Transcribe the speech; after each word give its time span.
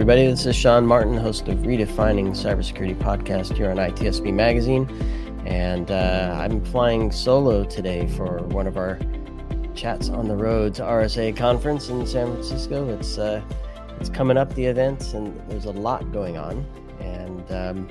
everybody. 0.00 0.26
This 0.28 0.46
is 0.46 0.56
Sean 0.56 0.86
Martin, 0.86 1.14
host 1.18 1.46
of 1.48 1.58
Redefining 1.58 2.30
Cybersecurity 2.30 2.96
podcast 2.96 3.54
here 3.54 3.70
on 3.70 3.76
ITSP 3.76 4.32
Magazine. 4.32 4.88
And 5.44 5.90
uh, 5.90 6.38
I'm 6.40 6.64
flying 6.64 7.12
solo 7.12 7.64
today 7.64 8.06
for 8.16 8.38
one 8.44 8.66
of 8.66 8.78
our 8.78 8.98
Chats 9.74 10.08
on 10.08 10.26
the 10.26 10.34
Roads 10.34 10.80
RSA 10.80 11.36
conference 11.36 11.90
in 11.90 12.06
San 12.06 12.28
Francisco. 12.28 12.88
It's, 12.88 13.18
uh, 13.18 13.42
it's 14.00 14.08
coming 14.08 14.38
up, 14.38 14.54
the 14.54 14.64
event, 14.64 15.12
and 15.12 15.38
there's 15.50 15.66
a 15.66 15.72
lot 15.72 16.10
going 16.12 16.38
on. 16.38 16.64
And 17.00 17.52
um, 17.52 17.86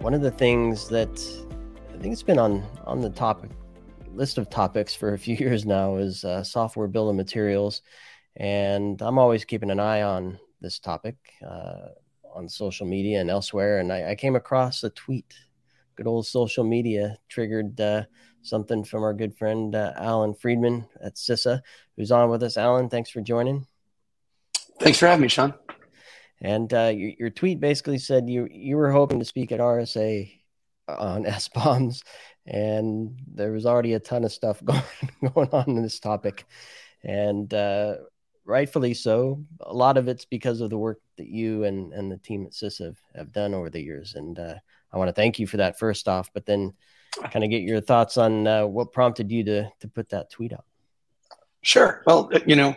one 0.00 0.12
of 0.12 0.20
the 0.20 0.30
things 0.30 0.86
that 0.90 1.18
I 1.94 1.96
think 1.96 2.12
it's 2.12 2.22
been 2.22 2.38
on, 2.38 2.62
on 2.84 3.00
the 3.00 3.08
topic 3.08 3.48
list 4.12 4.36
of 4.36 4.50
topics 4.50 4.94
for 4.94 5.14
a 5.14 5.18
few 5.18 5.34
years 5.40 5.64
now 5.64 5.96
is 5.96 6.26
uh, 6.26 6.44
software 6.44 6.88
bill 6.88 7.08
of 7.08 7.16
materials. 7.16 7.80
And 8.36 9.00
I'm 9.00 9.18
always 9.18 9.46
keeping 9.46 9.70
an 9.70 9.80
eye 9.80 10.02
on 10.02 10.38
this 10.60 10.78
topic 10.78 11.16
uh, 11.46 11.88
on 12.34 12.48
social 12.48 12.86
media 12.86 13.20
and 13.20 13.30
elsewhere. 13.30 13.78
And 13.78 13.92
I, 13.92 14.10
I, 14.10 14.14
came 14.14 14.36
across 14.36 14.84
a 14.84 14.90
tweet. 14.90 15.34
Good 15.96 16.06
old 16.06 16.26
social 16.26 16.64
media 16.64 17.18
triggered 17.28 17.80
uh, 17.80 18.04
something 18.42 18.84
from 18.84 19.02
our 19.02 19.14
good 19.14 19.36
friend 19.36 19.74
uh, 19.74 19.92
Allan 19.96 20.34
Friedman 20.34 20.86
at 21.02 21.16
CISA, 21.16 21.60
who's 21.96 22.12
on 22.12 22.30
with 22.30 22.42
us. 22.42 22.56
Allan, 22.56 22.88
thanks 22.88 23.10
for 23.10 23.20
joining. 23.20 23.66
Thanks 24.80 24.98
for 24.98 25.06
having 25.06 25.22
me, 25.22 25.28
Sean. 25.28 25.54
And 26.40 26.72
uh, 26.72 26.92
your, 26.94 27.12
your, 27.18 27.30
tweet 27.30 27.60
basically 27.60 27.98
said 27.98 28.30
you 28.30 28.48
you 28.50 28.78
were 28.78 28.90
hoping 28.90 29.18
to 29.18 29.26
speak 29.26 29.52
at 29.52 29.60
RSA 29.60 30.32
on 30.88 31.24
SBOMs, 31.26 32.02
and 32.46 33.18
there 33.34 33.52
was 33.52 33.66
already 33.66 33.92
a 33.92 34.00
ton 34.00 34.24
of 34.24 34.32
stuff 34.32 34.62
going 34.64 34.82
going 35.34 35.50
on 35.52 35.64
in 35.68 35.82
this 35.82 36.00
topic. 36.00 36.46
And 37.02 37.52
uh, 37.52 37.96
rightfully 38.50 38.92
so. 38.92 39.42
A 39.60 39.72
lot 39.72 39.96
of 39.96 40.08
it's 40.08 40.24
because 40.24 40.60
of 40.60 40.70
the 40.70 40.78
work 40.78 41.00
that 41.16 41.28
you 41.28 41.64
and, 41.64 41.92
and 41.92 42.10
the 42.10 42.18
team 42.18 42.44
at 42.44 42.54
CIS 42.54 42.78
have, 42.78 42.98
have 43.14 43.32
done 43.32 43.54
over 43.54 43.70
the 43.70 43.80
years. 43.80 44.14
And 44.14 44.38
uh, 44.38 44.54
I 44.92 44.98
want 44.98 45.08
to 45.08 45.14
thank 45.14 45.38
you 45.38 45.46
for 45.46 45.58
that 45.58 45.78
first 45.78 46.08
off, 46.08 46.30
but 46.34 46.46
then 46.46 46.74
kind 47.30 47.44
of 47.44 47.50
get 47.50 47.62
your 47.62 47.80
thoughts 47.80 48.16
on 48.16 48.46
uh, 48.46 48.66
what 48.66 48.92
prompted 48.92 49.30
you 49.30 49.44
to, 49.44 49.70
to 49.80 49.88
put 49.88 50.10
that 50.10 50.30
tweet 50.30 50.52
out. 50.52 50.64
Sure. 51.62 52.02
Well, 52.06 52.30
you 52.46 52.56
know, 52.56 52.74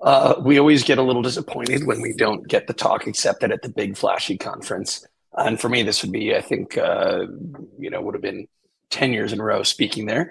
uh, 0.00 0.34
we 0.44 0.58
always 0.58 0.82
get 0.82 0.98
a 0.98 1.02
little 1.02 1.22
disappointed 1.22 1.86
when 1.86 2.00
we 2.00 2.12
don't 2.12 2.46
get 2.46 2.66
the 2.66 2.72
talk 2.72 3.06
accepted 3.06 3.52
at 3.52 3.62
the 3.62 3.68
big 3.68 3.96
flashy 3.96 4.36
conference. 4.36 5.06
And 5.34 5.60
for 5.60 5.68
me, 5.68 5.82
this 5.82 6.02
would 6.02 6.12
be, 6.12 6.34
I 6.36 6.40
think, 6.40 6.76
uh, 6.76 7.26
you 7.78 7.88
know, 7.88 8.00
would 8.02 8.14
have 8.14 8.22
been 8.22 8.48
10 8.90 9.12
years 9.12 9.32
in 9.32 9.40
a 9.40 9.44
row 9.44 9.62
speaking 9.62 10.06
there. 10.06 10.30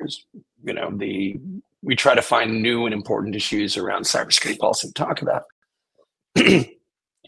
You 0.63 0.73
know, 0.73 0.91
the 0.95 1.39
we 1.81 1.95
try 1.95 2.15
to 2.15 2.21
find 2.21 2.61
new 2.61 2.85
and 2.85 2.93
important 2.93 3.35
issues 3.35 3.77
around 3.77 4.03
cybersecurity 4.03 4.59
policy 4.59 4.87
to 4.87 4.93
talk 4.93 5.21
about. 5.21 5.43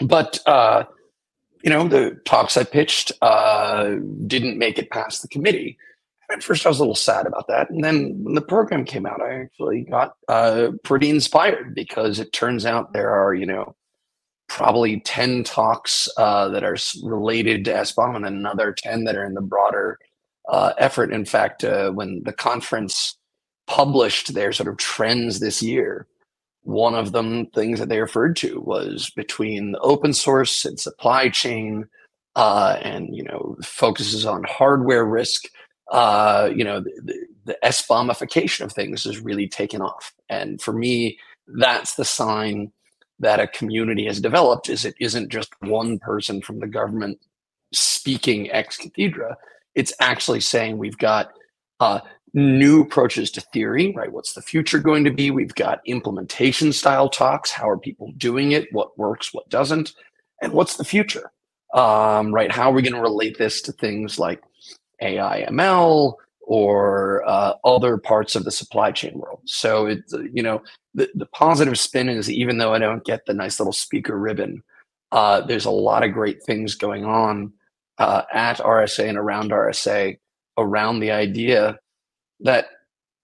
but 0.02 0.40
uh, 0.48 0.84
you 1.64 1.70
know, 1.70 1.88
the 1.88 2.20
talks 2.26 2.58
I 2.58 2.64
pitched 2.64 3.12
uh, 3.22 3.95
didn't 4.28 4.58
make 4.58 4.78
it 4.78 4.92
past 4.92 5.22
the 5.22 5.28
committee. 5.28 5.78
At 6.30 6.44
first, 6.44 6.66
I 6.66 6.70
was 6.70 6.80
a 6.80 6.82
little 6.82 6.95
sad 6.95 7.26
about 7.26 7.48
that, 7.48 7.70
and 7.70 7.84
then 7.84 8.23
when 8.23 8.34
the 8.34 8.42
program 8.42 8.86
came 8.86 9.06
out, 9.06 9.22
I 9.22 9.42
actually 9.42 9.82
got 9.82 10.16
uh, 10.28 10.70
pretty 10.84 11.10
inspired 11.10 11.76
because 11.76 12.20
it 12.20 12.34
turns 12.34 12.66
out 12.66 12.94
there 12.94 13.12
are, 13.12 13.34
you 13.34 13.45
know, 13.45 13.76
probably 14.48 15.00
10 15.02 15.44
talks 15.44 16.10
uh, 16.17 16.48
that 16.50 16.64
are 16.64 16.78
related 17.04 17.66
to 17.66 17.73
SBOM 17.73 18.16
and 18.16 18.26
another 18.26 18.72
10 18.72 19.04
that 19.04 19.16
are 19.16 19.26
in 19.26 19.34
the 19.34 19.42
broader 19.42 20.00
uh, 20.50 20.73
effort. 20.78 21.12
In 21.12 21.26
fact, 21.26 21.64
uh, 21.64 21.92
when 21.92 22.22
the 22.23 22.34
conference 22.34 23.17
published 23.74 24.36
their 24.36 24.54
sort 24.54 24.70
of 24.70 24.78
trends 24.78 25.40
this 25.40 25.64
year, 25.64 26.06
one 26.62 26.94
of 26.94 27.12
them 27.12 27.48
things 27.48 27.80
that 27.80 27.90
they 27.90 28.00
referred 28.00 28.36
to 28.36 28.60
was 28.62 29.10
between 29.16 29.76
open 29.82 30.14
source 30.14 30.64
and 30.64 30.80
supply 30.80 31.28
chain, 31.28 31.88
uh, 32.36 32.78
and 32.83 33.16
you 33.16 33.23
know 33.23 33.58
focuses 33.64 34.28
on 34.28 34.44
hardware 34.44 35.06
risk. 35.06 35.45
Uh, 35.92 36.52
you 36.56 36.64
know 36.64 36.82
the, 36.82 37.26
the 37.45 37.58
SBOMification 37.64 38.62
of 38.62 38.72
things 38.72 39.04
has 39.06 39.20
really 39.20 39.48
taken 39.48 39.82
off, 39.82 40.14
and 40.30 40.62
for 40.62 40.73
me, 40.73 41.17
that's 41.48 41.95
the 41.95 42.06
sign 42.06 42.72
that 43.20 43.39
a 43.39 43.48
community 43.48 44.06
has 44.06 44.22
developed. 44.22 44.70
Is 44.70 44.86
it 44.86 44.94
isn't 45.00 45.30
just 45.30 45.52
one 45.62 45.98
person 45.98 46.44
from 46.44 46.60
the 46.60 46.67
government 46.67 47.20
speaking 47.72 48.52
ex 48.52 48.78
cathedra. 48.78 49.36
It's 49.73 49.94
actually 50.00 50.42
saying 50.42 50.78
we've 50.78 50.98
got 51.00 51.33
uh, 51.80 52.02
new 52.33 52.82
approaches 52.82 53.30
to 53.32 53.42
theory, 53.42 53.94
right? 53.95 54.11
What's 54.11 54.33
the 54.33 54.42
future 54.42 54.80
going 54.80 55.04
to 55.04 55.11
be? 55.11 55.32
We've 55.32 55.54
got 55.55 55.82
implementation 55.86 56.73
style 56.73 57.10
talks. 57.10 57.52
How 57.52 57.70
are 57.70 57.77
people 57.77 58.11
doing 58.17 58.52
it? 58.52 58.71
What 58.71 58.98
works? 58.98 59.33
What 59.33 59.49
doesn't? 59.49 59.94
And 60.42 60.54
what's 60.54 60.77
the 60.77 60.83
future? 60.83 61.32
Um, 61.73 62.33
right? 62.33 62.52
How 62.52 62.70
are 62.70 62.73
we 62.73 62.82
going 62.82 62.95
to 62.95 63.02
relate 63.02 63.38
this 63.38 63.61
to 63.64 63.71
things 63.71 64.20
like 64.20 64.42
AI, 65.02 65.45
ML, 65.49 66.16
or 66.42 67.23
uh, 67.27 67.54
other 67.64 67.98
parts 67.98 68.36
of 68.36 68.45
the 68.45 68.52
supply 68.52 68.92
chain 68.92 69.17
world? 69.17 69.42
So 69.45 69.86
it's 69.86 70.14
you 70.32 70.44
know 70.44 70.61
the, 70.94 71.10
the 71.15 71.26
positive 71.27 71.80
spin 71.80 72.10
is 72.10 72.30
even 72.30 72.58
though 72.58 72.73
I 72.73 72.80
don't 72.80 73.05
get 73.05 73.26
the 73.26 73.33
nice 73.33 73.60
little 73.60 73.73
speaker 73.73 74.17
ribbon, 74.17 74.64
uh, 75.11 75.42
there's 75.42 75.65
a 75.65 75.71
lot 75.71 76.04
of 76.04 76.14
great 76.14 76.44
things 76.44 76.76
going 76.76 77.05
on 77.05 77.54
uh, 78.00 78.23
at 78.33 78.58
RSA 78.58 79.08
and 79.08 79.17
around 79.17 79.52
RSA 79.52 80.17
around 80.58 81.00
the 81.00 81.11
idea 81.11 81.80
that 82.43 82.67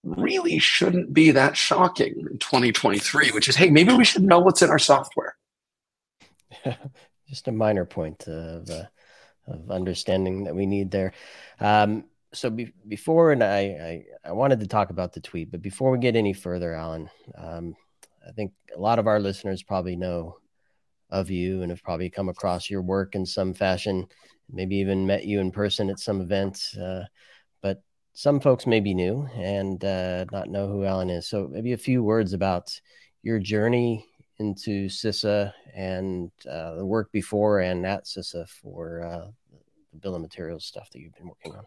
really 0.03 0.59
shouldn't 0.59 1.13
be 1.13 1.31
that 1.31 1.56
shocking 1.56 2.16
in 2.19 2.38
2023, 2.40 3.31
which 3.31 3.50
is, 3.50 3.56
hey, 3.56 3.69
maybe 3.69 3.94
we 3.94 4.06
should 4.06 4.24
know 4.24 4.40
what's 4.40 4.62
in 4.62 4.69
our 4.69 4.80
software. 4.80 5.35
Just 7.29 7.47
a 7.47 7.52
minor 7.52 7.85
point 7.85 8.28
of, 8.28 8.69
uh, 8.69 8.85
of 9.47 9.69
understanding 9.69 10.46
that 10.46 10.56
we 10.56 10.66
need 10.66 10.90
there. 10.90 11.13
Um, 11.59 12.06
so 12.34 12.50
be- 12.50 12.74
before, 12.88 13.31
and 13.31 13.44
I, 13.44 13.59
I, 13.59 14.06
I, 14.29 14.31
wanted 14.31 14.59
to 14.62 14.68
talk 14.68 14.90
about 14.90 15.13
the 15.13 15.19
tweet, 15.19 15.52
but 15.52 15.62
before 15.62 15.91
we 15.91 16.00
get 16.00 16.16
any 16.16 16.34
further, 16.34 16.74
Allan, 16.74 17.09
um, 17.35 17.75
I 18.28 18.31
think 18.31 18.53
a 18.75 18.79
lot 18.79 19.00
of 19.00 19.08
our 19.08 19.19
listeners 19.19 19.63
probably 19.63 19.96
know 19.96 20.38
of 21.09 21.29
you 21.29 21.62
and 21.62 21.72
have 21.72 21.84
probably 21.84 22.09
come 22.09 22.29
across 22.29 22.69
your 22.69 22.81
work 22.81 23.16
in 23.16 23.25
some 23.25 23.53
fashion, 23.53 24.08
maybe 24.52 24.78
even 24.78 25.08
met 25.08 25.25
you 25.25 25.40
in 25.40 25.52
person 25.52 25.90
at 25.90 26.00
some 26.00 26.22
event. 26.22 26.62
Uh, 26.79 27.03
some 28.19 28.41
folks 28.41 28.68
may 28.68 28.81
be 28.81 28.94
new 28.94 29.30
and 29.38 29.81
uh, 29.85 30.25
not 30.30 30.50
know 30.50 30.68
who 30.68 30.84
Allan 30.84 31.09
is. 31.09 31.30
So 31.30 31.47
maybe 31.50 31.72
a 31.72 31.78
few 31.78 32.03
words 32.03 32.34
about 32.34 32.69
your 33.24 33.40
journey 33.40 34.06
into 34.40 34.90
CISA 34.90 35.53
and 35.74 36.29
uh, 36.46 36.75
the 36.75 36.85
work 36.85 37.13
before 37.13 37.62
and 37.62 37.85
at 37.85 38.03
CISA 38.03 38.50
for 38.50 39.03
uh, 39.06 39.31
the 39.94 40.00
bill 40.00 40.16
of 40.16 40.22
materials 40.22 40.66
stuff 40.66 40.90
that 40.91 41.00
you've 41.00 41.16
been 41.16 41.29
working 41.29 41.56
on. 41.56 41.63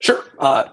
Sure. 0.00 0.22
Uh, 0.38 0.68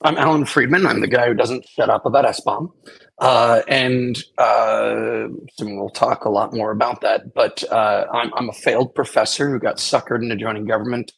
I'm 0.00 0.16
Allan 0.16 0.46
Friedman. 0.46 0.86
I'm 0.86 1.02
the 1.02 1.06
guy 1.06 1.26
who 1.26 1.34
doesn't 1.34 1.68
shut 1.68 1.90
up 1.90 2.06
about 2.06 2.24
SBOM. 2.24 2.72
Uh, 3.18 3.60
and 3.68 4.24
uh, 4.38 5.26
we'll 5.60 5.90
talk 5.90 6.24
a 6.24 6.30
lot 6.30 6.54
more 6.54 6.70
about 6.70 7.02
that. 7.02 7.34
But 7.34 7.62
I'm, 7.70 8.32
I'm 8.34 8.48
a 8.48 8.54
failed 8.54 8.94
professor 8.94 9.50
who 9.50 9.58
got 9.58 9.76
suckered 9.76 10.22
into 10.22 10.36
joining 10.36 10.64
government 10.64 11.12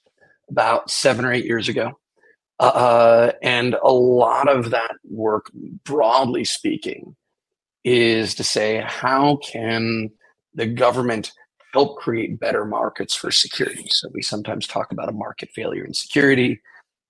about 0.50 0.90
seven 0.90 1.24
or 1.24 1.32
eight 1.32 1.44
years 1.44 1.68
ago. 1.68 1.96
Uh, 2.62 3.32
and 3.42 3.76
a 3.84 3.92
lot 3.92 4.48
of 4.48 4.70
that 4.70 4.96
work, 5.10 5.52
broadly 5.84 6.44
speaking, 6.44 7.16
is 7.84 8.36
to 8.36 8.44
say 8.44 8.84
how 8.86 9.38
can 9.38 10.10
the 10.54 10.66
government 10.66 11.32
help 11.74 11.98
create 12.00 12.40
better 12.40 12.66
markets 12.66 13.16
for 13.16 13.32
security? 13.32 13.86
So 13.90 14.10
we 14.14 14.22
sometimes 14.22 14.68
talk 14.68 14.92
about 14.92 15.10
a 15.10 15.14
market 15.14 15.50
failure 15.54 15.84
in 15.84 15.94
security. 15.94 16.62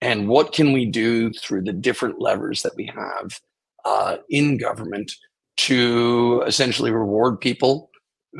And 0.02 0.28
what 0.28 0.54
can 0.54 0.74
we 0.74 0.86
do 0.86 1.32
through 1.34 1.64
the 1.64 1.74
different 1.74 2.20
levers 2.20 2.62
that 2.62 2.76
we 2.76 2.86
have 2.94 3.40
uh, 3.86 4.18
in 4.30 4.58
government 4.58 5.12
to 5.58 6.44
essentially 6.46 6.92
reward 6.92 7.40
people 7.40 7.90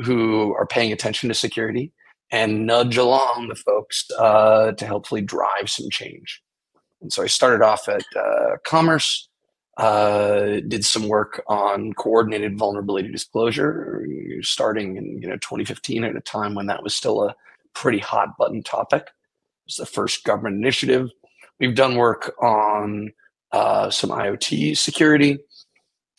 who 0.05 0.55
are 0.55 0.67
paying 0.67 0.93
attention 0.93 1.29
to 1.29 1.35
security 1.35 1.93
and 2.31 2.67
nudge 2.67 2.97
along 2.97 3.49
the 3.49 3.55
folks 3.55 4.05
uh, 4.19 4.73
to 4.73 4.87
hopefully 4.87 5.21
drive 5.21 5.69
some 5.69 5.91
change? 5.91 6.42
And 7.03 7.11
so 7.11 7.21
I 7.21 7.27
started 7.27 7.61
off 7.61 7.89
at 7.89 8.05
uh, 8.15 8.57
Commerce, 8.63 9.27
uh, 9.77 10.61
did 10.67 10.85
some 10.85 11.09
work 11.09 11.43
on 11.47 11.93
coordinated 11.93 12.57
vulnerability 12.57 13.11
disclosure, 13.11 14.07
starting 14.41 14.95
in 14.95 15.21
you 15.21 15.27
know 15.27 15.35
2015 15.35 16.05
at 16.05 16.15
a 16.15 16.21
time 16.21 16.55
when 16.55 16.67
that 16.67 16.81
was 16.81 16.95
still 16.95 17.23
a 17.23 17.35
pretty 17.73 17.99
hot 17.99 18.37
button 18.37 18.63
topic. 18.63 19.01
It 19.03 19.67
was 19.67 19.75
the 19.75 19.85
first 19.85 20.23
government 20.23 20.55
initiative. 20.55 21.09
We've 21.59 21.75
done 21.75 21.95
work 21.95 22.33
on 22.41 23.11
uh, 23.51 23.89
some 23.89 24.09
IoT 24.09 24.77
security, 24.77 25.39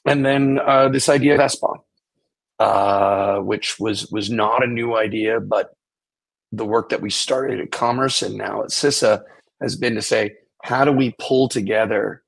and 0.05 0.25
then 0.25 0.61
uh, 0.65 0.91
this 0.91 1.09
idea 1.09 1.35
of 1.35 1.41
SBOM, 1.41 1.79
uh, 2.59 3.39
which 3.41 3.81
was 3.81 4.11
was 4.11 4.31
not 4.31 4.63
a 4.63 4.69
new 4.69 4.97
idea, 4.97 5.41
but 5.41 5.71
the 6.53 6.67
work 6.67 6.91
that 6.91 7.01
we 7.01 7.09
started 7.09 7.59
at 7.59 7.73
Commerce 7.73 8.21
and 8.21 8.37
now 8.37 8.63
at 8.63 8.69
CISA 8.69 9.23
has 9.63 9.77
been 9.77 9.95
to 9.95 10.03
say 10.03 10.35
how 10.65 10.85
do 10.85 10.93
we 10.93 11.15
pull 11.19 11.49
together 11.49 12.23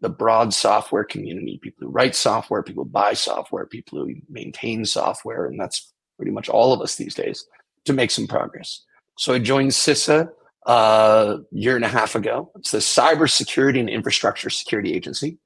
the 0.00 0.08
broad 0.08 0.52
software 0.52 1.04
community 1.04 1.58
people 1.62 1.86
who 1.86 1.92
write 1.92 2.14
software 2.14 2.62
people 2.62 2.84
who 2.84 2.90
buy 2.90 3.14
software 3.14 3.66
people 3.66 3.98
who 3.98 4.14
maintain 4.28 4.84
software 4.84 5.46
and 5.46 5.58
that's 5.58 5.92
pretty 6.16 6.32
much 6.32 6.48
all 6.48 6.72
of 6.72 6.80
us 6.80 6.96
these 6.96 7.14
days, 7.14 7.46
to 7.84 7.92
make 7.92 8.10
some 8.10 8.26
progress. 8.26 8.82
So 9.18 9.34
I 9.34 9.38
joined 9.38 9.70
CISA 9.70 10.28
a 10.66 10.68
uh, 10.68 11.38
year 11.52 11.76
and 11.76 11.84
a 11.84 11.88
half 11.88 12.16
ago. 12.16 12.50
It's 12.56 12.72
the 12.72 12.78
Cybersecurity 12.78 13.78
and 13.78 13.88
Infrastructure 13.88 14.50
Security 14.50 14.94
Agency. 14.94 15.38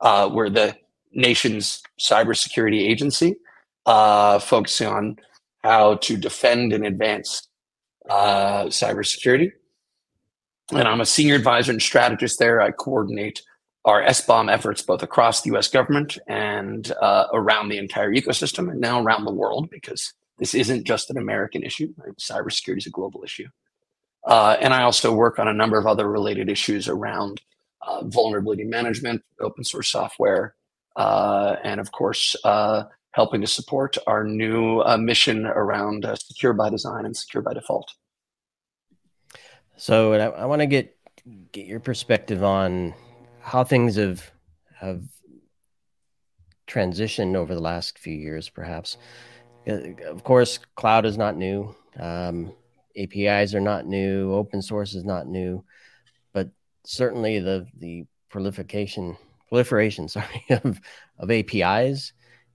Uh, 0.00 0.30
we're 0.32 0.50
the 0.50 0.76
nation's 1.12 1.82
cybersecurity 2.00 2.80
agency, 2.88 3.36
uh, 3.86 4.38
focusing 4.38 4.86
on 4.86 5.16
how 5.64 5.96
to 5.96 6.16
defend 6.16 6.72
and 6.72 6.86
advance 6.86 7.48
uh, 8.08 8.66
cybersecurity. 8.66 9.50
And 10.72 10.86
I'm 10.86 11.00
a 11.00 11.06
senior 11.06 11.34
advisor 11.34 11.72
and 11.72 11.80
strategist 11.80 12.38
there. 12.38 12.60
I 12.60 12.70
coordinate 12.70 13.42
our 13.84 14.02
SBOM 14.02 14.52
efforts 14.52 14.82
both 14.82 15.02
across 15.02 15.40
the 15.40 15.56
US 15.56 15.68
government 15.68 16.18
and 16.26 16.92
uh, 17.00 17.26
around 17.32 17.68
the 17.68 17.78
entire 17.78 18.12
ecosystem 18.12 18.70
and 18.70 18.80
now 18.80 19.02
around 19.02 19.24
the 19.24 19.32
world 19.32 19.70
because 19.70 20.12
this 20.38 20.54
isn't 20.54 20.86
just 20.86 21.10
an 21.10 21.16
American 21.16 21.62
issue. 21.62 21.92
Right? 21.96 22.14
Cybersecurity 22.18 22.78
is 22.78 22.86
a 22.86 22.90
global 22.90 23.24
issue. 23.24 23.48
Uh, 24.26 24.56
and 24.60 24.74
I 24.74 24.82
also 24.82 25.14
work 25.14 25.38
on 25.38 25.48
a 25.48 25.54
number 25.54 25.78
of 25.78 25.86
other 25.86 26.08
related 26.08 26.50
issues 26.50 26.86
around 26.86 27.40
uh, 27.86 28.04
vulnerability 28.04 28.64
management, 28.64 29.22
open 29.40 29.64
source 29.64 29.88
software, 29.88 30.54
uh, 30.96 31.56
and 31.64 31.80
of 31.80 31.92
course, 31.92 32.36
uh, 32.44 32.84
helping 33.12 33.40
to 33.40 33.46
support 33.46 33.96
our 34.06 34.24
new 34.24 34.80
uh, 34.80 34.98
mission 34.98 35.46
around 35.46 36.04
secure 36.18 36.52
by 36.52 36.68
design 36.68 37.06
and 37.06 37.16
secure 37.16 37.42
by 37.42 37.54
default. 37.54 37.90
So 39.78 40.12
I, 40.12 40.42
I 40.42 40.44
want 40.46 40.60
to 40.60 40.66
get 40.66 40.94
get 41.52 41.66
your 41.66 41.80
perspective 41.80 42.42
on 42.42 42.94
how 43.40 43.64
things 43.64 43.96
have 43.96 44.30
have 44.74 45.02
transitioned 46.66 47.36
over 47.36 47.54
the 47.54 47.60
last 47.60 47.98
few 47.98 48.14
years, 48.14 48.48
perhaps. 48.48 48.98
Of 49.66 50.24
course, 50.24 50.58
cloud 50.74 51.06
is 51.06 51.16
not 51.16 51.36
new. 51.36 51.74
Um, 51.98 52.52
APIs 52.96 53.54
are 53.54 53.60
not 53.60 53.86
new. 53.86 54.32
Open 54.34 54.62
source 54.62 54.94
is 54.94 55.04
not 55.04 55.28
new, 55.28 55.64
but 56.32 56.50
certainly 56.84 57.38
the 57.38 57.66
the 57.78 58.04
proliferation 58.30 59.16
proliferation 59.48 60.08
sorry 60.18 60.44
of 60.50 60.80
of 61.18 61.30
APIs 61.30 62.12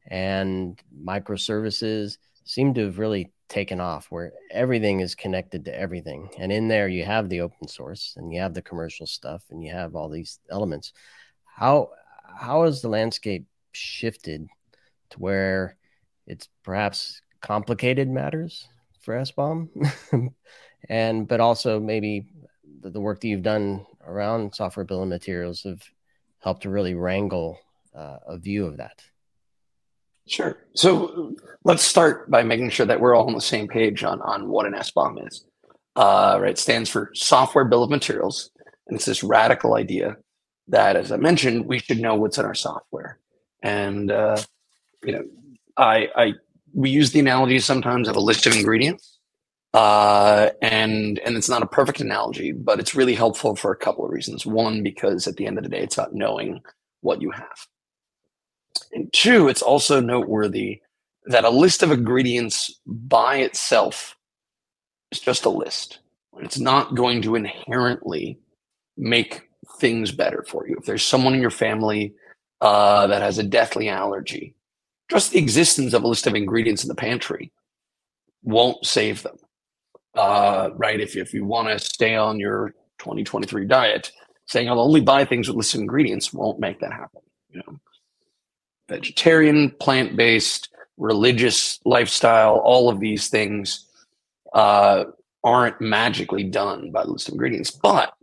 and 0.08 0.80
microservices 0.94 2.18
seem 2.44 2.74
to 2.74 2.86
have 2.86 3.00
really 3.00 3.32
taken 3.50 3.80
off 3.80 4.08
where 4.10 4.32
everything 4.52 5.00
is 5.00 5.16
connected 5.16 5.66
to 5.66 5.80
everything 5.80 6.30
and 6.40 6.52
in 6.52 6.68
there 6.68 6.88
you 6.88 7.04
have 7.04 7.30
the 7.30 7.42
open 7.42 7.68
source 7.68 8.14
and 8.18 8.34
you 8.34 8.40
have 8.40 8.54
the 8.54 8.62
commercial 8.62 9.06
stuff 9.06 9.44
and 9.52 9.64
you 9.64 9.72
have 9.72 9.96
all 9.96 10.10
these 10.10 10.40
elements 10.50 10.94
how 11.46 11.90
how 12.36 12.64
has 12.64 12.82
the 12.82 12.90
landscape 12.90 13.46
shifted 13.74 14.48
to 15.10 15.20
where 15.20 15.78
it's 16.26 16.48
perhaps 16.64 17.22
complicated 17.42 18.10
matters 18.10 18.68
for 19.02 19.16
SBOM, 19.16 19.70
and 20.90 21.28
but 21.28 21.40
also 21.40 21.80
maybe 21.80 22.26
the, 22.82 22.90
the, 22.90 23.02
work 23.02 23.20
that 23.22 23.28
you've 23.28 23.44
done 23.44 23.86
around 24.06 24.56
software 24.56 24.86
bill 24.86 25.04
of 25.04 25.10
materials 25.10 25.64
have 25.64 25.82
helped 26.40 26.64
to 26.64 26.70
really 26.70 26.94
wrangle 26.94 27.60
uh, 27.96 28.18
a 28.28 28.38
view 28.38 28.66
of 28.66 28.78
that. 28.78 29.04
Sure. 30.28 30.58
So 30.76 31.36
let's 31.64 31.84
start 31.84 32.30
by 32.32 32.44
making 32.44 32.70
sure 32.70 32.86
that 32.86 33.00
we're 33.00 33.16
all 33.16 33.28
on 33.28 33.34
the 33.34 33.42
same 33.42 33.68
page 33.68 34.04
on 34.04 34.22
on 34.22 34.50
what 34.50 34.66
an 34.66 34.74
SBOM 34.74 35.28
is. 35.28 35.46
Uh, 35.96 36.40
right, 36.42 36.58
stands 36.58 36.90
for 36.90 37.12
Software 37.14 37.66
Bill 37.66 37.84
of 37.84 37.90
Materials, 37.90 38.50
and 38.88 38.96
it's 38.96 39.06
this 39.06 39.24
radical 39.24 39.76
idea 39.76 40.18
that, 40.70 40.96
as 40.96 41.12
I 41.12 41.18
mentioned, 41.18 41.68
we 41.68 41.80
should 41.80 42.00
know 42.00 42.16
what's 42.16 42.38
in 42.38 42.46
our 42.46 42.56
software. 42.56 43.20
And 43.62 44.12
uh, 44.12 44.38
you 45.04 45.12
know, 45.12 45.26
I, 45.78 46.10
I 46.16 46.34
we 46.74 46.90
use 46.90 47.12
the 47.12 47.20
analogy 47.20 47.60
sometimes 47.60 48.08
of 48.08 48.16
a 48.16 48.22
list 48.22 48.46
of 48.48 48.56
ingredients. 48.56 49.20
Uh, 49.74 50.52
and 50.62 51.20
and 51.20 51.36
it's 51.36 51.50
not 51.50 51.64
a 51.64 51.68
perfect 51.68 52.00
analogy, 52.00 52.52
but 52.52 52.80
it's 52.80 52.96
really 52.96 53.16
helpful 53.16 53.56
for 53.56 53.72
a 53.72 53.78
couple 53.78 54.06
of 54.06 54.12
reasons. 54.12 54.46
One, 54.46 54.84
because 54.84 55.28
at 55.28 55.36
the 55.36 55.48
end 55.48 55.58
of 55.58 55.64
the 55.64 55.70
day, 55.70 55.82
it's 55.82 55.98
about 55.98 56.14
knowing 56.14 56.62
what 57.02 57.22
you 57.22 57.32
have. 57.32 57.68
And 58.92 59.12
two, 59.14 59.48
it's 59.48 59.62
also 59.62 60.00
noteworthy 60.00 60.82
that 61.26 61.46
a 61.46 61.50
list 61.50 61.84
of 61.84 61.92
ingredients 61.92 62.80
by 62.86 63.38
itself 63.38 64.16
is 65.12 65.20
just 65.20 65.46
a 65.46 65.50
list. 65.50 66.00
It's 66.40 66.60
not 66.60 66.96
going 66.96 67.22
to 67.24 67.36
inherently 67.36 68.40
make 68.98 69.50
things 69.80 70.12
better 70.12 70.44
for 70.48 70.68
you. 70.68 70.76
If 70.80 70.86
there's 70.86 71.04
someone 71.04 71.34
in 71.34 71.42
your 71.42 71.50
family 71.52 72.14
uh, 72.62 73.08
that 73.08 73.22
has 73.22 73.38
a 73.38 73.44
deathly 73.44 73.90
allergy, 73.90 74.56
just 75.10 75.32
the 75.32 75.40
existence 75.40 75.94
of 75.94 76.04
a 76.04 76.08
list 76.08 76.28
of 76.28 76.36
ingredients 76.36 76.84
in 76.84 76.90
the 76.90 76.96
pantry 76.96 77.52
won't 78.44 78.86
save 78.86 79.24
them. 79.24 79.38
Uh, 80.16 80.70
right? 80.76 81.00
If, 81.00 81.16
if 81.16 81.34
you 81.34 81.46
want 81.46 81.70
to 81.70 81.80
stay 81.80 82.16
on 82.16 82.40
your 82.40 82.74
2023 83.00 83.66
diet, 83.66 84.12
saying 84.48 84.70
I'll 84.70 84.80
only 84.80 85.02
buy 85.02 85.26
things 85.26 85.48
with 85.48 85.58
listed 85.58 85.82
ingredients 85.82 86.34
won't 86.34 86.60
make 86.60 86.80
that 86.80 86.94
happen. 86.94 87.22
You 87.50 87.62
know, 87.66 87.80
vegetarian, 88.94 89.72
plant 89.80 90.16
based, 90.16 90.70
religious 90.98 91.80
lifestyle, 91.86 92.58
all 92.58 92.90
of 92.90 93.00
these 93.00 93.30
things 93.30 93.88
uh, 94.54 95.06
aren't 95.44 95.82
magically 95.82 96.44
done 96.44 96.92
by 96.92 97.04
the 97.04 97.12
list 97.12 97.28
of 97.28 97.34
ingredients. 97.34 97.72
But 97.72 98.14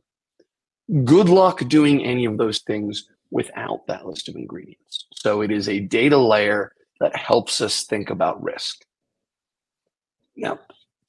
good 1.05 1.29
luck 1.29 1.67
doing 1.69 2.05
any 2.05 2.25
of 2.25 2.39
those 2.39 2.61
things 2.61 3.09
without 3.31 3.87
that 3.89 4.07
list 4.07 4.29
of 4.29 4.37
ingredients. 4.37 5.07
So 5.15 5.41
it 5.41 5.51
is 5.51 5.69
a 5.69 5.81
data 5.81 6.19
layer 6.19 6.73
that 7.01 7.17
helps 7.17 7.61
us 7.61 7.85
think 7.85 8.11
about 8.11 8.43
risk. 8.43 8.85
Now, 10.37 10.59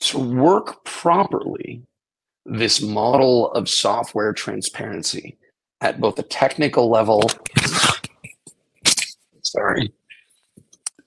to 0.02 0.20
work 0.20 0.84
properly, 0.84 1.84
this 2.46 2.82
model 2.82 3.52
of 3.52 3.70
software 3.70 4.34
transparency 4.34 5.38
at 5.82 6.00
both 6.00 6.16
the 6.16 6.24
technical 6.24 6.90
level, 6.90 7.22
sorry, 9.42 9.94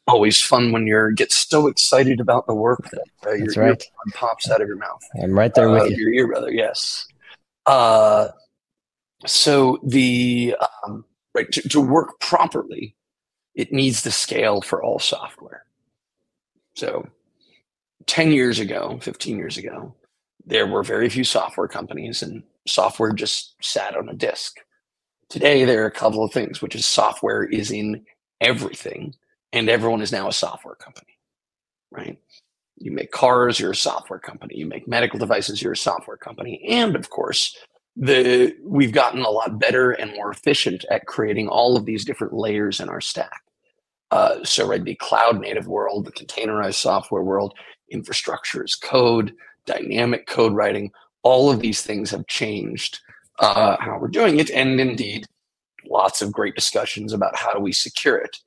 always 0.06 0.40
fun 0.40 0.72
when 0.72 0.86
you 0.86 1.12
get 1.14 1.32
so 1.32 1.66
excited 1.66 2.20
about 2.20 2.46
the 2.46 2.54
work 2.54 2.90
that 2.90 3.04
uh, 3.26 3.32
your 3.32 3.46
That's 3.46 3.56
right. 3.56 3.84
pops 4.14 4.50
out 4.50 4.60
of 4.60 4.68
your 4.68 4.76
mouth. 4.76 5.02
I'm 5.22 5.38
right 5.38 5.54
there 5.54 5.70
with 5.70 5.82
uh, 5.82 5.86
you. 5.86 5.96
Your 5.96 6.12
ear, 6.12 6.26
brother. 6.28 6.50
Yes. 6.50 7.06
Uh, 7.66 8.28
so 9.26 9.78
the 9.82 10.56
um, 10.84 11.04
right 11.34 11.50
to, 11.52 11.68
to 11.68 11.80
work 11.80 12.20
properly, 12.20 12.96
it 13.54 13.72
needs 13.72 14.02
to 14.02 14.10
scale 14.10 14.60
for 14.60 14.82
all 14.82 14.98
software. 14.98 15.64
So 16.74 17.08
10 18.06 18.32
years 18.32 18.58
ago, 18.58 18.98
15 19.00 19.38
years 19.38 19.56
ago, 19.56 19.94
there 20.44 20.66
were 20.66 20.82
very 20.82 21.08
few 21.08 21.24
software 21.24 21.68
companies 21.68 22.22
and 22.22 22.42
software 22.66 23.12
just 23.12 23.54
sat 23.62 23.96
on 23.96 24.08
a 24.08 24.14
disk. 24.14 24.56
Today, 25.30 25.64
there 25.64 25.82
are 25.82 25.86
a 25.86 25.90
couple 25.90 26.22
of 26.22 26.32
things, 26.32 26.60
which 26.60 26.74
is 26.74 26.84
software 26.84 27.44
is 27.44 27.70
in 27.70 28.04
everything, 28.44 29.14
and 29.52 29.68
everyone 29.68 30.02
is 30.02 30.12
now 30.12 30.28
a 30.28 30.32
software 30.32 30.74
company, 30.74 31.18
right? 31.90 32.18
You 32.76 32.92
make 32.92 33.10
cars, 33.12 33.58
you're 33.58 33.72
a 33.72 33.76
software 33.76 34.18
company. 34.18 34.56
You 34.56 34.66
make 34.66 34.88
medical 34.88 35.18
devices, 35.18 35.62
you're 35.62 35.72
a 35.72 35.76
software 35.76 36.16
company. 36.16 36.64
And 36.68 36.96
of 36.96 37.10
course, 37.10 37.56
the 37.96 38.54
we've 38.64 38.92
gotten 38.92 39.22
a 39.22 39.30
lot 39.30 39.58
better 39.60 39.92
and 39.92 40.12
more 40.12 40.30
efficient 40.30 40.84
at 40.90 41.06
creating 41.06 41.48
all 41.48 41.76
of 41.76 41.84
these 41.84 42.04
different 42.04 42.34
layers 42.34 42.80
in 42.80 42.88
our 42.88 43.00
stack. 43.00 43.42
Uh, 44.10 44.44
so, 44.44 44.66
right, 44.66 44.84
the 44.84 44.96
cloud 44.96 45.40
native 45.40 45.66
world, 45.66 46.04
the 46.04 46.12
containerized 46.12 46.74
software 46.74 47.22
world, 47.22 47.54
infrastructure 47.90 48.62
as 48.62 48.74
code, 48.74 49.32
dynamic 49.66 50.26
code 50.26 50.52
writing, 50.52 50.90
all 51.22 51.50
of 51.50 51.60
these 51.60 51.82
things 51.82 52.10
have 52.10 52.26
changed 52.26 53.00
uh, 53.38 53.76
how 53.80 53.98
we're 53.98 54.08
doing 54.08 54.38
it, 54.38 54.50
and 54.50 54.80
indeed, 54.80 55.26
lots 55.88 56.22
of 56.22 56.32
great 56.32 56.54
discussions 56.54 57.12
about 57.12 57.36
how 57.36 57.52
do 57.52 57.60
we 57.60 57.72
secure 57.72 58.16
it. 58.16 58.38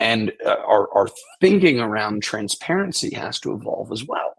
And 0.00 0.32
uh, 0.44 0.56
our, 0.66 0.88
our 0.94 1.08
thinking 1.40 1.80
around 1.80 2.22
transparency 2.22 3.14
has 3.14 3.38
to 3.40 3.52
evolve 3.52 3.92
as 3.92 4.04
well. 4.04 4.34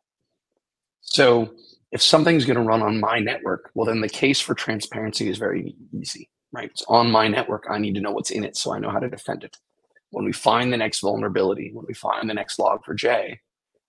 So, 1.02 1.54
if 1.92 2.02
something's 2.02 2.46
going 2.46 2.58
to 2.58 2.64
run 2.64 2.82
on 2.82 3.00
my 3.00 3.20
network, 3.20 3.72
well, 3.74 3.86
then 3.86 4.02
the 4.02 4.10
case 4.10 4.42
for 4.42 4.54
transparency 4.54 5.30
is 5.30 5.38
very 5.38 5.76
easy, 5.94 6.30
right? 6.52 6.70
It's 6.70 6.84
on 6.90 7.10
my 7.10 7.30
network. 7.30 7.68
I 7.70 7.78
need 7.78 7.96
to 7.96 8.02
know 8.02 8.12
what's 8.12 8.32
in 8.32 8.44
it 8.44 8.58
so 8.58 8.74
I 8.74 8.80
know 8.80 8.90
how 8.90 9.00
to 9.00 9.10
defend 9.10 9.46
it. 9.46 9.56
When 10.10 10.26
we 10.26 10.34
find 10.34 10.74
the 10.74 10.78
next 10.78 11.00
vulnerability, 11.00 11.72
when 11.74 11.86
we 11.88 11.94
find 11.94 12.30
the 12.30 12.34
next 12.34 12.58
Log4j, 12.58 13.38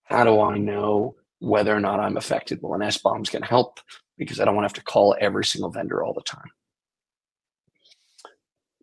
how 0.04 0.22
do 0.22 0.40
I 0.40 0.56
know 0.56 1.16
whether 1.40 1.74
or 1.74 1.80
not 1.80 1.98
I'm 1.98 2.16
affected? 2.16 2.60
Well, 2.62 2.80
an 2.80 2.86
SBOM's 2.86 3.30
going 3.30 3.42
to 3.42 3.48
help 3.48 3.80
because 4.18 4.40
I 4.40 4.44
don't 4.44 4.54
want 4.54 4.64
to 4.64 4.68
have 4.68 4.84
to 4.84 4.90
call 4.90 5.16
every 5.20 5.44
single 5.44 5.70
vendor 5.70 6.04
all 6.04 6.14
the 6.14 6.22
time. 6.22 6.50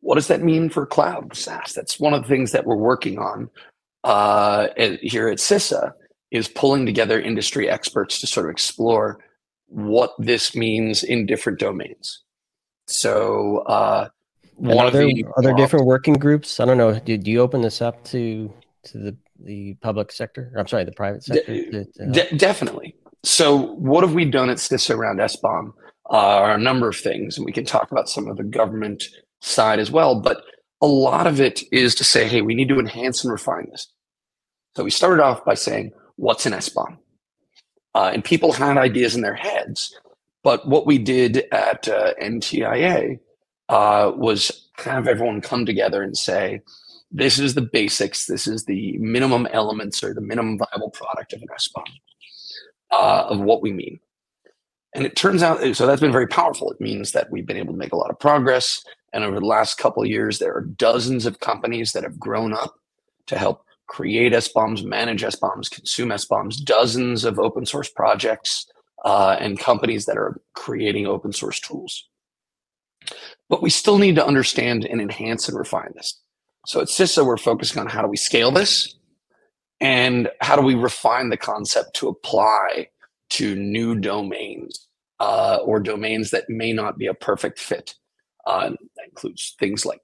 What 0.04 0.16
does 0.16 0.28
that 0.28 0.44
mean 0.44 0.70
for 0.70 0.86
cloud 0.86 1.34
SaaS? 1.34 1.72
That's 1.74 1.98
one 1.98 2.14
of 2.14 2.24
the 2.24 2.28
things 2.28 2.52
that 2.52 2.66
we're 2.66 2.76
working 2.76 3.18
on 3.20 3.50
uh, 4.04 4.68
here 5.02 5.30
at 5.30 5.38
CISA 5.38 5.94
is 6.30 6.50
pulling 6.50 6.86
together 6.86 7.22
industry 7.22 7.70
experts 7.70 8.20
to 8.20 8.28
sort 8.28 8.48
of 8.48 8.52
explore 8.52 9.20
what 9.68 10.12
this 10.20 10.58
means 10.58 11.04
in 11.04 11.26
different 11.26 11.58
domains. 11.58 12.22
So, 12.88 13.60
uh, 13.60 14.10
one 14.56 14.78
are 14.78 14.92
there, 14.92 15.06
the, 15.06 15.26
are 15.38 15.42
there 15.42 15.54
different 15.54 15.86
working 15.86 16.16
groups? 16.16 16.60
I 16.60 16.66
don't 16.66 16.78
know. 16.78 17.00
Do, 17.00 17.18
do 17.18 17.32
you 17.32 17.40
open 17.40 17.62
this 17.62 17.82
up 17.82 18.04
to 18.06 18.54
to 18.84 18.98
the 18.98 19.18
the 19.40 19.76
public 19.76 20.12
sector? 20.12 20.52
I'm 20.58 20.68
sorry, 20.68 20.84
the 20.84 20.92
private 20.92 21.24
sector. 21.24 21.54
De- 21.54 21.86
de- 22.12 22.36
definitely. 22.36 22.96
So, 23.24 23.74
what 23.76 24.04
have 24.04 24.14
we 24.14 24.26
done 24.26 24.50
at 24.50 24.58
CISA 24.58 24.96
around 24.96 25.20
SBOM? 25.20 25.72
Uh, 26.12 26.18
are 26.18 26.56
a 26.56 26.58
number 26.58 26.90
of 26.90 26.98
things, 26.98 27.38
and 27.38 27.46
we 27.46 27.54
can 27.54 27.64
talk 27.64 27.92
about 27.92 28.10
some 28.10 28.28
of 28.28 28.36
the 28.36 28.44
government 28.44 29.06
side 29.44 29.80
as 29.80 29.92
well. 29.92 30.16
But 30.20 30.44
a 30.82 30.88
lot 30.88 31.28
of 31.28 31.40
it 31.40 31.62
is 31.72 31.96
to 31.96 32.04
say, 32.04 32.28
hey, 32.28 32.42
we 32.42 32.56
need 32.56 32.70
to 32.70 32.80
enhance 32.80 33.24
and 33.24 33.32
refine 33.32 33.68
this. 33.70 33.88
So 34.76 34.84
we 34.84 34.92
started 34.92 35.24
off 35.24 35.46
by 35.46 35.54
saying, 35.54 35.92
what's 36.16 36.46
an 36.46 36.54
SBOM? 36.54 36.98
Uh, 37.96 38.12
and 38.14 38.24
people 38.24 38.54
had 38.54 38.78
ideas 38.78 39.16
in 39.16 39.22
their 39.22 39.36
heads. 39.36 39.96
But 40.44 40.68
what 40.68 40.86
we 40.86 40.98
did 40.98 41.46
at 41.52 41.88
uh, 41.88 42.14
NTIA 42.22 43.20
uh, 43.70 44.12
was 44.16 44.68
have 44.78 45.08
everyone 45.08 45.42
come 45.42 45.66
together 45.66 46.02
and 46.02 46.18
say, 46.18 46.62
this 47.12 47.38
is 47.38 47.54
the 47.54 47.62
basics, 47.62 48.26
this 48.26 48.48
is 48.48 48.66
the 48.66 48.98
minimum 48.98 49.48
elements 49.52 50.04
or 50.04 50.14
the 50.14 50.22
minimum 50.22 50.58
viable 50.58 50.90
product 50.90 51.34
of 51.34 51.42
an 51.42 51.48
SBOM 51.48 51.86
uh, 52.92 53.28
of 53.30 53.40
what 53.40 53.62
we 53.62 53.72
mean. 53.72 54.00
And 54.96 55.06
it 55.06 55.16
turns 55.16 55.44
out, 55.44 55.76
so 55.76 55.88
that's 55.88 56.02
been 56.02 56.12
very 56.12 56.28
powerful. 56.28 56.72
It 56.72 56.82
means 56.82 57.12
that 57.12 57.32
we've 57.32 57.46
been 57.46 57.58
able 57.58 57.74
to 57.74 57.80
make 57.80 57.94
a 57.94 57.98
lot 57.98 58.10
of 58.10 58.20
progress. 58.20 58.84
And 59.14 59.24
over 59.24 59.40
the 59.40 59.46
last 59.46 59.78
couple 59.78 60.04
years, 60.06 60.40
there 60.40 60.54
are 60.54 60.62
dozens 60.62 61.26
of 61.26 61.40
companies 61.40 61.94
that 61.94 62.04
have 62.04 62.20
grown 62.20 62.54
up 62.54 62.76
to 63.28 63.38
help 63.38 63.64
create 63.88 64.34
SBOMs, 64.34 64.84
manage 64.84 65.22
SBOMs, 65.22 65.70
consume 65.70 66.10
SBOMs, 66.10 66.64
dozens 66.64 67.24
of 67.24 67.38
open 67.40 67.66
source 67.66 67.90
projects 67.90 68.66
uh, 69.06 69.38
and 69.40 69.60
companies 69.60 70.06
that 70.06 70.18
are 70.18 70.42
creating 70.56 71.06
open 71.06 71.32
source 71.32 71.60
tools. 71.60 72.08
But 73.50 73.62
we 73.62 73.70
still 73.70 73.98
need 73.98 74.16
to 74.16 74.26
understand 74.26 74.86
and 74.86 75.00
enhance 75.00 75.48
and 75.48 75.58
refine 75.58 75.92
this. 75.96 76.20
So 76.66 76.82
at 76.82 76.88
CISA, 76.88 77.26
we're 77.26 77.38
focusing 77.38 77.80
on 77.80 77.88
how 77.88 78.02
do 78.02 78.08
we 78.08 78.18
scale 78.18 78.52
this 78.52 78.96
and 79.82 80.30
how 80.40 80.56
do 80.56 80.62
we 80.62 80.76
refine 80.76 81.30
the 81.30 81.38
concept 81.38 81.96
to 81.98 82.08
apply 82.08 82.88
to 83.32 83.56
new 83.56 83.96
domains 83.96 84.88
uh, 85.20 85.58
or 85.64 85.80
domains 85.80 86.32
that 86.32 86.50
may 86.50 86.72
not 86.72 86.98
be 86.98 87.08
a 87.08 87.14
perfect 87.14 87.60
fit. 87.60 87.96
Uh, 88.46 88.70
that 88.70 89.06
includes 89.10 89.56
things 89.60 89.86
like 89.86 90.00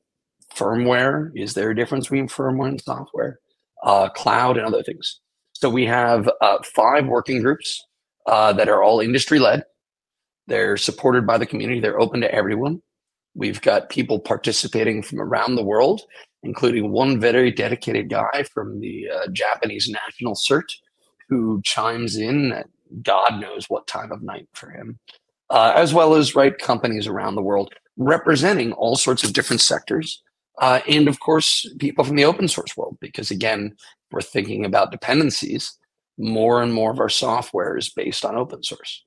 firmware. 0.56 1.32
Is 1.36 1.54
there 1.54 1.70
a 1.70 1.76
difference 1.76 2.06
between 2.06 2.28
firmware 2.28 2.70
and 2.70 2.82
software? 2.82 3.40
Uh, 3.84 4.10
cloud 4.10 4.58
and 4.58 4.66
other 4.66 4.84
things. 4.84 5.20
So 5.54 5.70
we 5.70 5.86
have 5.86 6.30
uh, 6.42 6.58
five 6.76 7.08
working 7.08 7.42
groups 7.42 7.86
uh, 8.26 8.54
that 8.54 8.70
are 8.70 8.84
all 8.84 9.00
industry 9.00 9.40
led. 9.40 9.64
They're 10.48 10.78
supported 10.78 11.28
by 11.28 11.38
the 11.38 11.46
community. 11.46 11.80
They're 11.80 12.00
open 12.00 12.22
to 12.22 12.34
everyone. 12.34 12.82
We've 13.36 13.62
got 13.62 13.90
people 13.90 14.20
participating 14.20 15.04
from 15.04 15.22
around 15.22 15.56
the 15.56 15.64
world, 15.64 16.02
including 16.44 16.92
one 16.92 17.20
very 17.20 17.52
dedicated 17.52 18.10
guy 18.10 18.44
from 18.54 18.80
the 18.80 19.08
uh, 19.10 19.28
Japanese 19.32 19.90
National 19.90 20.34
CERT 20.34 20.66
who 21.30 21.62
chimes 21.64 22.18
in 22.18 22.52
at 22.52 22.68
God 23.04 23.40
knows 23.40 23.66
what 23.70 23.88
time 23.88 24.12
of 24.12 24.24
night 24.24 24.48
for 24.54 24.72
him, 24.72 25.00
uh, 25.52 25.74
as 25.76 25.94
well 25.94 26.16
as 26.16 26.36
right 26.36 26.58
companies 26.58 27.08
around 27.08 27.36
the 27.36 27.42
world 27.44 27.74
representing 28.00 28.72
all 28.74 28.96
sorts 28.96 29.24
of 29.24 29.34
different 29.34 29.62
sectors. 29.62 30.24
Uh, 30.60 30.80
and 30.88 31.08
of 31.08 31.20
course, 31.20 31.66
people 31.78 32.04
from 32.04 32.16
the 32.16 32.26
open 32.26 32.48
source 32.48 32.76
world, 32.76 32.98
because 33.00 33.30
again, 33.30 33.76
we're 34.12 34.22
thinking 34.22 34.66
about 34.66 34.92
dependencies. 34.92 35.78
More 36.18 36.62
and 36.62 36.74
more 36.74 36.92
of 36.92 37.00
our 37.00 37.10
software 37.10 37.78
is 37.78 37.90
based 37.90 38.26
on 38.26 38.36
open 38.36 38.64
source. 38.64 39.04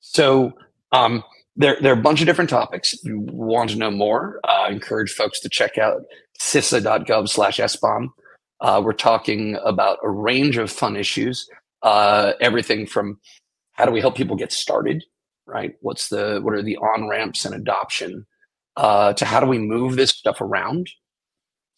So 0.00 0.52
um, 0.92 1.24
there, 1.56 1.76
there 1.82 1.92
are 1.92 1.98
a 1.98 2.02
bunch 2.02 2.20
of 2.20 2.26
different 2.26 2.48
topics. 2.48 2.94
If 2.94 3.04
you 3.04 3.18
want 3.18 3.70
to 3.70 3.76
know 3.76 3.90
more, 3.90 4.40
uh, 4.44 4.66
I 4.68 4.70
encourage 4.70 5.12
folks 5.12 5.40
to 5.40 5.48
check 5.48 5.76
out 5.76 6.02
cisa.gov 6.40 7.28
slash 7.28 7.58
SBOM. 7.58 8.08
Uh, 8.60 8.80
we're 8.82 8.92
talking 8.92 9.58
about 9.64 9.98
a 10.02 10.08
range 10.08 10.56
of 10.56 10.70
fun 10.70 10.96
issues, 10.96 11.48
uh, 11.82 12.32
everything 12.40 12.86
from 12.86 13.20
how 13.72 13.84
do 13.84 13.92
we 13.92 14.00
help 14.00 14.16
people 14.16 14.36
get 14.36 14.52
started, 14.52 15.04
right? 15.48 15.74
What's 15.80 16.08
the 16.08 16.40
what 16.42 16.54
are 16.54 16.62
the 16.62 16.76
on 16.76 17.08
ramps 17.08 17.44
and 17.44 17.54
adoption 17.54 18.26
uh, 18.76 19.12
to 19.14 19.24
how 19.24 19.40
do 19.40 19.46
we 19.46 19.58
move 19.58 19.96
this 19.96 20.10
stuff 20.10 20.40
around 20.40 20.88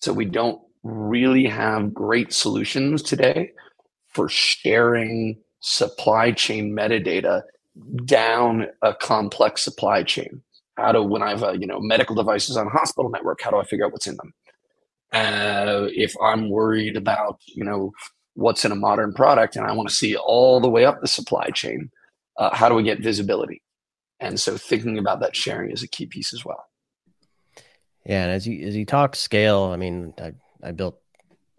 so 0.00 0.12
we 0.12 0.24
don't 0.24 0.60
really 0.82 1.46
have 1.46 1.94
great 1.94 2.32
solutions 2.32 3.02
today 3.02 3.52
for 4.08 4.28
sharing 4.28 5.38
supply 5.60 6.32
chain 6.32 6.74
metadata 6.74 7.42
down 8.04 8.66
a 8.82 8.94
complex 8.94 9.62
supply 9.62 10.02
chain. 10.02 10.42
How 10.76 10.92
do 10.92 11.02
when 11.02 11.22
I 11.22 11.30
have 11.30 11.42
a 11.42 11.56
you 11.58 11.66
know 11.66 11.80
medical 11.80 12.16
devices 12.16 12.56
on 12.56 12.66
a 12.66 12.70
hospital 12.70 13.10
network, 13.10 13.40
how 13.42 13.50
do 13.50 13.58
I 13.58 13.64
figure 13.64 13.86
out 13.86 13.92
what's 13.92 14.06
in 14.06 14.16
them? 14.16 14.34
Uh, 15.12 15.88
if 15.90 16.14
I'm 16.22 16.50
worried 16.50 16.96
about 16.96 17.40
you 17.46 17.64
know 17.64 17.92
what's 18.34 18.64
in 18.64 18.72
a 18.72 18.76
modern 18.76 19.12
product 19.12 19.56
and 19.56 19.66
I 19.66 19.72
want 19.72 19.88
to 19.88 19.94
see 19.94 20.16
all 20.16 20.60
the 20.60 20.70
way 20.70 20.84
up 20.84 21.00
the 21.00 21.08
supply 21.08 21.48
chain, 21.50 21.90
uh, 22.36 22.54
how 22.54 22.68
do 22.68 22.74
we 22.74 22.82
get 22.82 23.00
visibility? 23.00 23.62
And 24.20 24.38
so 24.38 24.56
thinking 24.56 24.98
about 24.98 25.20
that 25.20 25.34
sharing 25.34 25.70
is 25.70 25.82
a 25.82 25.88
key 25.88 26.06
piece 26.06 26.32
as 26.34 26.44
well. 26.44 26.64
Yeah, 28.04 28.24
and 28.24 28.32
as 28.32 28.46
you 28.46 28.66
as 28.66 28.76
you 28.76 28.86
talk 28.86 29.16
scale, 29.16 29.64
I 29.64 29.76
mean, 29.76 30.14
I 30.18 30.32
I 30.62 30.72
built 30.72 31.00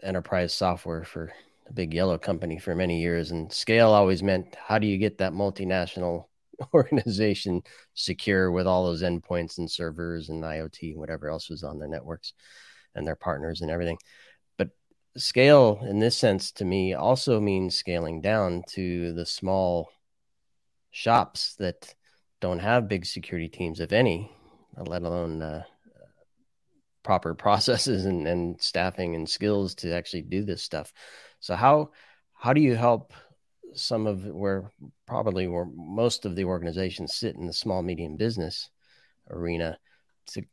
enterprise 0.04 0.54
software 0.54 1.04
for 1.04 1.32
a 1.68 1.74
big 1.74 1.94
yellow 1.94 2.18
company 2.18 2.60
for 2.60 2.76
many 2.76 3.02
years, 3.02 3.32
and 3.32 3.52
scale 3.52 3.90
always 3.92 4.24
meant 4.24 4.56
how 4.56 4.80
do 4.80 4.88
you 4.88 4.98
get 4.98 5.20
that 5.20 5.34
multinational 5.34 6.26
organization 6.74 7.62
secure 7.94 8.52
with 8.52 8.68
all 8.68 8.86
those 8.86 9.04
endpoints 9.04 9.58
and 9.58 9.70
servers 9.70 10.30
and 10.30 10.44
IoT, 10.44 10.92
and 10.92 11.00
whatever 11.00 11.30
else 11.30 11.50
was 11.50 11.64
on 11.64 11.80
their 11.80 11.88
networks 11.88 12.34
and 12.96 13.08
their 13.08 13.16
partners 13.16 13.62
and 13.62 13.72
everything 13.72 13.98
But 14.58 14.70
scale 15.18 15.80
in 15.84 16.00
this 16.00 16.18
sense 16.18 16.52
to 16.54 16.66
me 16.66 16.94
also 16.94 17.40
means 17.40 17.76
scaling 17.76 18.22
down 18.22 18.64
to 18.70 19.14
the 19.14 19.26
small 19.26 19.92
shops 20.92 21.56
that 21.56 21.94
don't 22.40 22.60
have 22.60 22.88
big 22.88 23.06
security 23.06 23.48
teams, 23.48 23.80
if 23.80 23.92
any, 23.92 24.32
let 24.78 25.04
alone 25.04 25.42
uh, 25.42 25.64
proper 27.04 27.34
processes 27.46 28.06
and, 28.06 28.28
and 28.28 28.62
staffing 28.62 29.16
and 29.16 29.30
skills 29.30 29.76
to 29.76 29.94
actually 29.94 30.22
do 30.22 30.44
this 30.44 30.62
stuff. 30.62 30.94
So 31.40 31.56
how 31.56 31.92
how 32.34 32.54
do 32.54 32.62
you 32.62 32.76
help 32.76 33.14
some 33.74 34.08
of 34.08 34.26
where 34.26 34.72
probably 35.06 35.48
where 35.48 35.68
most 35.76 36.26
of 36.26 36.36
the 36.36 36.46
organizations 36.46 37.16
sit 37.16 37.36
in 37.36 37.48
the 37.48 37.54
small 37.54 37.82
medium 37.82 38.18
business 38.18 38.70
arena 39.30 39.78
to 40.28 40.44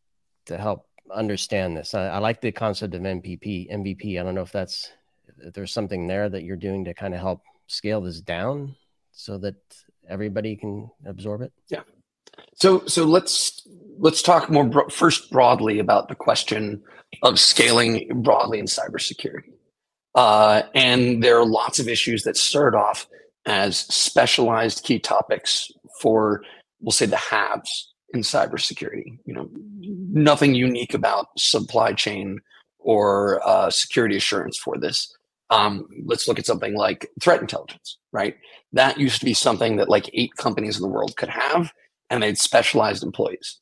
to 0.46 0.56
help 0.56 0.86
understand 1.12 1.76
this. 1.76 1.94
I, 1.94 2.08
I, 2.08 2.18
like 2.18 2.40
the 2.40 2.52
concept 2.52 2.94
of 2.94 3.02
MVP. 3.02 3.70
MVP. 3.72 4.20
I 4.20 4.22
don't 4.22 4.34
know 4.34 4.42
if 4.42 4.52
that's 4.52 4.90
if 5.38 5.54
there's 5.54 5.72
something 5.72 6.06
there 6.06 6.28
that 6.28 6.42
you're 6.42 6.56
doing 6.56 6.84
to 6.84 6.94
kind 6.94 7.14
of 7.14 7.20
help 7.20 7.42
scale 7.66 8.00
this 8.00 8.20
down 8.20 8.76
so 9.12 9.38
that 9.38 9.56
everybody 10.08 10.56
can 10.56 10.90
absorb 11.06 11.42
it. 11.42 11.52
Yeah. 11.68 11.82
So 12.54 12.84
so 12.86 13.04
let's 13.04 13.66
let's 13.98 14.22
talk 14.22 14.50
more 14.50 14.64
bro- 14.64 14.88
first 14.88 15.30
broadly 15.30 15.78
about 15.78 16.08
the 16.08 16.14
question 16.14 16.82
of 17.22 17.38
scaling 17.38 18.22
broadly 18.22 18.58
in 18.58 18.66
cybersecurity. 18.66 19.52
Uh, 20.14 20.62
and 20.74 21.22
there 21.22 21.38
are 21.38 21.46
lots 21.46 21.78
of 21.78 21.88
issues 21.88 22.24
that 22.24 22.36
start 22.36 22.74
off 22.74 23.06
as 23.46 23.78
specialized 23.78 24.84
key 24.84 24.98
topics 24.98 25.70
for 26.00 26.42
we'll 26.80 26.92
say 26.92 27.06
the 27.06 27.16
haves 27.16 27.92
in 28.14 28.20
cybersecurity. 28.20 29.18
You 29.24 29.34
know, 29.34 29.50
nothing 29.80 30.54
unique 30.54 30.94
about 30.94 31.26
supply 31.38 31.92
chain 31.92 32.38
or 32.78 33.40
uh, 33.46 33.70
security 33.70 34.16
assurance 34.16 34.56
for 34.56 34.78
this. 34.78 35.14
Um, 35.50 35.88
let's 36.04 36.28
look 36.28 36.38
at 36.38 36.46
something 36.46 36.76
like 36.76 37.10
threat 37.22 37.40
intelligence, 37.40 37.98
right? 38.12 38.36
That 38.72 38.98
used 38.98 39.18
to 39.20 39.24
be 39.24 39.34
something 39.34 39.76
that 39.76 39.88
like 39.88 40.10
eight 40.12 40.34
companies 40.36 40.76
in 40.76 40.82
the 40.82 40.88
world 40.88 41.16
could 41.16 41.30
have, 41.30 41.72
and 42.10 42.22
they 42.22 42.28
had 42.28 42.38
specialized 42.38 43.02
employees. 43.02 43.58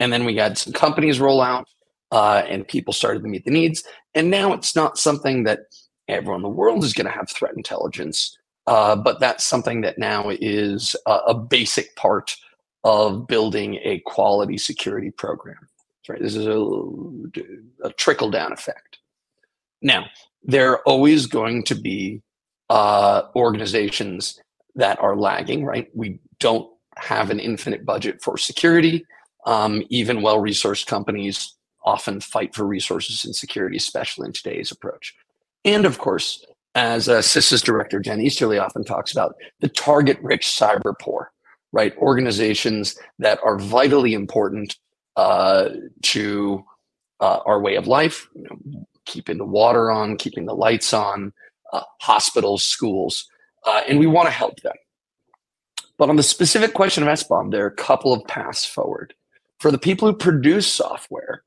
And 0.00 0.12
then 0.12 0.24
we 0.24 0.36
had 0.36 0.58
some 0.58 0.72
companies 0.72 1.20
roll 1.20 1.40
out, 1.40 1.68
uh, 2.12 2.42
and 2.48 2.66
people 2.66 2.92
started 2.92 3.22
to 3.22 3.28
meet 3.28 3.44
the 3.44 3.50
needs. 3.50 3.84
And 4.14 4.30
now 4.30 4.52
it's 4.52 4.74
not 4.74 4.98
something 4.98 5.44
that 5.44 5.60
everyone 6.08 6.36
in 6.36 6.42
the 6.42 6.48
world 6.48 6.84
is 6.84 6.92
going 6.92 7.06
to 7.06 7.12
have 7.12 7.30
threat 7.30 7.56
intelligence, 7.56 8.36
uh, 8.66 8.96
but 8.96 9.20
that's 9.20 9.44
something 9.44 9.82
that 9.82 9.98
now 9.98 10.30
is 10.30 10.96
a, 11.06 11.12
a 11.28 11.34
basic 11.34 11.94
part 11.96 12.36
of 12.84 13.26
building 13.26 13.78
a 13.82 14.00
quality 14.06 14.56
security 14.58 15.10
program. 15.10 15.68
Right, 16.08 16.22
this 16.22 16.36
is 16.36 16.46
a, 16.46 17.88
a 17.88 17.92
trickle 17.94 18.30
down 18.30 18.52
effect. 18.52 18.98
Now, 19.82 20.06
there 20.46 20.72
are 20.72 20.80
always 20.86 21.26
going 21.26 21.64
to 21.64 21.74
be 21.74 22.22
uh, 22.70 23.22
organizations 23.34 24.40
that 24.74 24.98
are 25.00 25.16
lagging. 25.16 25.64
Right, 25.64 25.88
we 25.94 26.18
don't 26.40 26.68
have 26.96 27.30
an 27.30 27.40
infinite 27.40 27.84
budget 27.84 28.22
for 28.22 28.38
security. 28.38 29.04
Um, 29.44 29.82
even 29.90 30.22
well-resourced 30.22 30.86
companies 30.86 31.54
often 31.84 32.20
fight 32.20 32.54
for 32.54 32.66
resources 32.66 33.24
and 33.24 33.36
security, 33.36 33.76
especially 33.76 34.26
in 34.26 34.32
today's 34.32 34.72
approach. 34.72 35.14
And 35.64 35.84
of 35.84 35.98
course, 35.98 36.44
as 36.74 37.08
uh, 37.08 37.18
CISA's 37.18 37.62
director 37.62 38.00
Jen 38.00 38.20
Easterly 38.20 38.58
often 38.58 38.84
talks 38.84 39.12
about, 39.12 39.36
the 39.60 39.68
target-rich 39.68 40.46
cyber 40.46 40.94
poor 41.00 41.30
right? 41.76 41.94
Organizations 41.98 42.96
that 43.18 43.38
are 43.44 43.58
vitally 43.58 44.14
important 44.14 44.76
uh, 45.16 45.68
to 46.02 46.64
uh, 47.20 47.40
our 47.44 47.60
way 47.60 47.76
of 47.76 47.86
life, 47.86 48.28
you 48.34 48.44
know, 48.44 48.86
keeping 49.06 49.38
the 49.38 49.44
water 49.44 49.90
on, 49.90 50.16
keeping 50.16 50.46
the 50.46 50.54
lights 50.54 50.92
on, 50.92 51.32
uh, 51.72 51.82
hospitals, 52.00 52.62
schools, 52.62 53.26
uh, 53.66 53.82
and 53.88 53.98
we 53.98 54.06
want 54.06 54.26
to 54.26 54.32
help 54.32 54.60
them. 54.60 54.74
But 55.98 56.10
on 56.10 56.16
the 56.16 56.22
specific 56.22 56.74
question 56.74 57.02
of 57.02 57.08
SBOM, 57.08 57.50
there 57.50 57.64
are 57.64 57.68
a 57.68 57.74
couple 57.74 58.12
of 58.12 58.26
paths 58.26 58.64
forward. 58.64 59.14
For 59.60 59.70
the 59.70 59.78
people 59.78 60.08
who 60.08 60.16
produce 60.16 60.66
software, 60.66 61.42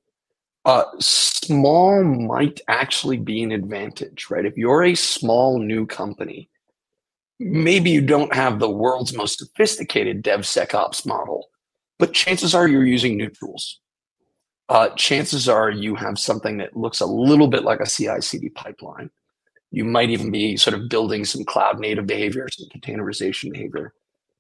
uh, 0.66 0.86
small 1.00 2.04
might 2.04 2.60
actually 2.68 3.18
be 3.18 3.44
an 3.44 3.52
advantage, 3.52 4.28
right? 4.30 4.46
If 4.46 4.58
you're 4.58 4.84
a 4.84 4.96
small 4.96 5.60
new 5.60 5.86
company, 5.86 6.50
maybe 7.40 7.92
you 7.92 8.02
don't 8.02 8.34
have 8.34 8.60
the 8.60 8.70
world's 8.70 9.16
most 9.16 9.40
sophisticated 9.40 10.24
DevSecOps 10.24 11.06
model, 11.06 11.50
but 11.98 12.14
chances 12.14 12.54
are 12.54 12.68
you're 12.68 12.86
using 12.86 13.16
new 13.16 13.30
tools. 13.30 13.80
Uh, 14.70 14.90
chances 14.90 15.50
are 15.50 15.72
you 15.72 15.96
have 15.96 16.20
something 16.20 16.58
that 16.58 16.78
looks 16.78 17.00
a 17.00 17.06
little 17.06 17.48
bit 17.48 17.64
like 17.64 17.80
a 17.80 17.90
CI 17.90 18.22
CD 18.22 18.50
pipeline. 18.50 19.10
You 19.72 19.84
might 19.84 20.12
even 20.12 20.32
be 20.32 20.58
sort 20.58 20.76
of 20.76 20.90
building 20.90 21.26
some 21.26 21.44
cloud 21.44 21.80
native 21.80 22.06
behavior, 22.06 22.48
some 22.52 22.70
containerization 22.70 23.52
behavior. 23.52 23.94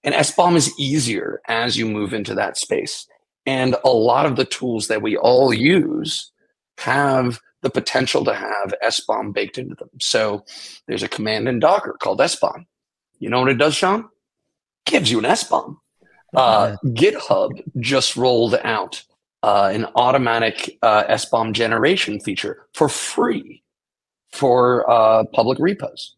And 0.03 0.13
SBOM 0.13 0.55
is 0.55 0.71
easier 0.79 1.41
as 1.47 1.77
you 1.77 1.87
move 1.87 2.13
into 2.13 2.35
that 2.35 2.57
space. 2.57 3.07
And 3.45 3.75
a 3.83 3.89
lot 3.89 4.27
of 4.27 4.35
the 4.35 4.45
tools 4.45 4.87
that 4.87 5.01
we 5.01 5.17
all 5.17 5.51
use 5.51 6.31
have 6.77 7.39
the 7.61 7.69
potential 7.69 8.23
to 8.23 8.33
have 8.33 8.73
SBOM 8.83 9.33
baked 9.33 9.57
into 9.57 9.75
them. 9.75 9.89
So 9.99 10.45
there's 10.87 11.03
a 11.03 11.09
command 11.09 11.49
in 11.49 11.59
Docker 11.59 11.97
called 11.99 12.19
SBOM. 12.19 12.65
You 13.17 13.29
know 13.29 13.41
what 13.41 13.49
it 13.49 13.57
does, 13.57 13.75
Sean? 13.75 14.07
Gives 14.85 15.11
you 15.11 15.17
an 15.19 15.25
SBOM. 15.25 15.77
Uh, 16.35 16.77
GitHub 16.85 17.61
just 17.79 18.15
rolled 18.15 18.55
out 18.63 19.03
uh, 19.43 19.71
an 19.73 19.85
automatic 19.95 20.77
uh, 20.81 21.03
SBOM 21.05 21.53
generation 21.53 22.19
feature 22.19 22.67
for 22.73 22.89
free 22.89 23.63
for 24.31 24.89
uh, 24.89 25.23
public 25.33 25.59
repos. 25.59 26.15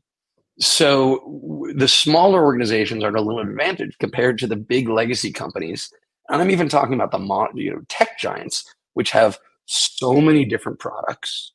So 0.59 1.19
w- 1.41 1.73
the 1.73 1.87
smaller 1.87 2.43
organizations 2.43 3.03
are 3.03 3.09
at 3.09 3.15
a 3.15 3.21
little 3.21 3.41
advantage 3.41 3.97
compared 3.99 4.37
to 4.39 4.47
the 4.47 4.55
big 4.55 4.89
legacy 4.89 5.31
companies. 5.31 5.91
And 6.29 6.41
I'm 6.41 6.51
even 6.51 6.69
talking 6.69 6.93
about 6.93 7.11
the 7.11 7.19
mo- 7.19 7.49
you 7.53 7.71
know 7.71 7.81
tech 7.89 8.19
giants, 8.19 8.65
which 8.93 9.11
have 9.11 9.39
so 9.65 10.19
many 10.21 10.45
different 10.45 10.79
products. 10.79 11.51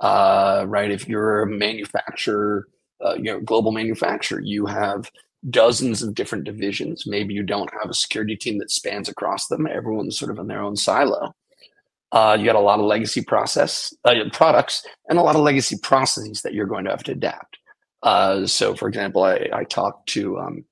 Uh, 0.00 0.64
right? 0.66 0.90
If 0.90 1.06
you're 1.08 1.42
a 1.42 1.46
manufacturer, 1.46 2.66
uh, 3.04 3.14
you 3.16 3.24
know, 3.24 3.40
global 3.40 3.70
manufacturer, 3.70 4.40
you 4.40 4.64
have 4.64 5.10
dozens 5.48 6.02
of 6.02 6.14
different 6.14 6.44
divisions. 6.44 7.06
Maybe 7.06 7.32
you 7.32 7.42
don't 7.42 7.70
have 7.80 7.90
a 7.90 7.94
security 7.94 8.36
team 8.36 8.58
that 8.58 8.70
spans 8.70 9.08
across 9.08 9.46
them. 9.46 9.66
Everyone's 9.66 10.18
sort 10.18 10.30
of 10.30 10.38
in 10.38 10.48
their 10.48 10.62
own 10.62 10.76
silo. 10.76 11.34
Uh, 12.12 12.36
you 12.38 12.44
got 12.44 12.56
a 12.56 12.60
lot 12.60 12.80
of 12.80 12.86
legacy 12.86 13.22
process 13.22 13.94
uh, 14.04 14.14
products 14.32 14.84
and 15.08 15.18
a 15.18 15.22
lot 15.22 15.36
of 15.36 15.42
legacy 15.42 15.76
processes 15.80 16.42
that 16.42 16.52
you're 16.52 16.66
going 16.66 16.84
to 16.84 16.90
have 16.90 17.04
to 17.04 17.12
adapt. 17.12 17.58
Uh, 18.02 18.46
so, 18.46 18.74
for 18.74 18.88
example, 18.88 19.22
I, 19.22 19.48
I 19.52 19.64
talked 19.64 20.08
to 20.10 20.38
um, 20.38 20.64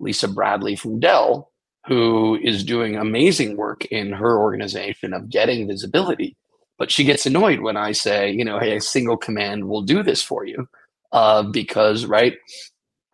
Lisa 0.00 0.28
Bradley 0.28 0.76
from 0.76 0.98
Dell, 0.98 1.52
who 1.86 2.38
is 2.42 2.64
doing 2.64 2.96
amazing 2.96 3.56
work 3.56 3.84
in 3.86 4.12
her 4.12 4.38
organization 4.38 5.12
of 5.12 5.30
getting 5.30 5.68
visibility. 5.68 6.36
But 6.78 6.90
she 6.90 7.04
gets 7.04 7.26
annoyed 7.26 7.60
when 7.60 7.76
I 7.76 7.92
say, 7.92 8.30
you 8.30 8.44
know, 8.44 8.58
hey, 8.58 8.76
a 8.76 8.80
single 8.80 9.16
command 9.16 9.68
will 9.68 9.82
do 9.82 10.02
this 10.02 10.22
for 10.22 10.44
you. 10.46 10.66
Uh, 11.12 11.42
because, 11.42 12.06
right, 12.06 12.36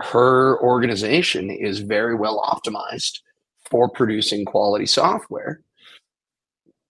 her 0.00 0.60
organization 0.60 1.50
is 1.50 1.80
very 1.80 2.14
well 2.14 2.42
optimized 2.42 3.20
for 3.70 3.88
producing 3.88 4.44
quality 4.44 4.86
software 4.86 5.60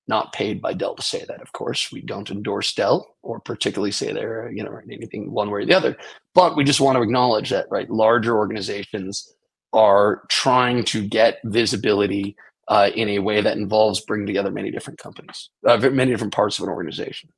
not 0.08 0.32
paid 0.32 0.62
by 0.62 0.72
Dell 0.72 0.94
to 0.94 1.02
say 1.02 1.25
that, 1.26 1.42
of 1.42 1.52
course. 1.52 1.90
We 1.90 2.00
don't 2.00 2.30
endorse 2.30 2.72
Dell 2.72 3.16
or 3.22 3.40
particularly 3.40 3.90
say 3.90 4.12
they're, 4.12 4.50
you 4.52 4.62
know, 4.62 4.78
anything 4.90 5.32
one 5.32 5.50
way 5.50 5.62
or 5.62 5.66
the 5.66 5.75
other. 5.75 5.96
But 6.34 6.56
we 6.56 6.64
just 6.64 6.80
want 6.80 6.97
to 6.97 7.02
acknowledge 7.02 7.50
that, 7.50 7.66
right? 7.71 7.90
Larger 7.90 8.36
organizations 8.36 9.34
are 9.73 10.23
trying 10.28 10.84
to 10.84 11.06
get 11.06 11.40
visibility 11.45 12.36
uh, 12.69 12.90
in 12.95 13.08
a 13.10 13.19
way 13.19 13.40
that 13.40 13.56
involves 13.56 14.00
bringing 14.00 14.26
together 14.26 14.50
many 14.50 14.71
different 14.71 14.99
companies, 14.99 15.50
uh, 15.66 15.76
many 15.90 16.10
different 16.10 16.34
parts 16.34 16.58
of 16.58 16.64
an 16.64 16.71
organization. 16.71 17.30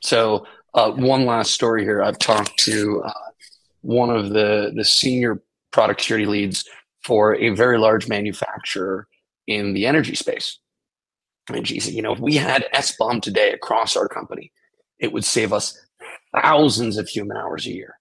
So, 0.00 0.46
uh, 0.74 0.92
one 0.92 1.26
last 1.26 1.52
story 1.52 1.82
here. 1.82 2.02
I've 2.02 2.18
talked 2.18 2.56
to 2.60 3.02
uh, 3.04 3.12
one 3.82 4.10
of 4.10 4.30
the 4.30 4.72
the 4.74 4.84
senior 4.84 5.42
product 5.72 6.00
security 6.00 6.26
leads 6.26 6.64
for 7.04 7.34
a 7.36 7.50
very 7.50 7.78
large 7.78 8.08
manufacturer 8.08 9.06
in 9.46 9.74
the 9.74 9.86
energy 9.86 10.14
space 10.14 10.58
and 11.56 11.66
she 11.66 11.80
said, 11.80 11.94
you 11.94 12.02
know, 12.02 12.12
if 12.12 12.20
we 12.20 12.36
had 12.36 12.66
SBOM 12.74 13.22
today 13.22 13.52
across 13.52 13.96
our 13.96 14.08
company, 14.08 14.52
it 14.98 15.12
would 15.12 15.24
save 15.24 15.52
us 15.52 15.78
thousands 16.34 16.96
of 16.98 17.08
human 17.08 17.36
hours 17.36 17.66
a 17.66 17.72
year. 17.72 17.98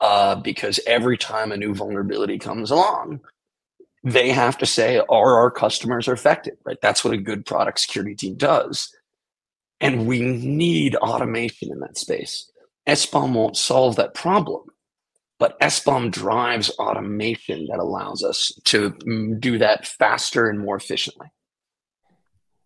Uh, 0.00 0.34
because 0.34 0.80
every 0.86 1.16
time 1.16 1.52
a 1.52 1.56
new 1.56 1.74
vulnerability 1.74 2.38
comes 2.38 2.70
along, 2.70 3.20
they 4.02 4.28
have 4.28 4.58
to 4.58 4.66
say, 4.66 4.98
are 5.08 5.38
our 5.38 5.50
customers 5.50 6.08
affected? 6.08 6.54
Right? 6.66 6.76
That's 6.82 7.04
what 7.04 7.14
a 7.14 7.18
good 7.18 7.46
product 7.46 7.80
security 7.80 8.14
team 8.14 8.34
does. 8.34 8.94
And 9.80 10.06
we 10.06 10.20
need 10.20 10.94
automation 10.96 11.70
in 11.72 11.80
that 11.80 11.96
space. 11.96 12.50
SBOM 12.86 13.32
won't 13.32 13.56
solve 13.56 13.96
that 13.96 14.14
problem, 14.14 14.64
but 15.38 15.58
SBOM 15.60 16.10
drives 16.10 16.70
automation 16.78 17.66
that 17.70 17.78
allows 17.78 18.22
us 18.22 18.52
to 18.64 18.90
mm, 18.90 19.40
do 19.40 19.58
that 19.58 19.86
faster 19.86 20.48
and 20.48 20.60
more 20.60 20.76
efficiently 20.76 21.28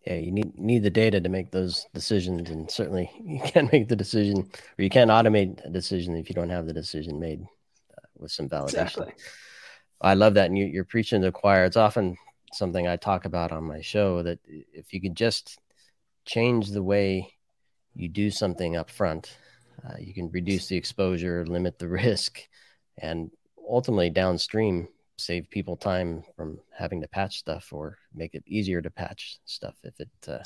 yeah, 0.05 0.15
you 0.15 0.31
need 0.31 0.57
need 0.57 0.83
the 0.83 0.89
data 0.89 1.21
to 1.21 1.29
make 1.29 1.51
those 1.51 1.85
decisions, 1.93 2.49
and 2.49 2.69
certainly 2.69 3.11
you 3.23 3.39
can't 3.39 3.71
make 3.71 3.87
the 3.87 3.95
decision, 3.95 4.49
or 4.77 4.83
you 4.83 4.89
can't 4.89 5.11
automate 5.11 5.63
a 5.65 5.69
decision 5.69 6.15
if 6.15 6.29
you 6.29 6.35
don't 6.35 6.49
have 6.49 6.65
the 6.65 6.73
decision 6.73 7.19
made 7.19 7.41
uh, 7.41 8.07
with 8.17 8.31
some 8.31 8.49
validation. 8.49 8.81
Exactly. 8.81 9.13
I 10.01 10.13
love 10.13 10.35
that, 10.35 10.47
and 10.47 10.57
you, 10.57 10.65
you're 10.65 10.85
preaching 10.85 11.21
to 11.21 11.27
the 11.27 11.31
choir. 11.31 11.65
It's 11.65 11.77
often 11.77 12.17
something 12.53 12.87
I 12.87 12.95
talk 12.95 13.25
about 13.25 13.51
on 13.51 13.65
my 13.65 13.81
show 13.81 14.23
that 14.23 14.39
if 14.47 14.93
you 14.93 15.01
could 15.01 15.15
just 15.15 15.59
change 16.25 16.69
the 16.69 16.83
way 16.83 17.33
you 17.93 18.07
do 18.07 18.31
something 18.31 18.77
up 18.77 18.89
front, 18.89 19.37
uh, 19.85 19.95
you 19.99 20.13
can 20.13 20.29
reduce 20.31 20.67
the 20.67 20.77
exposure, 20.77 21.45
limit 21.45 21.79
the 21.79 21.87
risk, 22.03 22.39
and 22.97 23.31
ultimately 23.67 24.09
downstream 24.09 24.87
save 25.17 25.49
people 25.49 25.75
time 25.75 26.23
from 26.35 26.57
having 26.75 27.01
to 27.01 27.07
patch 27.07 27.37
stuff 27.37 27.73
or 27.73 27.97
make 28.13 28.33
it 28.33 28.43
easier 28.47 28.81
to 28.81 28.89
patch 28.89 29.37
stuff 29.45 29.75
if 29.83 29.99
it 29.99 30.09
uh, 30.27 30.39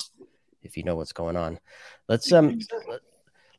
if 0.62 0.76
you 0.76 0.82
know 0.82 0.96
what's 0.96 1.12
going 1.12 1.36
on. 1.36 1.58
Let's 2.08 2.32
um 2.32 2.58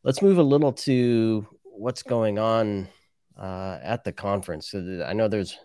let's 0.04 0.22
move 0.22 0.38
a 0.38 0.44
little 0.44 0.74
to 0.74 1.48
what's 1.64 2.04
going 2.04 2.38
on 2.38 2.88
uh, 3.38 3.80
at 3.82 4.04
the 4.04 4.12
conference. 4.12 4.74
I 4.74 5.14
know 5.14 5.28
there's 5.28 5.58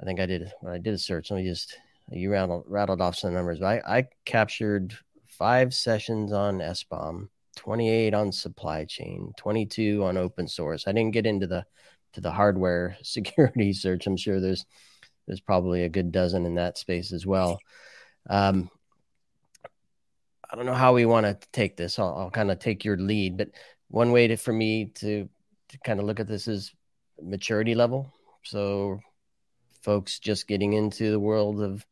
I 0.00 0.04
think 0.04 0.20
I 0.20 0.26
did 0.26 0.52
when 0.60 0.72
I 0.72 0.78
did 0.78 0.94
a 0.94 0.98
search. 0.98 1.30
Let 1.30 1.38
me 1.38 1.48
just 1.48 1.78
you 2.10 2.30
rattled 2.30 2.64
rattled 2.66 3.00
off 3.00 3.16
some 3.16 3.34
numbers. 3.34 3.62
I, 3.62 3.80
I 3.86 4.08
captured 4.24 4.94
five 5.28 5.72
sessions 5.72 6.32
on 6.32 6.58
SBOM, 6.58 7.28
28 7.56 8.14
on 8.14 8.32
supply 8.32 8.84
chain, 8.84 9.32
22 9.36 10.04
on 10.04 10.16
open 10.16 10.48
source. 10.48 10.86
I 10.86 10.92
didn't 10.92 11.12
get 11.12 11.26
into 11.26 11.46
the 11.46 11.64
to 12.14 12.20
the 12.20 12.30
hardware 12.30 12.96
security 13.02 13.72
search. 13.72 14.06
I'm 14.06 14.16
sure 14.16 14.40
there's 14.40 14.64
there's 15.26 15.40
probably 15.40 15.84
a 15.84 15.88
good 15.88 16.12
dozen 16.12 16.46
in 16.46 16.56
that 16.56 16.78
space 16.78 17.12
as 17.12 17.26
well. 17.26 17.58
Um, 18.28 18.70
I 20.50 20.56
don't 20.56 20.66
know 20.66 20.74
how 20.74 20.92
we 20.92 21.06
want 21.06 21.24
to 21.24 21.38
take 21.52 21.76
this. 21.76 21.98
I'll, 21.98 22.14
I'll 22.18 22.30
kind 22.30 22.50
of 22.50 22.58
take 22.58 22.84
your 22.84 22.98
lead, 22.98 23.38
but 23.38 23.48
one 23.88 24.12
way 24.12 24.26
to, 24.28 24.36
for 24.36 24.52
me 24.52 24.86
to 24.96 25.28
to 25.68 25.78
kind 25.78 25.98
of 25.98 26.06
look 26.06 26.20
at 26.20 26.28
this 26.28 26.48
is 26.48 26.74
maturity 27.20 27.74
level. 27.74 28.12
So, 28.42 29.00
folks 29.82 30.18
just 30.18 30.46
getting 30.46 30.74
into 30.74 31.10
the 31.10 31.20
world 31.20 31.62
of, 31.62 31.84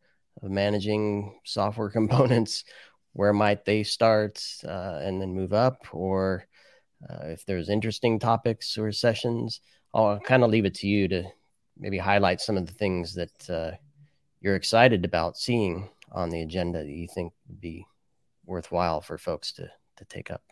of 0.42 0.50
managing 0.50 1.38
software 1.44 1.88
components, 1.98 2.64
where 3.12 3.32
might 3.32 3.64
they 3.64 3.82
start 3.82 4.44
uh, 4.64 5.00
and 5.02 5.20
then 5.20 5.34
move 5.34 5.52
up, 5.52 5.86
or 5.92 6.46
uh, 7.08 7.26
if 7.26 7.44
there's 7.46 7.68
interesting 7.68 8.18
topics 8.18 8.78
or 8.78 8.92
sessions, 8.92 9.60
I'll 9.94 10.20
kind 10.20 10.44
of 10.44 10.50
leave 10.50 10.64
it 10.64 10.74
to 10.76 10.86
you 10.86 11.08
to 11.08 11.24
maybe 11.78 11.98
highlight 11.98 12.40
some 12.40 12.56
of 12.56 12.66
the 12.66 12.72
things 12.72 13.14
that 13.14 13.50
uh, 13.50 13.76
you're 14.40 14.56
excited 14.56 15.04
about 15.04 15.36
seeing 15.36 15.88
on 16.12 16.30
the 16.30 16.42
agenda 16.42 16.78
that 16.84 16.90
you 16.90 17.08
think 17.08 17.32
would 17.48 17.60
be 17.60 17.86
worthwhile 18.44 19.00
for 19.00 19.18
folks 19.18 19.52
to 19.52 19.70
to 19.96 20.04
take 20.06 20.30
up. 20.30 20.49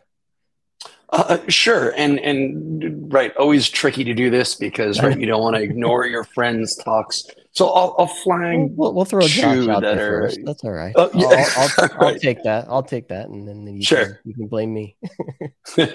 Uh, 1.11 1.39
sure, 1.47 1.91
and 1.97 2.19
and 2.19 3.11
right, 3.11 3.35
always 3.37 3.67
tricky 3.67 4.03
to 4.03 4.13
do 4.13 4.29
this 4.29 4.53
because 4.53 5.01
right, 5.01 5.19
you 5.19 5.25
don't 5.25 5.41
want 5.41 5.55
to 5.55 5.61
ignore 5.61 6.05
your 6.05 6.23
friends' 6.23 6.75
talks. 6.75 7.23
So 7.51 7.69
I'll, 7.69 7.95
I'll 7.97 8.05
flag. 8.05 8.69
We'll, 8.75 8.93
we'll 8.93 9.05
throw 9.05 9.21
Josh 9.21 9.67
out 9.67 9.81
there 9.81 10.17
are, 10.17 10.21
first. 10.21 10.39
That's 10.45 10.63
all 10.63 10.71
right. 10.71 10.95
Uh, 10.95 11.09
yeah. 11.15 11.45
I'll, 11.57 11.63
I'll, 11.63 11.69
I'll, 11.99 12.07
I'll, 12.09 12.19
take 12.19 12.43
that. 12.43 12.65
I'll 12.69 12.83
take 12.83 13.07
that, 13.07 13.27
and 13.27 13.47
then 13.47 13.65
you 13.65 13.81
sure. 13.81 14.05
can, 14.05 14.17
you 14.23 14.33
can 14.35 14.47
blame 14.47 14.73
me. 14.73 14.95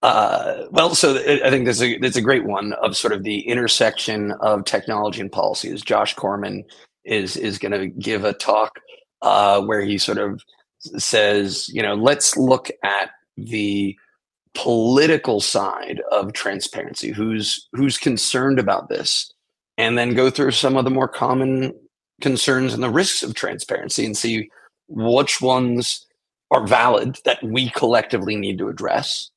Uh, 0.00 0.66
well, 0.70 0.94
so 0.94 1.16
I 1.16 1.50
think 1.50 1.64
there's 1.64 1.82
a 1.82 1.98
there's 1.98 2.16
a 2.16 2.22
great 2.22 2.44
one 2.44 2.72
of 2.74 2.96
sort 2.96 3.12
of 3.12 3.24
the 3.24 3.40
intersection 3.40 4.30
of 4.40 4.64
technology 4.64 5.20
and 5.20 5.32
policies. 5.32 5.82
Josh 5.82 6.14
Corman 6.14 6.64
is 7.04 7.36
is 7.36 7.58
going 7.58 7.72
to 7.72 7.88
give 7.88 8.24
a 8.24 8.32
talk 8.32 8.78
uh, 9.22 9.60
where 9.60 9.80
he 9.80 9.98
sort 9.98 10.18
of 10.18 10.40
says, 10.78 11.68
you 11.68 11.82
know, 11.82 11.94
let's 11.94 12.36
look 12.36 12.70
at 12.84 13.10
the 13.36 13.96
political 14.54 15.40
side 15.40 16.00
of 16.10 16.32
transparency, 16.32 17.10
who's 17.10 17.68
who's 17.72 17.98
concerned 17.98 18.58
about 18.58 18.88
this, 18.88 19.32
and 19.76 19.96
then 19.96 20.14
go 20.14 20.30
through 20.30 20.52
some 20.52 20.76
of 20.76 20.84
the 20.84 20.90
more 20.90 21.08
common 21.08 21.74
concerns 22.20 22.74
and 22.74 22.82
the 22.82 22.90
risks 22.90 23.22
of 23.22 23.34
transparency 23.34 24.04
and 24.04 24.16
see 24.16 24.50
which 24.88 25.40
ones 25.40 26.06
are 26.50 26.66
valid 26.66 27.18
that 27.24 27.42
we 27.42 27.70
collectively 27.70 28.34
need 28.36 28.58
to 28.58 28.68
address 28.68 29.30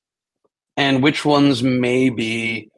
and 0.78 1.04
which 1.04 1.26
ones 1.26 1.62
may 1.62 2.10
be 2.10 2.69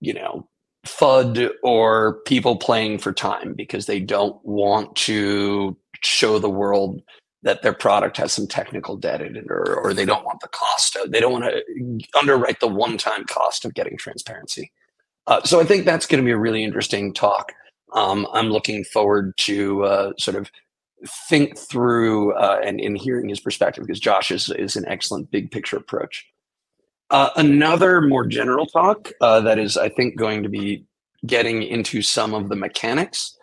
you 0.00 0.12
know 0.12 0.46
FUD 0.86 1.50
or 1.62 2.20
people 2.26 2.56
playing 2.56 2.98
for 2.98 3.12
time 3.12 3.54
because 3.54 3.86
they 3.86 4.00
don't 4.00 4.42
want 4.44 4.94
to 4.96 5.76
show 6.02 6.38
the 6.38 6.50
world 6.50 7.02
that 7.42 7.62
their 7.62 7.72
product 7.72 8.16
has 8.16 8.32
some 8.32 8.46
technical 8.46 8.96
debt 8.96 9.20
in 9.20 9.36
it 9.36 9.46
or, 9.48 9.76
or 9.76 9.94
they 9.94 10.04
don't 10.04 10.24
want 10.24 10.40
the 10.40 10.48
cost 10.48 10.96
of, 10.96 11.12
they 11.12 11.20
don't 11.20 11.32
want 11.32 11.44
to 11.44 12.18
underwrite 12.18 12.60
the 12.60 12.68
one-time 12.68 13.24
cost 13.24 13.64
of 13.64 13.74
getting 13.74 13.96
transparency. 13.96 14.72
Uh, 15.26 15.42
so 15.42 15.60
i 15.60 15.64
think 15.64 15.84
that's 15.84 16.06
going 16.06 16.22
to 16.22 16.24
be 16.24 16.32
a 16.32 16.38
really 16.38 16.64
interesting 16.64 17.12
talk. 17.12 17.52
Um, 17.92 18.26
i'm 18.32 18.50
looking 18.50 18.84
forward 18.84 19.36
to 19.38 19.84
uh, 19.84 20.12
sort 20.18 20.36
of 20.36 20.50
think 21.28 21.56
through 21.56 22.34
uh, 22.34 22.60
and 22.64 22.80
in 22.80 22.96
hearing 22.96 23.28
his 23.28 23.38
perspective 23.38 23.84
because 23.84 24.00
josh 24.00 24.30
is, 24.30 24.50
is 24.50 24.74
an 24.74 24.84
excellent 24.88 25.30
big 25.30 25.50
picture 25.50 25.76
approach. 25.76 26.26
Uh, 27.10 27.30
another 27.36 28.00
more 28.02 28.26
general 28.26 28.66
talk 28.66 29.10
uh, 29.20 29.40
that 29.40 29.58
is, 29.58 29.76
I 29.76 29.88
think, 29.88 30.16
going 30.16 30.42
to 30.42 30.48
be 30.48 30.84
getting 31.26 31.62
into 31.62 32.02
some 32.02 32.34
of 32.34 32.48
the 32.48 32.56
mechanics 32.56 33.36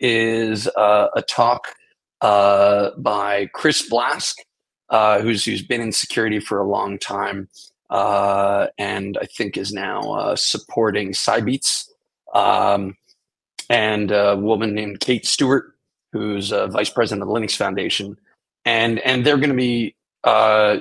is 0.00 0.66
uh, 0.76 1.08
a 1.14 1.22
talk 1.22 1.68
uh, 2.22 2.90
by 2.96 3.46
Chris 3.52 3.88
Blask, 3.90 4.36
uh, 4.88 5.20
who's 5.20 5.44
who's 5.44 5.62
been 5.62 5.80
in 5.80 5.92
security 5.92 6.40
for 6.40 6.58
a 6.58 6.66
long 6.66 6.98
time, 6.98 7.48
uh, 7.90 8.68
and 8.78 9.18
I 9.20 9.26
think 9.26 9.56
is 9.56 9.72
now 9.72 10.34
supporting 10.36 11.12
Cybeats, 11.12 11.88
um, 12.32 12.96
and 13.68 14.10
a 14.10 14.36
woman 14.36 14.74
named 14.74 15.00
Kate 15.00 15.26
Stewart, 15.26 15.74
who's 16.12 16.50
vice 16.50 16.90
president 16.90 17.22
of 17.22 17.28
the 17.28 17.34
Linux 17.34 17.56
Foundation, 17.56 18.16
and 18.64 19.00
and 19.00 19.26
they're 19.26 19.36
going 19.36 19.50
to 19.50 19.56
be 19.56 19.94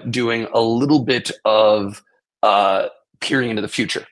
doing 0.09 0.47
a 0.53 0.61
little 0.61 1.03
bit 1.03 1.31
of 1.43 2.03
uh, 2.43 2.87
peering 3.19 3.49
into 3.49 3.61
the 3.61 3.67
future 3.67 4.05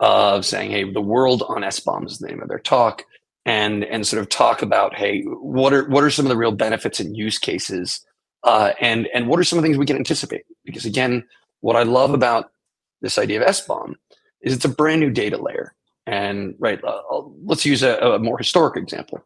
of 0.00 0.44
saying, 0.44 0.70
hey, 0.70 0.90
the 0.90 1.00
world 1.00 1.42
on 1.48 1.62
SBOM 1.62 2.06
is 2.06 2.18
the 2.18 2.28
name 2.28 2.42
of 2.42 2.48
their 2.48 2.58
talk, 2.58 3.04
and 3.46 3.84
and 3.84 4.06
sort 4.06 4.20
of 4.20 4.28
talk 4.28 4.60
about, 4.60 4.94
hey, 4.94 5.22
what 5.22 5.72
are 5.72 5.88
what 5.88 6.04
are 6.04 6.10
some 6.10 6.26
of 6.26 6.30
the 6.30 6.36
real 6.36 6.52
benefits 6.52 7.00
and 7.00 7.16
use 7.16 7.38
cases, 7.38 8.04
uh, 8.42 8.72
and 8.80 9.08
and 9.14 9.28
what 9.28 9.38
are 9.38 9.44
some 9.44 9.58
of 9.58 9.62
the 9.62 9.68
things 9.68 9.78
we 9.78 9.86
can 9.86 9.96
anticipate? 9.96 10.44
Because 10.64 10.84
again, 10.84 11.24
what 11.60 11.76
I 11.76 11.84
love 11.84 12.12
about 12.12 12.50
this 13.00 13.18
idea 13.18 13.40
of 13.40 13.48
SBOM 13.48 13.94
is 14.42 14.52
it's 14.52 14.64
a 14.64 14.68
brand 14.68 15.00
new 15.00 15.10
data 15.10 15.40
layer, 15.40 15.74
and 16.06 16.56
right, 16.58 16.82
uh, 16.84 17.00
let's 17.44 17.64
use 17.64 17.84
a, 17.84 17.96
a 17.98 18.18
more 18.18 18.36
historic 18.36 18.76
example. 18.76 19.24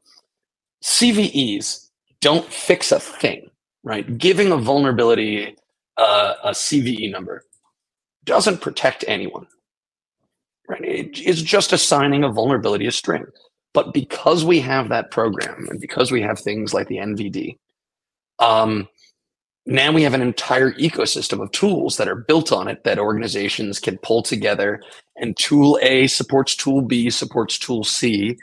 CVEs 0.85 1.88
don't 2.20 2.46
fix 2.46 2.92
a 2.92 3.00
thing, 3.00 3.50
right? 3.83 4.18
Giving 4.18 4.52
a 4.52 4.59
vulnerability 4.59 5.56
uh, 5.96 6.35
a 6.44 6.50
CVE 6.50 7.11
number 7.11 7.42
doesn't 8.24 8.61
protect 8.61 9.02
anyone. 9.09 9.46
Right? 10.68 10.85
It 10.85 11.18
is 11.20 11.42
just 11.42 11.72
assigning 11.72 12.22
a 12.22 12.30
vulnerability 12.30 12.87
a 12.87 12.92
string. 12.92 13.24
But 13.72 13.94
because 13.94 14.44
we 14.44 14.61
have 14.61 14.88
that 14.88 15.11
program 15.11 15.68
and 15.68 15.80
because 15.80 16.11
we 16.11 16.22
have 16.22 16.38
things 16.38 16.74
like 16.74 16.88
the 16.88 16.96
NVD, 16.96 17.56
um, 18.40 18.88
now 19.66 19.92
we 19.92 20.02
have 20.02 20.14
an 20.14 20.22
entire 20.22 20.72
ecosystem 20.72 21.40
of 21.40 21.52
tools 21.52 21.96
that 21.96 22.09
are 22.09 22.16
built 22.16 22.50
on 22.50 22.66
it 22.66 22.83
that 22.85 22.98
organizations 22.98 23.78
can 23.78 23.98
pull 23.98 24.22
together 24.22 24.83
and 25.16 25.37
tool 25.37 25.78
A 25.83 26.06
supports 26.06 26.56
tool 26.56 26.83
B 26.83 27.11
supports 27.11 27.59
tool 27.59 27.85
C. 27.85 28.37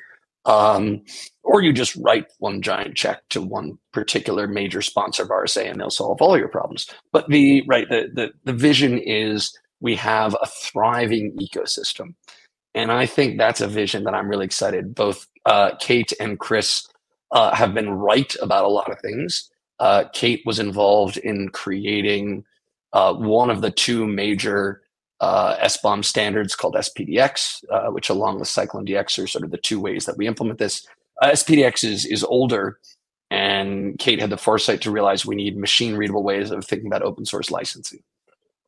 Um, 0.45 1.01
or 1.43 1.61
you 1.61 1.73
just 1.73 1.95
write 1.97 2.27
one 2.39 2.61
giant 2.61 2.95
check 2.95 3.27
to 3.29 3.41
one 3.41 3.77
particular 3.91 4.47
major 4.47 4.81
sponsor 4.81 5.23
of 5.23 5.29
RSA 5.29 5.69
and 5.69 5.79
they'll 5.79 5.89
solve 5.89 6.21
all 6.21 6.37
your 6.37 6.47
problems. 6.47 6.87
But 7.11 7.27
the 7.27 7.63
right 7.67 7.89
the 7.89 8.09
the, 8.13 8.31
the 8.45 8.53
vision 8.53 8.97
is 8.97 9.57
we 9.81 9.95
have 9.95 10.35
a 10.41 10.47
thriving 10.47 11.37
ecosystem. 11.37 12.13
And 12.77 12.91
I 12.91 13.07
think 13.07 13.39
that's 13.39 13.59
a 13.59 13.67
vision 13.67 14.03
that 14.03 14.13
I'm 14.13 14.29
really 14.29 14.45
excited. 14.45 14.93
Both 14.93 15.25
uh, 15.47 15.71
Kate 15.79 16.13
and 16.19 16.37
Chris 16.37 16.87
uh, 17.31 17.55
have 17.55 17.73
been 17.73 17.89
right 17.89 18.35
about 18.39 18.65
a 18.65 18.69
lot 18.69 18.91
of 18.91 18.99
things. 18.99 19.49
Uh, 19.79 20.03
Kate 20.13 20.43
was 20.45 20.59
involved 20.59 21.17
in 21.17 21.49
creating 21.49 22.45
uh, 22.93 23.15
one 23.15 23.49
of 23.49 23.61
the 23.61 23.71
two 23.71 24.05
major 24.05 24.83
uh, 25.21 25.57
SBOM 25.57 26.05
standards 26.05 26.55
called 26.55 26.75
SPDX, 26.75 27.63
uh, 27.71 27.91
which, 27.91 28.09
along 28.09 28.39
with 28.39 28.47
CycloneDX, 28.47 29.23
are 29.23 29.25
sort 29.25 29.43
of 29.43 29.49
the 29.49 29.57
two 29.57 29.79
ways 29.79 30.05
that 30.05 30.17
we 30.17 30.27
implement 30.27 30.59
this. 30.59 30.85
SPDX 31.23 31.83
is 31.83 32.05
is 32.05 32.23
older, 32.23 32.77
and 33.31 33.97
Kate 33.97 34.21
had 34.21 34.29
the 34.29 34.37
foresight 34.37 34.81
to 34.81 34.91
realize 34.91 35.25
we 35.25 35.35
need 35.35 35.57
machine 35.57 35.95
readable 35.95 36.21
ways 36.21 36.51
of 36.51 36.63
thinking 36.63 36.85
about 36.85 37.01
open 37.01 37.25
source 37.25 37.49
licensing. 37.49 38.03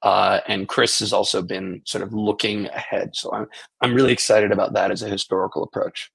Uh, 0.01 0.39
and 0.47 0.67
Chris 0.67 0.99
has 0.99 1.12
also 1.12 1.41
been 1.41 1.81
sort 1.85 2.03
of 2.03 2.13
looking 2.13 2.67
ahead. 2.67 3.15
So 3.15 3.33
I'm 3.33 3.47
I'm 3.81 3.93
really 3.93 4.13
excited 4.13 4.51
about 4.51 4.73
that 4.73 4.91
as 4.91 5.01
a 5.01 5.09
historical 5.09 5.63
approach. 5.63 6.12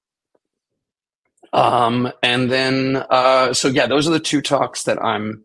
Um, 1.53 2.11
and 2.23 2.51
then 2.51 3.03
uh, 3.09 3.53
so 3.53 3.67
yeah, 3.67 3.87
those 3.87 4.07
are 4.07 4.11
the 4.11 4.19
two 4.19 4.41
talks 4.41 4.83
that 4.83 5.01
I'm 5.03 5.43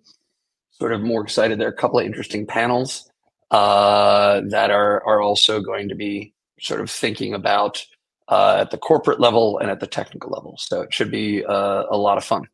sort 0.73 0.93
of 0.93 1.03
more 1.03 1.23
excited. 1.23 1.59
There 1.59 1.69
are 1.69 1.73
a 1.73 1.77
couple 1.77 1.99
of 1.99 2.07
interesting 2.07 2.47
panels 2.47 3.11
uh, 3.51 4.41
that 4.49 4.71
are 4.71 5.07
are 5.07 5.21
also 5.21 5.61
going 5.61 5.89
to 5.89 5.95
be 5.95 6.33
sort 6.61 6.81
of 6.81 6.91
thinking 6.91 7.35
about 7.35 7.85
uh, 8.29 8.59
at 8.61 8.71
the 8.71 8.79
corporate 8.79 9.21
level 9.21 9.59
and 9.59 9.71
at 9.71 9.81
the 9.81 9.87
technical 9.87 10.31
level. 10.31 10.57
So 10.59 10.83
it 10.83 10.95
should 10.95 11.11
be 11.11 11.45
uh, 11.45 11.85
a 11.91 11.97
lot 11.97 12.17
of 12.17 12.25
fun. 12.25 12.45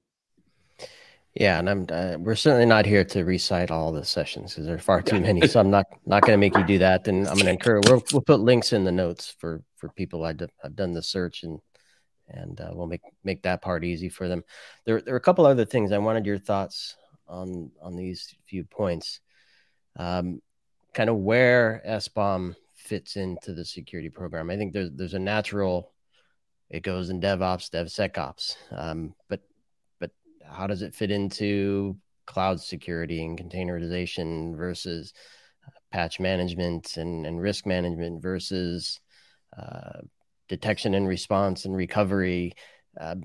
Yeah, 1.38 1.58
and 1.58 1.68
I'm 1.68 1.86
uh, 1.90 2.16
we're 2.18 2.34
certainly 2.34 2.64
not 2.64 2.86
here 2.86 3.04
to 3.04 3.22
recite 3.22 3.70
all 3.70 3.92
the 3.92 4.06
sessions 4.06 4.52
because 4.52 4.64
there 4.64 4.76
are 4.76 4.78
far 4.78 5.02
too 5.02 5.20
many. 5.20 5.46
So 5.46 5.60
I'm 5.60 5.70
not 5.70 5.84
not 6.06 6.22
going 6.22 6.32
to 6.32 6.38
make 6.38 6.56
you 6.56 6.64
do 6.64 6.78
that. 6.78 7.06
And 7.08 7.28
I'm 7.28 7.34
going 7.34 7.44
to 7.44 7.52
encourage. 7.52 7.86
We'll, 7.86 8.02
we'll 8.10 8.22
put 8.22 8.40
links 8.40 8.72
in 8.72 8.84
the 8.84 8.92
notes 8.92 9.34
for 9.38 9.62
for 9.76 9.90
people. 9.90 10.24
I 10.24 10.34
have 10.62 10.74
done 10.74 10.94
the 10.94 11.02
search 11.02 11.42
and 11.42 11.60
and 12.28 12.58
uh, 12.58 12.70
we'll 12.72 12.86
make 12.86 13.02
make 13.22 13.42
that 13.42 13.60
part 13.60 13.84
easy 13.84 14.08
for 14.08 14.28
them. 14.28 14.44
There 14.86 15.02
there 15.02 15.12
are 15.12 15.18
a 15.18 15.20
couple 15.20 15.44
other 15.44 15.66
things 15.66 15.92
I 15.92 15.98
wanted 15.98 16.24
your 16.24 16.38
thoughts 16.38 16.96
on 17.28 17.70
on 17.82 17.96
these 17.96 18.34
few 18.46 18.64
points. 18.64 19.20
Um, 19.96 20.40
kind 20.94 21.10
of 21.10 21.16
where 21.16 21.82
SBOM 21.86 22.56
fits 22.76 23.16
into 23.16 23.52
the 23.52 23.64
security 23.64 24.08
program. 24.08 24.48
I 24.48 24.56
think 24.56 24.72
there's 24.72 24.90
there's 24.90 25.14
a 25.14 25.18
natural. 25.18 25.92
It 26.70 26.82
goes 26.82 27.10
in 27.10 27.20
DevOps, 27.20 27.70
DevSecOps, 27.70 28.56
um, 28.72 29.14
but 29.28 29.40
how 30.50 30.66
does 30.66 30.82
it 30.82 30.94
fit 30.94 31.10
into 31.10 31.96
cloud 32.26 32.60
security 32.60 33.24
and 33.24 33.38
containerization 33.38 34.56
versus 34.56 35.12
uh, 35.66 35.70
patch 35.92 36.20
management 36.20 36.96
and, 36.96 37.26
and 37.26 37.40
risk 37.40 37.66
management 37.66 38.20
versus 38.20 39.00
uh, 39.56 40.00
detection 40.48 40.94
and 40.94 41.08
response 41.08 41.64
and 41.64 41.76
recovery. 41.76 42.52
Uh, 42.98 43.16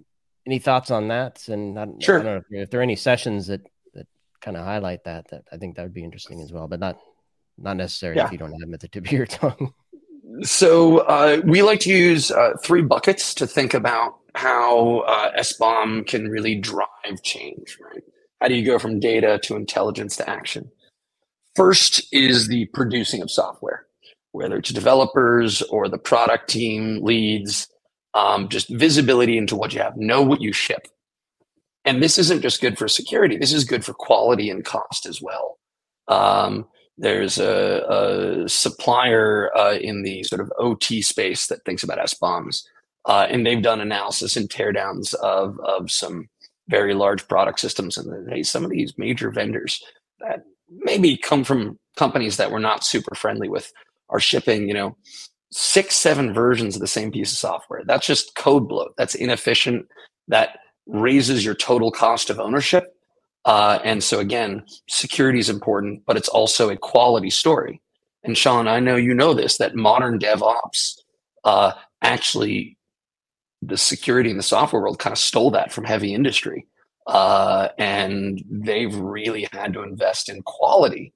any 0.46 0.60
thoughts 0.60 0.92
on 0.92 1.10
that? 1.10 1.48
And 1.50 1.78
I, 1.78 1.88
sure. 2.00 2.20
I 2.20 2.24
don't 2.24 2.34
know 2.34 2.38
if, 2.38 2.64
if, 2.64 2.70
there 2.70 2.80
are 2.80 2.84
any 2.84 2.96
sessions 2.96 3.48
that 3.48 3.62
that 3.94 4.08
kind 4.42 4.58
of 4.58 4.66
highlight 4.66 5.04
that. 5.04 5.28
That 5.30 5.44
I 5.52 5.58
think 5.58 5.76
that 5.76 5.84
would 5.84 5.94
be 5.94 6.04
interesting 6.04 6.42
as 6.42 6.52
well, 6.52 6.68
but 6.68 6.80
not 6.80 6.98
not 7.58 7.78
necessary 7.78 8.16
yeah. 8.16 8.26
if 8.26 8.32
you 8.32 8.38
don't 8.38 8.52
have 8.52 8.60
them 8.60 8.74
at 8.74 8.80
the 8.80 8.88
tip 8.88 9.06
of 9.06 9.12
your 9.12 9.26
tongue. 9.28 9.74
So 10.44 11.00
uh, 11.00 11.42
we 11.44 11.62
like 11.62 11.82
to 11.82 11.90
use 11.90 12.32
uh, 12.32 12.54
three 12.64 12.82
buckets 12.82 13.34
to 13.36 13.48
think 13.48 13.74
about 13.74 14.16
how 14.36 15.00
uh, 15.00 15.32
SBOM 15.39 16.08
can 16.08 16.30
really 16.30 16.56
drive 16.56 17.22
change, 17.24 17.78
right? 17.84 18.04
How 18.39 18.48
do 18.48 18.56
you 18.56 18.65
go 18.65 18.80
from 18.80 19.00
data 19.00 19.39
to 19.44 19.56
intelligence 19.56 20.15
to 20.17 20.30
action? 20.30 20.72
First 21.56 22.02
is 22.12 22.48
the 22.48 22.65
producing 22.67 23.22
of 23.22 23.30
software, 23.30 23.86
whether 24.32 24.58
it's 24.58 24.72
developers 24.72 25.62
or 25.63 25.89
the 25.89 25.98
product 25.98 26.50
team 26.50 27.04
leads, 27.04 27.67
um, 28.13 28.50
just 28.50 28.70
visibility 28.70 29.38
into 29.38 29.56
what 29.56 29.74
you 29.74 29.82
have, 29.82 29.98
know 29.98 30.22
what 30.22 30.41
you 30.41 30.54
ship. 30.54 30.88
And 31.84 32.02
this 32.02 32.17
isn't 32.17 32.41
just 32.41 32.62
good 32.62 32.78
for 32.78 32.88
security, 32.88 33.38
this 33.38 33.54
is 33.54 33.63
good 33.63 33.84
for 33.84 33.94
quality 33.94 34.50
and 34.50 34.63
cost 34.63 35.06
as 35.06 35.22
well. 35.22 35.58
Um, 36.08 36.67
there's 36.98 37.39
a, 37.39 38.44
a 38.46 38.50
supplier 38.50 39.50
uh, 39.58 39.76
in 39.76 40.04
the 40.04 40.24
sort 40.24 40.41
of 40.41 40.52
OT 40.58 41.02
space 41.02 41.48
that 41.48 41.65
thinks 41.65 41.84
about 41.84 41.98
SBOMs 42.00 42.63
uh, 43.06 43.28
and 43.30 43.46
they've 43.46 43.62
done 43.62 43.82
analysis 43.82 44.36
and 44.36 44.50
teardowns 44.50 45.14
of 45.16 45.60
of 45.60 45.92
some 45.92 46.30
very 46.68 46.94
large 46.94 47.28
product 47.28 47.60
systems. 47.60 47.98
And 47.98 48.30
hey, 48.32 48.44
some 48.44 48.64
of 48.64 48.72
these 48.72 48.94
major 48.98 49.32
vendors 49.32 49.84
that 50.20 50.44
maybe 50.70 51.18
come 51.18 51.44
from 51.44 51.78
companies 51.98 52.38
that 52.38 52.52
we're 52.52 52.60
not 52.60 52.84
super 52.84 53.16
friendly 53.16 53.50
with 53.50 53.72
are 54.10 54.20
shipping, 54.20 54.68
you 54.68 54.74
know, 54.74 54.96
six, 55.52 55.96
seven 55.96 56.34
versions 56.34 56.76
of 56.76 56.82
the 56.82 56.88
same 56.88 57.12
piece 57.12 57.32
of 57.32 57.38
software. 57.38 57.82
That's 57.86 58.08
just 58.08 58.36
code 58.36 58.68
bloat. 58.70 58.94
That's 58.98 59.16
inefficient. 59.16 59.88
That 60.28 60.60
raises 60.88 61.44
your 61.44 61.56
total 61.56 61.92
cost 61.92 62.30
of 62.30 62.40
ownership. 62.40 62.96
Uh, 63.44 63.80
and 63.84 64.04
so 64.04 64.20
again, 64.20 64.64
security 64.88 65.40
is 65.40 65.50
important, 65.50 66.04
but 66.06 66.16
it's 66.16 66.30
also 66.30 66.70
a 66.70 66.78
quality 66.78 67.30
story. 67.30 67.82
And 68.24 68.38
Sean, 68.38 68.68
I 68.68 68.80
know 68.80 68.96
you 68.96 69.14
know 69.14 69.34
this 69.34 69.58
that 69.58 69.76
modern 69.76 70.20
DevOps 70.20 70.96
uh, 71.44 71.74
actually 72.04 72.78
the 73.62 73.78
security 73.78 74.30
in 74.30 74.38
the 74.38 74.43
software 74.43 74.82
world 74.82 75.00
kind 75.00 75.13
of 75.13 75.19
stole 75.19 75.52
that 75.52 75.71
from 75.71 75.84
heavy 75.84 76.13
industry. 76.13 76.67
Uh, 77.08 77.69
and 77.78 78.43
they've 78.50 78.95
really 78.95 79.47
had 79.52 79.74
to 79.74 79.82
invest 79.82 80.30
in 80.30 80.41
quality 80.43 81.13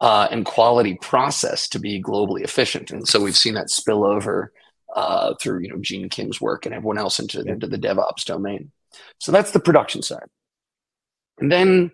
uh, 0.00 0.28
and 0.30 0.44
quality 0.44 0.98
process 1.00 1.68
to 1.68 1.78
be 1.78 2.02
globally 2.02 2.42
efficient. 2.42 2.90
And 2.90 3.06
so 3.06 3.22
we've 3.22 3.36
seen 3.36 3.54
that 3.54 3.70
spill 3.70 4.04
over 4.04 4.52
uh, 4.94 5.34
through 5.40 5.60
you 5.60 5.68
know 5.68 5.78
Gene 5.80 6.08
Kim's 6.08 6.40
work 6.40 6.66
and 6.66 6.74
everyone 6.74 6.98
else 6.98 7.18
into, 7.18 7.40
into 7.42 7.66
the 7.66 7.78
DevOps 7.78 8.24
domain. 8.24 8.70
So 9.18 9.32
that's 9.32 9.50
the 9.50 9.60
production 9.60 10.02
side. 10.02 10.28
And 11.38 11.50
then 11.50 11.90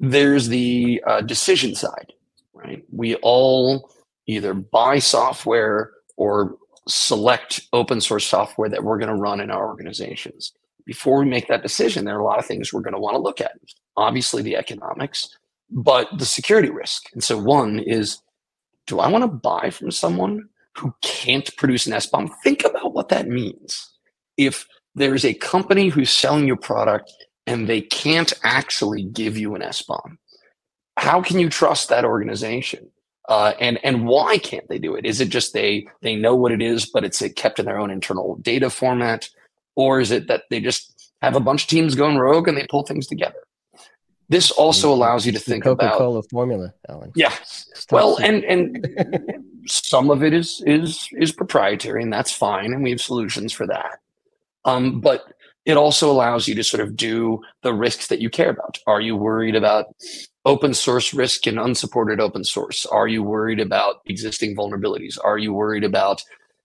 there's 0.00 0.48
the 0.48 1.02
uh, 1.06 1.20
decision 1.20 1.74
side, 1.74 2.12
right? 2.54 2.82
We 2.90 3.16
all 3.16 3.92
either 4.26 4.54
buy 4.54 4.98
software 4.98 5.92
or 6.16 6.56
select 6.88 7.60
open 7.72 8.00
source 8.00 8.26
software 8.26 8.68
that 8.68 8.82
we're 8.82 8.98
going 8.98 9.14
to 9.14 9.20
run 9.20 9.40
in 9.40 9.50
our 9.50 9.66
organizations. 9.66 10.52
Before 10.86 11.20
we 11.20 11.26
make 11.26 11.46
that 11.48 11.62
decision, 11.62 12.04
there 12.04 12.16
are 12.16 12.20
a 12.20 12.24
lot 12.24 12.38
of 12.38 12.46
things 12.46 12.72
we're 12.72 12.80
going 12.80 12.94
to 12.94 13.00
want 13.00 13.14
to 13.14 13.20
look 13.20 13.40
at. 13.40 13.52
Obviously, 13.96 14.42
the 14.42 14.56
economics, 14.56 15.28
but 15.70 16.08
the 16.18 16.24
security 16.24 16.70
risk. 16.70 17.04
And 17.12 17.22
so, 17.22 17.38
one 17.38 17.78
is 17.78 18.22
do 18.86 18.98
I 18.98 19.08
want 19.08 19.22
to 19.22 19.28
buy 19.28 19.70
from 19.70 19.90
someone 19.90 20.48
who 20.76 20.94
can't 21.02 21.54
produce 21.56 21.86
an 21.86 21.92
SBOM? 21.92 22.30
Think 22.42 22.64
about 22.64 22.94
what 22.94 23.08
that 23.10 23.28
means. 23.28 23.88
If 24.36 24.66
there's 24.94 25.24
a 25.24 25.34
company 25.34 25.88
who's 25.88 26.10
selling 26.10 26.46
you 26.46 26.54
a 26.54 26.56
product 26.56 27.12
and 27.46 27.68
they 27.68 27.82
can't 27.82 28.32
actually 28.42 29.04
give 29.04 29.36
you 29.36 29.54
an 29.54 29.62
SBOM, 29.62 30.16
how 30.96 31.22
can 31.22 31.38
you 31.38 31.48
trust 31.48 31.88
that 31.88 32.04
organization? 32.04 32.90
Uh, 33.30 33.54
and 33.60 33.78
and 33.84 34.08
why 34.08 34.38
can't 34.38 34.68
they 34.68 34.78
do 34.78 34.96
it? 34.96 35.06
Is 35.06 35.20
it 35.20 35.28
just 35.28 35.52
they 35.52 35.86
they 36.02 36.16
know 36.16 36.34
what 36.34 36.50
it 36.50 36.60
is, 36.60 36.84
but 36.86 37.04
it's 37.04 37.22
kept 37.36 37.60
in 37.60 37.64
their 37.64 37.78
own 37.78 37.88
internal 37.88 38.34
data 38.42 38.68
format, 38.68 39.28
or 39.76 40.00
is 40.00 40.10
it 40.10 40.26
that 40.26 40.42
they 40.50 40.58
just 40.58 41.12
have 41.22 41.36
a 41.36 41.40
bunch 41.40 41.62
of 41.62 41.68
teams 41.68 41.94
going 41.94 42.18
rogue 42.18 42.48
and 42.48 42.58
they 42.58 42.66
pull 42.68 42.82
things 42.82 43.06
together? 43.06 43.38
This 44.28 44.50
also 44.50 44.92
allows 44.92 45.26
you 45.26 45.32
to 45.32 45.38
think 45.38 45.62
Coca-Cola 45.62 45.88
about 45.88 45.98
Coca-Cola 45.98 46.22
formula, 46.24 46.74
Allan. 46.88 47.12
Yeah, 47.14 47.32
well, 47.92 48.16
and 48.16 48.42
and 48.42 48.88
some 49.64 50.10
of 50.10 50.24
it 50.24 50.34
is 50.34 50.60
is 50.66 51.08
is 51.12 51.30
proprietary, 51.30 52.02
and 52.02 52.12
that's 52.12 52.32
fine, 52.32 52.72
and 52.72 52.82
we 52.82 52.90
have 52.90 53.00
solutions 53.00 53.52
for 53.52 53.66
that. 53.68 54.00
Um, 54.64 55.00
but 55.00 55.32
it 55.64 55.76
also 55.76 56.10
allows 56.10 56.48
you 56.48 56.56
to 56.56 56.64
sort 56.64 56.80
of 56.80 56.96
do 56.96 57.42
the 57.62 57.72
risks 57.72 58.08
that 58.08 58.20
you 58.20 58.28
care 58.28 58.50
about. 58.50 58.80
Are 58.88 59.00
you 59.00 59.14
worried 59.14 59.54
about 59.54 59.86
open 60.44 60.74
source 60.74 61.12
risk 61.12 61.46
and 61.46 61.58
unsupported 61.58 62.20
open 62.20 62.44
source? 62.44 62.86
Are 62.86 63.08
you 63.08 63.22
worried 63.22 63.60
about 63.60 63.96
existing 64.06 64.56
vulnerabilities? 64.56 65.18
Are 65.22 65.38
you 65.38 65.52
worried 65.52 65.84
about 65.84 66.22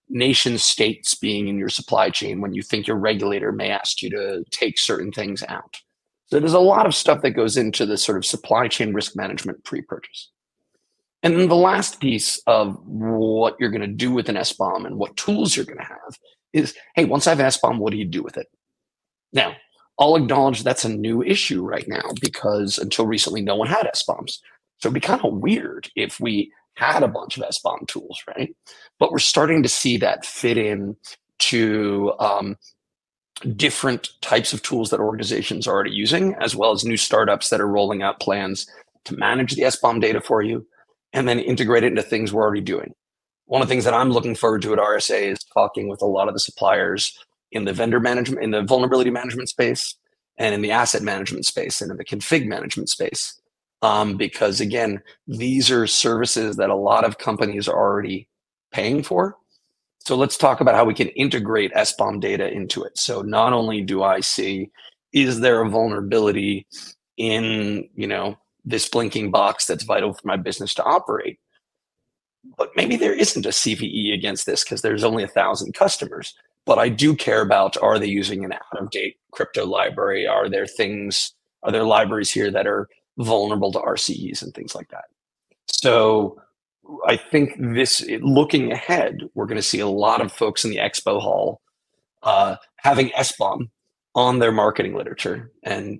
nation 0.10 0.58
states 0.58 1.16
being 1.16 1.48
in 1.48 1.58
your 1.58 1.70
supply 1.70 2.10
chain 2.10 2.42
when 2.42 2.54
you 2.54 2.62
think 2.62 2.88
your 2.88 2.98
regulator 2.98 3.52
may 3.52 3.70
ask 3.70 4.02
you 4.02 4.10
to 4.12 4.44
take 4.52 4.80
certain 4.80 5.12
things 5.12 5.44
out? 5.48 5.78
So 6.28 6.40
there's 6.40 6.54
a 6.54 6.60
lot 6.60 6.86
of 6.86 6.96
stuff 6.96 7.22
that 7.22 7.32
goes 7.32 7.58
into 7.58 7.86
the 7.86 7.98
sort 7.98 8.18
of 8.18 8.26
supply 8.26 8.68
chain 8.68 8.94
risk 8.94 9.16
management 9.16 9.64
pre-purchase. 9.64 10.32
And 11.22 11.36
then 11.40 11.50
the 11.50 11.56
last 11.56 12.00
piece 12.00 12.42
of 12.46 12.78
what 12.86 13.56
you're 13.60 13.72
going 13.72 13.82
to 13.82 13.88
do 13.88 14.12
with 14.12 14.30
an 14.30 14.36
SBOM 14.36 14.86
and 14.86 14.98
what 14.98 15.18
tools 15.18 15.56
you're 15.56 15.66
going 15.66 15.80
to 15.80 15.84
have 15.84 16.20
is, 16.54 16.76
hey, 16.96 17.06
once 17.06 17.28
I 17.28 17.32
have 17.32 17.40
an 17.40 17.48
SBOM, 17.48 17.80
what 17.80 17.92
do 17.92 17.98
you 17.98 18.06
do 18.06 18.24
with 18.24 18.38
it? 18.38 18.48
Now, 19.34 19.56
I'll 20.00 20.16
acknowledge 20.16 20.64
that's 20.64 20.86
a 20.86 20.90
new 20.90 21.24
issue 21.24 21.64
right 21.64 21.88
now 21.88 22.12
because 22.20 22.78
until 22.78 23.06
recently, 23.08 23.42
no 23.42 23.56
one 23.56 23.68
had 23.68 23.90
SBOMs. 23.94 24.40
So 24.80 24.88
it'd 24.88 24.94
be 24.94 25.00
kind 25.00 25.22
of 25.24 25.34
weird 25.34 25.90
if 25.96 26.20
we 26.20 26.52
had 26.76 27.04
a 27.04 27.08
bunch 27.08 27.38
of 27.38 27.44
SBOM 27.44 27.88
tools, 27.88 28.22
right? 28.28 28.54
But 29.00 29.12
we're 29.12 29.20
starting 29.20 29.64
to 29.64 29.70
see 29.70 29.98
that 29.98 30.26
fit 30.26 30.58
in 30.58 30.98
to 31.40 32.14
um, 32.20 32.58
different 33.56 34.10
types 34.22 34.54
of 34.54 34.62
tools 34.62 34.90
that 34.90 35.00
organizations 35.00 35.68
are 35.68 35.74
already 35.74 35.92
using, 35.92 36.36
as 36.36 36.56
well 36.56 36.72
as 36.72 36.84
new 36.84 36.98
startups 36.98 37.50
that 37.50 37.62
are 37.62 37.68
rolling 37.68 38.04
out 38.04 38.20
plans 38.20 38.68
to 39.06 39.16
manage 39.16 39.56
the 39.56 39.64
SBOM 39.64 40.02
data 40.02 40.20
for 40.20 40.42
you 40.42 40.66
and 41.14 41.28
then 41.28 41.40
integrate 41.40 41.84
it 41.84 41.88
into 41.88 42.02
things 42.02 42.34
we're 42.34 42.44
already 42.44 42.62
doing. 42.62 42.94
One 43.46 43.62
of 43.62 43.68
the 43.68 43.72
things 43.72 43.86
that 43.86 43.94
I'm 43.94 44.12
looking 44.12 44.36
forward 44.36 44.62
to 44.64 44.74
at 44.74 44.80
RSA 44.80 45.32
is 45.32 45.40
talking 45.54 45.88
with 45.88 46.02
a 46.02 46.08
lot 46.08 46.28
of 46.28 46.34
the 46.34 46.40
suppliers 46.40 47.18
in 47.56 47.64
the 47.64 47.74
vendor 47.74 48.00
management, 48.00 48.44
in 48.44 48.52
the 48.52 48.62
vulnerability 48.62 49.10
management 49.10 49.50
space, 49.50 49.96
and 50.38 50.54
in 50.54 50.62
the 50.62 50.72
asset 50.72 51.02
management 51.02 51.46
space, 51.46 51.82
and 51.82 51.90
in 51.90 51.98
the 51.98 52.06
config 52.06 52.46
management 52.46 52.90
space. 52.90 53.40
Um, 53.82 54.18
because 54.18 54.62
again, 54.62 55.02
these 55.28 55.72
are 55.72 55.88
services 55.88 56.58
that 56.58 56.70
a 56.70 56.76
lot 56.76 57.06
of 57.06 57.18
companies 57.18 57.68
are 57.68 57.78
already 57.78 58.28
paying 58.72 59.04
for. 59.04 59.38
So 60.00 60.16
let's 60.16 60.38
talk 60.38 60.60
about 60.60 60.76
how 60.76 60.86
we 60.86 60.94
can 60.94 61.08
integrate 61.10 61.74
SBOM 61.74 62.20
data 62.20 62.52
into 62.52 62.84
it. 62.84 62.98
So 62.98 63.22
not 63.22 63.54
only 63.54 63.82
do 63.82 64.04
I 64.04 64.20
see, 64.20 64.70
is 65.14 65.40
there 65.40 65.62
a 65.62 65.70
vulnerability 65.70 66.68
in, 67.18 67.90
you 67.96 68.06
know, 68.06 68.38
this 68.66 68.90
blinking 68.90 69.32
box 69.32 69.66
that's 69.66 69.84
vital 69.84 70.14
for 70.14 70.28
my 70.28 70.36
business 70.36 70.74
to 70.76 70.84
operate? 70.84 71.40
But 72.58 72.72
maybe 72.76 72.98
there 72.98 73.14
isn't 73.14 73.46
a 73.46 73.50
CVE 73.50 74.14
against 74.14 74.46
this 74.46 74.64
because 74.64 74.82
there's 74.82 75.04
only 75.04 75.24
a 75.24 75.28
thousand 75.28 75.74
customers 75.74 76.36
but 76.66 76.80
I 76.80 76.90
do 76.90 77.16
care 77.16 77.42
about 77.42 77.78
are 77.82 78.00
they 78.00 78.08
using 78.08 78.44
an 78.44 78.54
out 78.54 78.80
of 78.80 78.90
date 78.90 79.18
crypto 79.32 79.66
library? 79.66 80.28
Are 80.28 80.50
there 80.50 80.66
things, 80.66 81.34
are 81.64 81.72
there 81.72 81.84
libraries 81.84 82.32
here 82.32 82.52
that 82.52 82.68
are 82.68 82.90
vulnerable 83.18 83.72
to 83.72 83.80
RCEs 83.80 84.42
and 84.42 84.54
things 84.54 84.76
like 84.76 84.90
that? 84.90 85.06
So 85.68 86.42
I 87.08 87.18
think 87.18 87.54
this, 87.58 88.06
looking 88.22 88.72
ahead, 88.72 89.22
we're 89.34 89.46
going 89.46 89.58
to 89.58 89.62
see 89.62 89.80
a 89.80 89.88
lot 89.88 90.22
of 90.22 90.32
folks 90.32 90.64
in 90.64 90.72
the 90.72 90.78
expo 90.78 91.22
hall 91.22 91.62
uh, 92.24 92.58
having 92.78 93.10
SBOM 93.10 93.70
on 94.16 94.40
their 94.40 94.52
marketing 94.52 94.96
literature. 94.96 95.52
And 95.64 96.00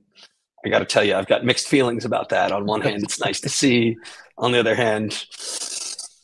I 0.66 0.70
got 0.70 0.80
to 0.80 0.86
tell 0.86 1.04
you, 1.04 1.16
I've 1.16 1.28
got 1.28 1.46
mixed 1.46 1.68
feelings 1.68 2.06
about 2.06 2.30
that. 2.30 2.52
On 2.52 2.66
one 2.66 2.82
hand, 2.82 3.04
it's 3.04 3.20
nice 3.20 3.40
to 3.42 3.50
see. 3.50 3.98
On 4.38 4.52
the 4.52 4.60
other 4.60 4.76
hand, 4.76 5.26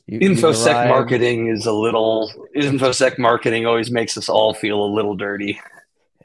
you, 0.08 0.20
infosec 0.20 0.88
marketing 0.88 1.48
is 1.48 1.66
a 1.66 1.72
little 1.72 2.32
infosec 2.56 3.18
marketing 3.18 3.66
always 3.66 3.92
makes 3.92 4.18
us 4.18 4.30
all 4.30 4.54
feel 4.54 4.84
a 4.84 4.90
little 4.94 5.16
dirty. 5.16 5.60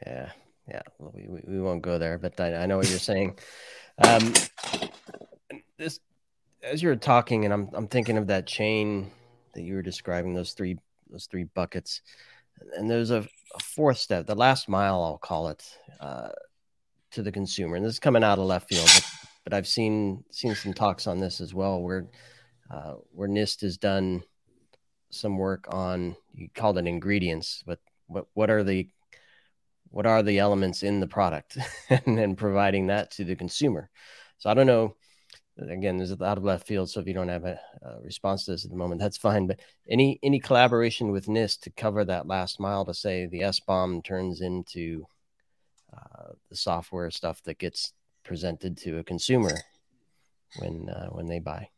Yeah 0.07 0.31
yeah. 0.69 0.83
Well, 0.99 1.13
we, 1.15 1.27
we, 1.29 1.41
we 1.47 1.61
won't 1.61 1.83
go 1.83 1.99
there 1.99 2.19
but 2.19 2.39
I, 2.41 2.55
I 2.55 2.67
know 2.67 2.77
what 2.77 2.89
you're 2.89 2.99
saying. 2.99 3.39
Um, 3.99 4.33
this 5.79 6.01
as 6.63 6.83
you 6.83 6.89
were 6.89 6.97
talking 6.97 7.45
and 7.45 7.55
I'm, 7.55 7.69
I'm 7.73 7.89
thinking 7.89 8.19
of 8.19 8.27
that 8.27 8.47
chain 8.47 9.11
that 9.55 9.63
you 9.63 9.75
were 9.75 9.83
describing 9.83 10.35
those 10.35 10.53
three 10.53 10.79
those 11.11 11.27
three 11.27 11.45
buckets 11.45 12.03
and 12.77 12.91
there's 12.91 13.11
a, 13.11 13.27
a 13.55 13.59
fourth 13.63 13.99
step 13.99 14.27
the 14.27 14.35
last 14.35 14.69
mile 14.69 15.03
i'll 15.03 15.19
call 15.19 15.49
it 15.49 15.65
uh, 16.01 16.29
to 17.13 17.23
the 17.23 17.33
consumer. 17.33 17.77
And 17.77 17.85
this 17.85 17.95
is 17.95 18.01
coming 18.01 18.25
out 18.25 18.39
of 18.39 18.45
left 18.45 18.69
field 18.69 18.91
but, 18.93 19.07
but 19.45 19.55
i've 19.55 19.69
seen 19.69 20.25
seen 20.31 20.55
some 20.55 20.75
talks 20.75 21.07
on 21.07 21.21
this 21.21 21.41
as 21.41 21.55
well 21.55 21.81
where 21.81 22.07
uh, 22.71 22.95
where 23.13 23.29
NIST 23.29 23.63
has 23.63 23.77
done 23.77 24.23
some 25.11 25.39
work 25.39 25.67
on 25.69 26.17
you 26.35 26.49
called 26.55 26.79
it 26.79 26.87
ingredients, 26.87 27.63
but 27.67 27.79
what 28.07 28.27
what 28.35 28.51
are 28.51 28.65
the 28.65 28.89
what 29.91 30.07
are 30.07 30.23
the 30.23 30.39
elements 30.39 30.83
in 30.83 31.01
the 31.01 31.07
product 31.07 31.57
and 31.91 32.19
then 32.19 32.37
providing 32.37 32.89
that 32.89 33.11
to 33.13 33.25
the 33.25 33.37
consumer. 33.37 33.89
So 34.39 34.51
I 34.51 34.55
don't 34.55 34.67
know. 34.67 34.95
Again, 35.59 35.97
there's 35.97 36.13
out 36.13 36.37
of 36.37 36.45
left 36.45 36.67
field, 36.67 36.91
so 36.91 37.01
if 37.01 37.07
you 37.07 37.15
don't 37.15 37.31
have 37.31 37.47
a, 37.47 37.59
a 37.83 38.03
response 38.03 38.45
to 38.45 38.51
this 38.51 38.67
at 38.67 38.71
the 38.71 38.77
moment, 38.77 39.01
that's 39.01 39.17
fine. 39.17 39.47
But 39.47 39.61
any 39.89 40.19
any 40.23 40.39
collaboration 40.39 41.13
with 41.13 41.29
NIST 41.29 41.61
to 41.61 41.71
cover 41.71 42.05
that 42.05 42.27
last 42.27 42.61
mile 42.61 42.85
to 42.85 42.93
say 42.93 43.25
the 43.25 43.41
SBOM 43.41 44.05
turns 44.05 44.43
into 44.43 45.07
uh, 45.97 46.33
the 46.51 46.57
software 46.57 47.11
stuff 47.11 47.43
that 47.45 47.59
gets 47.59 47.95
presented 48.23 48.77
to 48.79 48.99
a 48.99 49.05
consumer 49.05 49.57
when 50.59 50.91
uh, 50.91 51.09
when 51.09 51.27
they 51.27 51.39
buy. 51.39 51.71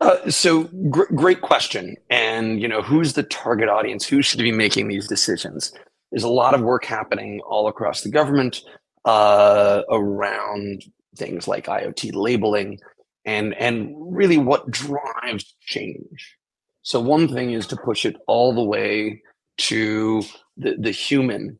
Uh, 0.00 0.30
so 0.30 0.64
gr- 0.90 1.12
great 1.14 1.40
question. 1.40 1.96
And, 2.08 2.60
you 2.60 2.68
know, 2.68 2.82
who's 2.82 3.14
the 3.14 3.24
target 3.24 3.68
audience? 3.68 4.06
Who 4.06 4.22
should 4.22 4.38
be 4.38 4.52
making 4.52 4.88
these 4.88 5.08
decisions? 5.08 5.72
There's 6.10 6.24
a 6.24 6.28
lot 6.28 6.54
of 6.54 6.60
work 6.62 6.84
happening 6.84 7.40
all 7.40 7.68
across 7.68 8.02
the 8.02 8.10
government 8.10 8.62
uh, 9.04 9.82
around 9.90 10.84
things 11.16 11.48
like 11.48 11.66
IoT 11.66 12.14
labeling 12.14 12.78
and, 13.24 13.54
and 13.54 13.94
really 14.16 14.38
what 14.38 14.70
drives 14.70 15.54
change. 15.60 16.36
So 16.82 17.00
one 17.00 17.28
thing 17.28 17.50
is 17.50 17.66
to 17.66 17.76
push 17.76 18.06
it 18.06 18.16
all 18.26 18.54
the 18.54 18.64
way 18.64 19.22
to 19.58 20.22
the, 20.56 20.76
the 20.78 20.92
human 20.92 21.58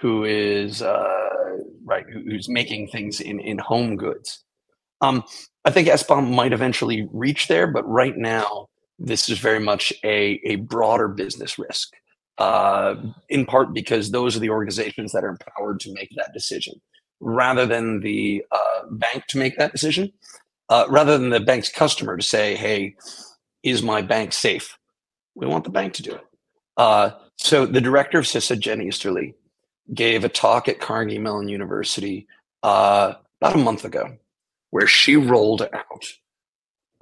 who 0.00 0.24
is, 0.24 0.82
uh, 0.82 1.28
right, 1.84 2.04
who's 2.12 2.48
making 2.48 2.88
things 2.88 3.20
in, 3.20 3.40
in 3.40 3.58
home 3.58 3.96
goods. 3.96 4.44
Um, 5.00 5.24
I 5.64 5.70
think 5.70 5.88
SBOM 5.88 6.34
might 6.34 6.52
eventually 6.52 7.08
reach 7.12 7.48
there, 7.48 7.66
but 7.66 7.86
right 7.88 8.16
now, 8.16 8.68
this 8.98 9.28
is 9.28 9.38
very 9.38 9.60
much 9.60 9.92
a, 10.04 10.40
a 10.44 10.56
broader 10.56 11.08
business 11.08 11.58
risk, 11.58 11.92
uh, 12.38 12.94
in 13.28 13.44
part 13.46 13.74
because 13.74 14.10
those 14.10 14.36
are 14.36 14.40
the 14.40 14.50
organizations 14.50 15.12
that 15.12 15.24
are 15.24 15.28
empowered 15.28 15.80
to 15.80 15.92
make 15.92 16.10
that 16.16 16.32
decision 16.32 16.80
rather 17.20 17.66
than 17.66 18.00
the 18.00 18.44
uh, 18.52 18.82
bank 18.90 19.26
to 19.28 19.38
make 19.38 19.56
that 19.58 19.72
decision, 19.72 20.12
uh, 20.68 20.84
rather 20.88 21.16
than 21.18 21.30
the 21.30 21.40
bank's 21.40 21.70
customer 21.70 22.16
to 22.16 22.22
say, 22.22 22.54
hey, 22.54 22.94
is 23.62 23.82
my 23.82 24.02
bank 24.02 24.32
safe? 24.32 24.78
We 25.34 25.46
want 25.46 25.64
the 25.64 25.70
bank 25.70 25.94
to 25.94 26.02
do 26.02 26.12
it. 26.12 26.24
Uh, 26.76 27.10
so 27.36 27.66
the 27.66 27.80
director 27.80 28.18
of 28.18 28.24
CISA, 28.24 28.58
Jen 28.58 28.82
Easterly, 28.82 29.34
gave 29.94 30.24
a 30.24 30.28
talk 30.28 30.68
at 30.68 30.80
Carnegie 30.80 31.18
Mellon 31.18 31.48
University 31.48 32.26
uh, 32.62 33.14
about 33.40 33.54
a 33.54 33.58
month 33.58 33.84
ago, 33.84 34.16
where 34.76 34.86
she 34.86 35.16
rolled 35.16 35.62
out 35.62 36.04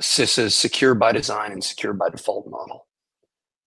CISA's 0.00 0.54
secure 0.54 0.94
by 0.94 1.10
design 1.10 1.50
and 1.50 1.64
secure 1.64 1.92
by 1.92 2.08
default 2.08 2.48
model. 2.48 2.87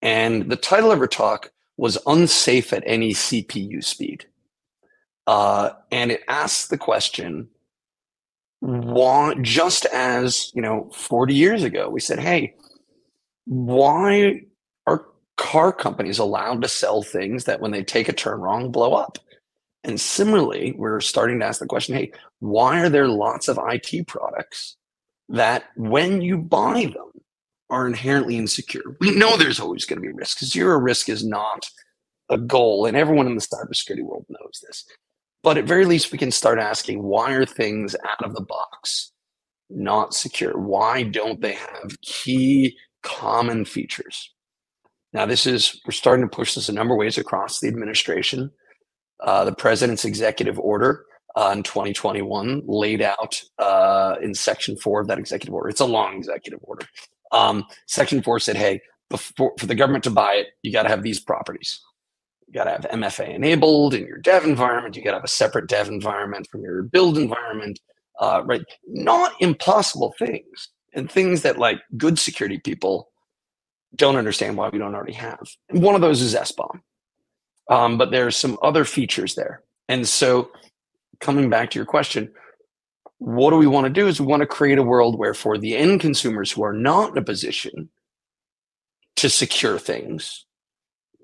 And 0.01 0.49
the 0.49 0.55
title 0.55 0.93
of 0.93 0.99
her 0.99 1.07
talk 1.07 1.51
was 1.75 1.97
Unsafe 2.07 2.71
at 2.71 2.85
Any 2.85 3.11
CPU 3.11 3.83
Speed. 3.83 4.25
Uh, 5.27 5.71
and 5.91 6.09
it 6.13 6.21
asks 6.29 6.69
the 6.69 6.77
question 6.77 7.49
why, 8.61 9.33
just 9.41 9.85
as, 9.87 10.53
you 10.55 10.61
know, 10.61 10.89
40 10.93 11.33
years 11.33 11.63
ago, 11.63 11.89
we 11.89 11.99
said, 11.99 12.19
hey, 12.19 12.55
why 13.43 14.39
are 14.85 15.05
car 15.35 15.73
companies 15.73 16.17
allowed 16.17 16.61
to 16.61 16.69
sell 16.69 17.03
things 17.03 17.43
that 17.43 17.59
when 17.59 17.71
they 17.71 17.83
take 17.83 18.07
a 18.07 18.13
turn 18.13 18.39
wrong 18.39 18.71
blow 18.71 18.93
up? 18.93 19.17
And 19.83 19.99
similarly, 19.99 20.73
we're 20.77 20.99
starting 20.99 21.39
to 21.39 21.45
ask 21.45 21.59
the 21.59 21.65
question 21.65 21.95
hey, 21.95 22.11
why 22.39 22.81
are 22.81 22.89
there 22.89 23.07
lots 23.07 23.47
of 23.47 23.59
IT 23.61 24.07
products 24.07 24.75
that 25.29 25.65
when 25.75 26.21
you 26.21 26.37
buy 26.37 26.91
them 26.93 27.11
are 27.69 27.87
inherently 27.87 28.37
insecure? 28.37 28.97
We 28.99 29.11
know 29.11 29.37
there's 29.37 29.59
always 29.59 29.85
going 29.85 30.01
to 30.01 30.07
be 30.07 30.13
risk. 30.13 30.39
Zero 30.39 30.77
risk 30.77 31.09
is 31.09 31.25
not 31.25 31.65
a 32.29 32.37
goal, 32.37 32.85
and 32.85 32.97
everyone 32.97 33.27
in 33.27 33.35
the 33.35 33.41
cybersecurity 33.41 34.03
world 34.03 34.25
knows 34.29 34.61
this. 34.67 34.85
But 35.43 35.57
at 35.57 35.65
very 35.65 35.85
least, 35.85 36.11
we 36.11 36.17
can 36.17 36.31
start 36.31 36.59
asking 36.59 37.03
why 37.03 37.31
are 37.31 37.45
things 37.45 37.95
out 38.09 38.25
of 38.25 38.35
the 38.35 38.43
box 38.43 39.11
not 39.69 40.13
secure? 40.13 40.57
Why 40.57 41.03
don't 41.03 41.39
they 41.41 41.53
have 41.53 42.01
key 42.01 42.75
common 43.03 43.63
features? 43.63 44.33
Now, 45.13 45.25
this 45.25 45.45
is, 45.47 45.79
we're 45.85 45.91
starting 45.91 46.27
to 46.27 46.35
push 46.35 46.53
this 46.53 46.67
a 46.69 46.73
number 46.73 46.93
of 46.93 46.99
ways 46.99 47.17
across 47.17 47.59
the 47.59 47.67
administration. 47.67 48.51
Uh, 49.19 49.43
the 49.43 49.53
president's 49.53 50.05
executive 50.05 50.59
order 50.59 51.05
uh, 51.35 51.51
in 51.55 51.63
2021 51.63 52.63
laid 52.65 53.01
out 53.01 53.41
uh, 53.59 54.15
in 54.21 54.33
section 54.33 54.75
four 54.77 55.01
of 55.01 55.07
that 55.07 55.19
executive 55.19 55.53
order. 55.53 55.69
It's 55.69 55.79
a 55.79 55.85
long 55.85 56.15
executive 56.15 56.59
order. 56.63 56.85
Um, 57.31 57.65
section 57.87 58.21
four 58.21 58.39
said, 58.39 58.55
hey, 58.55 58.81
before, 59.09 59.53
for 59.57 59.65
the 59.65 59.75
government 59.75 60.03
to 60.05 60.09
buy 60.09 60.33
it, 60.33 60.47
you 60.63 60.71
got 60.71 60.83
to 60.83 60.89
have 60.89 61.03
these 61.03 61.19
properties. 61.19 61.79
You 62.47 62.53
got 62.53 62.63
to 62.65 62.71
have 62.71 62.81
MFA 62.81 63.35
enabled 63.35 63.93
in 63.93 64.05
your 64.05 64.17
dev 64.17 64.45
environment. 64.45 64.95
You 64.95 65.03
got 65.03 65.11
to 65.11 65.17
have 65.17 65.23
a 65.23 65.29
separate 65.29 65.67
dev 65.67 65.87
environment 65.87 66.47
from 66.49 66.61
your 66.61 66.83
build 66.83 67.17
environment, 67.17 67.79
uh, 68.19 68.41
right? 68.45 68.61
Not 68.87 69.33
impossible 69.39 70.15
things 70.17 70.69
and 70.93 71.11
things 71.11 71.41
that 71.41 71.57
like 71.59 71.79
good 71.97 72.17
security 72.17 72.57
people 72.57 73.09
don't 73.95 74.15
understand 74.15 74.57
why 74.57 74.69
we 74.69 74.79
don't 74.79 74.95
already 74.95 75.13
have. 75.13 75.47
And 75.69 75.81
one 75.81 75.95
of 75.95 76.01
those 76.01 76.21
is 76.21 76.35
SBOM. 76.35 76.81
Um, 77.69 77.97
but 77.97 78.11
there's 78.11 78.37
some 78.37 78.57
other 78.61 78.85
features 78.85 79.35
there. 79.35 79.63
And 79.89 80.07
so 80.07 80.51
coming 81.19 81.49
back 81.49 81.71
to 81.71 81.79
your 81.79 81.85
question, 81.85 82.31
what 83.19 83.49
do 83.49 83.57
we 83.57 83.67
want 83.67 83.85
to 83.85 83.93
do 83.93 84.07
is 84.07 84.19
we 84.19 84.27
want 84.27 84.41
to 84.41 84.47
create 84.47 84.77
a 84.77 84.83
world 84.83 85.17
where 85.17 85.33
for 85.33 85.57
the 85.57 85.75
end 85.75 86.01
consumers 86.01 86.51
who 86.51 86.63
are 86.63 86.73
not 86.73 87.11
in 87.11 87.17
a 87.17 87.23
position 87.23 87.89
to 89.17 89.29
secure 89.29 89.79
things, 89.79 90.45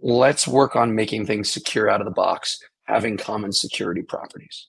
let's 0.02 0.48
work 0.48 0.76
on 0.76 0.96
making 0.96 1.26
things 1.26 1.52
secure 1.52 1.90
out 1.90 2.02
of 2.02 2.06
the 2.06 2.12
box, 2.12 2.60
having 2.86 3.18
common 3.18 3.52
security 3.52 4.02
properties. 4.02 4.68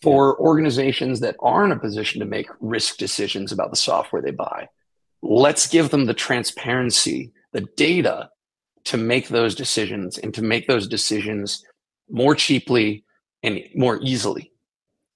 For 0.00 0.40
organizations 0.40 1.20
that 1.20 1.36
are 1.40 1.64
in 1.66 1.72
a 1.72 1.78
position 1.78 2.20
to 2.20 2.26
make 2.26 2.48
risk 2.60 2.96
decisions 2.96 3.52
about 3.52 3.70
the 3.70 3.76
software 3.76 4.22
they 4.22 4.30
buy, 4.30 4.68
let's 5.20 5.66
give 5.66 5.90
them 5.90 6.06
the 6.06 6.14
transparency, 6.14 7.32
the 7.52 7.68
data 7.76 8.30
to 8.84 8.96
make 8.96 9.28
those 9.28 9.54
decisions 9.54 10.18
and 10.18 10.34
to 10.34 10.42
make 10.42 10.66
those 10.66 10.88
decisions 10.88 11.64
more 12.08 12.34
cheaply 12.34 13.04
and 13.42 13.60
more 13.74 13.98
easily. 14.02 14.52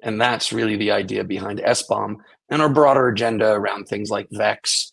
And 0.03 0.21
that's 0.21 0.53
really 0.53 0.77
the 0.77 0.91
idea 0.93 1.25
behind 1.25 1.61
SBOM 1.61 2.17
and 2.51 2.61
our 2.61 2.69
broader 2.69 3.09
agenda 3.09 3.51
around 3.51 3.87
things 3.87 4.11
like 4.11 4.29
VEX, 4.31 4.93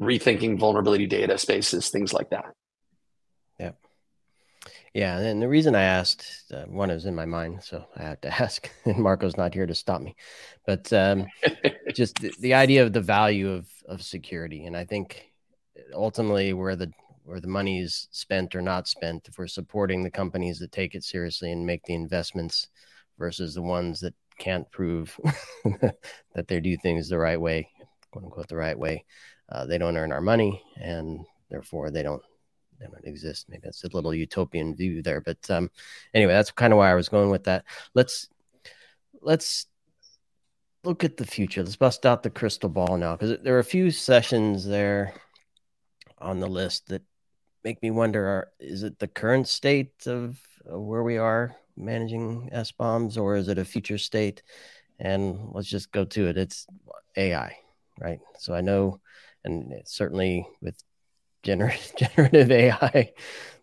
rethinking 0.00 0.58
vulnerability 0.58 1.06
data 1.06 1.36
spaces, 1.36 1.90
things 1.90 2.12
like 2.12 2.30
that. 2.30 2.54
Yeah. 3.58 3.72
Yeah. 4.94 5.18
And 5.18 5.42
the 5.42 5.48
reason 5.48 5.74
I 5.74 5.82
asked, 5.82 6.26
uh, 6.52 6.64
one 6.64 6.90
is 6.90 7.04
in 7.04 7.14
my 7.14 7.26
mind, 7.26 7.62
so 7.62 7.84
I 7.96 8.02
have 8.02 8.20
to 8.22 8.28
ask, 8.42 8.70
and 8.86 8.96
Marco's 8.96 9.36
not 9.36 9.52
here 9.52 9.66
to 9.66 9.74
stop 9.74 10.00
me. 10.00 10.16
But 10.66 10.90
um, 10.92 11.26
just 11.94 12.18
the, 12.18 12.32
the 12.40 12.54
idea 12.54 12.82
of 12.82 12.94
the 12.94 13.02
value 13.02 13.52
of, 13.52 13.68
of 13.86 14.02
security. 14.02 14.64
And 14.64 14.76
I 14.76 14.86
think 14.86 15.30
ultimately 15.94 16.52
where 16.52 16.76
the 16.76 16.92
where 17.30 17.40
the 17.40 17.46
money 17.46 17.80
is 17.80 18.08
spent 18.10 18.56
or 18.56 18.60
not 18.60 18.88
spent, 18.88 19.28
if 19.28 19.38
we're 19.38 19.46
supporting 19.46 20.02
the 20.02 20.10
companies 20.10 20.58
that 20.58 20.72
take 20.72 20.96
it 20.96 21.04
seriously 21.04 21.52
and 21.52 21.64
make 21.64 21.84
the 21.84 21.94
investments 21.94 22.66
versus 23.20 23.54
the 23.54 23.62
ones 23.62 24.00
that 24.00 24.14
can't 24.38 24.68
prove 24.72 25.16
that 26.34 26.48
they 26.48 26.58
do 26.58 26.76
things 26.76 27.08
the 27.08 27.16
right 27.16 27.40
way, 27.40 27.68
quote 28.10 28.24
unquote, 28.24 28.48
the 28.48 28.56
right 28.56 28.76
way, 28.76 29.04
uh, 29.48 29.64
they 29.64 29.78
don't 29.78 29.96
earn 29.96 30.10
our 30.10 30.20
money 30.20 30.60
and 30.74 31.20
therefore 31.50 31.92
they 31.92 32.02
don't 32.02 32.22
they 32.80 32.86
don't 32.86 33.04
exist. 33.04 33.46
Maybe 33.48 33.60
that's 33.62 33.84
a 33.84 33.88
little 33.94 34.12
utopian 34.12 34.74
view 34.74 35.00
there, 35.00 35.20
but 35.20 35.38
um, 35.50 35.70
anyway, 36.12 36.32
that's 36.32 36.50
kind 36.50 36.72
of 36.72 36.78
why 36.78 36.90
I 36.90 36.94
was 36.94 37.08
going 37.08 37.30
with 37.30 37.44
that. 37.44 37.64
Let's 37.94 38.28
let's 39.22 39.66
look 40.82 41.04
at 41.04 41.16
the 41.16 41.26
future. 41.26 41.62
Let's 41.62 41.76
bust 41.76 42.04
out 42.04 42.24
the 42.24 42.30
crystal 42.30 42.70
ball 42.70 42.96
now 42.96 43.14
because 43.14 43.38
there 43.44 43.54
are 43.54 43.60
a 43.60 43.64
few 43.64 43.92
sessions 43.92 44.66
there 44.66 45.14
on 46.18 46.40
the 46.40 46.48
list 46.48 46.88
that 46.88 47.02
make 47.64 47.82
me 47.82 47.90
wonder 47.90 48.26
are, 48.26 48.48
is 48.58 48.82
it 48.82 48.98
the 48.98 49.08
current 49.08 49.48
state 49.48 50.06
of, 50.06 50.38
uh, 50.70 50.78
where 50.78 51.02
we 51.02 51.16
are 51.16 51.56
managing 51.76 52.50
SBOMs, 52.52 53.16
or 53.16 53.36
is 53.36 53.48
it 53.48 53.58
a 53.58 53.64
future 53.64 53.98
state? 53.98 54.42
And 54.98 55.50
let's 55.52 55.68
just 55.68 55.92
go 55.92 56.04
to 56.04 56.28
it. 56.28 56.36
It's 56.36 56.66
AI, 57.16 57.56
right? 57.98 58.20
So 58.38 58.54
I 58.54 58.60
know, 58.60 59.00
and 59.44 59.72
certainly 59.84 60.46
with 60.60 60.76
gener- 61.42 61.96
generative 61.96 62.50
AI, 62.50 63.12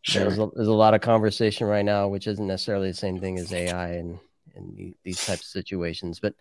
sure. 0.01 0.23
there's, 0.23 0.39
a, 0.39 0.49
there's 0.55 0.67
a 0.67 0.73
lot 0.73 0.93
of 0.93 1.01
conversation 1.01 1.67
right 1.67 1.85
now, 1.85 2.07
which 2.07 2.27
isn't 2.27 2.47
necessarily 2.47 2.89
the 2.89 2.97
same 2.97 3.19
thing 3.19 3.37
as 3.37 3.53
AI 3.53 3.89
and, 3.93 4.19
and 4.55 4.95
these 5.03 5.23
types 5.23 5.41
of 5.41 5.45
situations. 5.45 6.19
But 6.19 6.33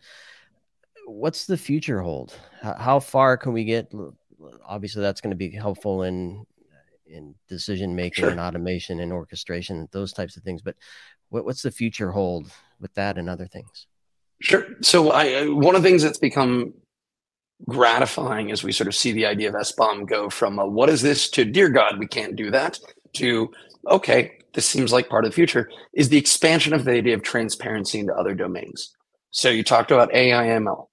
what's 1.07 1.47
the 1.47 1.57
future 1.57 2.01
hold? 2.01 2.35
How, 2.61 2.75
how 2.75 3.01
far 3.01 3.37
can 3.37 3.53
we 3.53 3.65
get? 3.65 3.93
Obviously, 4.65 5.03
that's 5.03 5.21
going 5.21 5.31
to 5.31 5.37
be 5.37 5.51
helpful 5.51 6.03
in 6.03 6.47
in 7.09 7.35
decision 7.49 7.95
making 7.95 8.23
sure. 8.23 8.31
and 8.31 8.41
automation 8.41 9.01
and 9.01 9.13
orchestration, 9.13 9.89
those 9.93 10.13
types 10.13 10.37
of 10.37 10.43
things. 10.43 10.63
But 10.63 10.77
what, 11.29 11.45
what's 11.45 11.63
the 11.63 11.71
future 11.71 12.11
hold 12.11 12.51
with 12.81 12.95
that 12.95 13.19
and 13.19 13.29
other 13.29 13.47
things? 13.47 13.87
Sure. 14.41 14.67
So 14.83 15.11
I 15.11 15.49
one 15.49 15.75
of 15.75 15.83
the 15.83 15.89
things 15.89 16.03
that's 16.03 16.19
become 16.19 16.75
gratifying 17.69 18.51
as 18.51 18.63
we 18.63 18.73
sort 18.73 18.89
of 18.89 18.95
see 18.95 19.13
the 19.13 19.27
idea 19.27 19.49
of 19.49 19.55
SBOM 19.55 20.07
go 20.07 20.29
from 20.29 20.59
a, 20.59 20.67
what 20.67 20.91
is 20.91 21.01
this 21.01 21.31
to 21.31 21.45
dear 21.45 21.71
God, 21.71 21.99
we 21.99 22.07
can't 22.07 22.37
do 22.37 22.51
that 22.51 22.79
to 23.15 23.51
okay, 23.89 24.39
this 24.53 24.67
seems 24.67 24.93
like 24.93 25.09
part 25.09 25.25
of 25.25 25.31
the 25.31 25.35
future 25.35 25.71
is 25.93 26.09
the 26.09 26.19
expansion 26.19 26.73
of 26.73 26.85
the 26.85 26.93
idea 26.93 27.15
of 27.15 27.23
transparency 27.23 28.01
into 28.01 28.15
other 28.15 28.35
domains. 28.35 28.95
So 29.31 29.49
you 29.49 29.63
talked 29.63 29.91
about 29.91 30.15
AI 30.15 30.47
ML. 30.47 30.87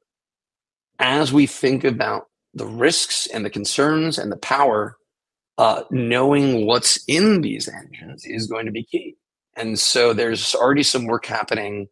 As 0.99 1.33
we 1.33 1.47
think 1.47 1.83
about 1.83 2.27
the 2.53 2.67
risks 2.67 3.27
and 3.27 3.43
the 3.43 3.49
concerns 3.49 4.17
and 4.17 4.31
the 4.31 4.37
power 4.37 4.97
uh, 5.57 5.83
knowing 5.91 6.65
what's 6.65 7.03
in 7.07 7.41
these 7.41 7.69
engines 7.69 8.25
is 8.25 8.47
going 8.47 8.65
to 8.65 8.71
be 8.71 8.83
key. 8.83 9.15
And 9.55 9.77
so 9.77 10.13
there's 10.13 10.55
already 10.55 10.83
some 10.83 11.05
work 11.05 11.25
happening 11.25 11.87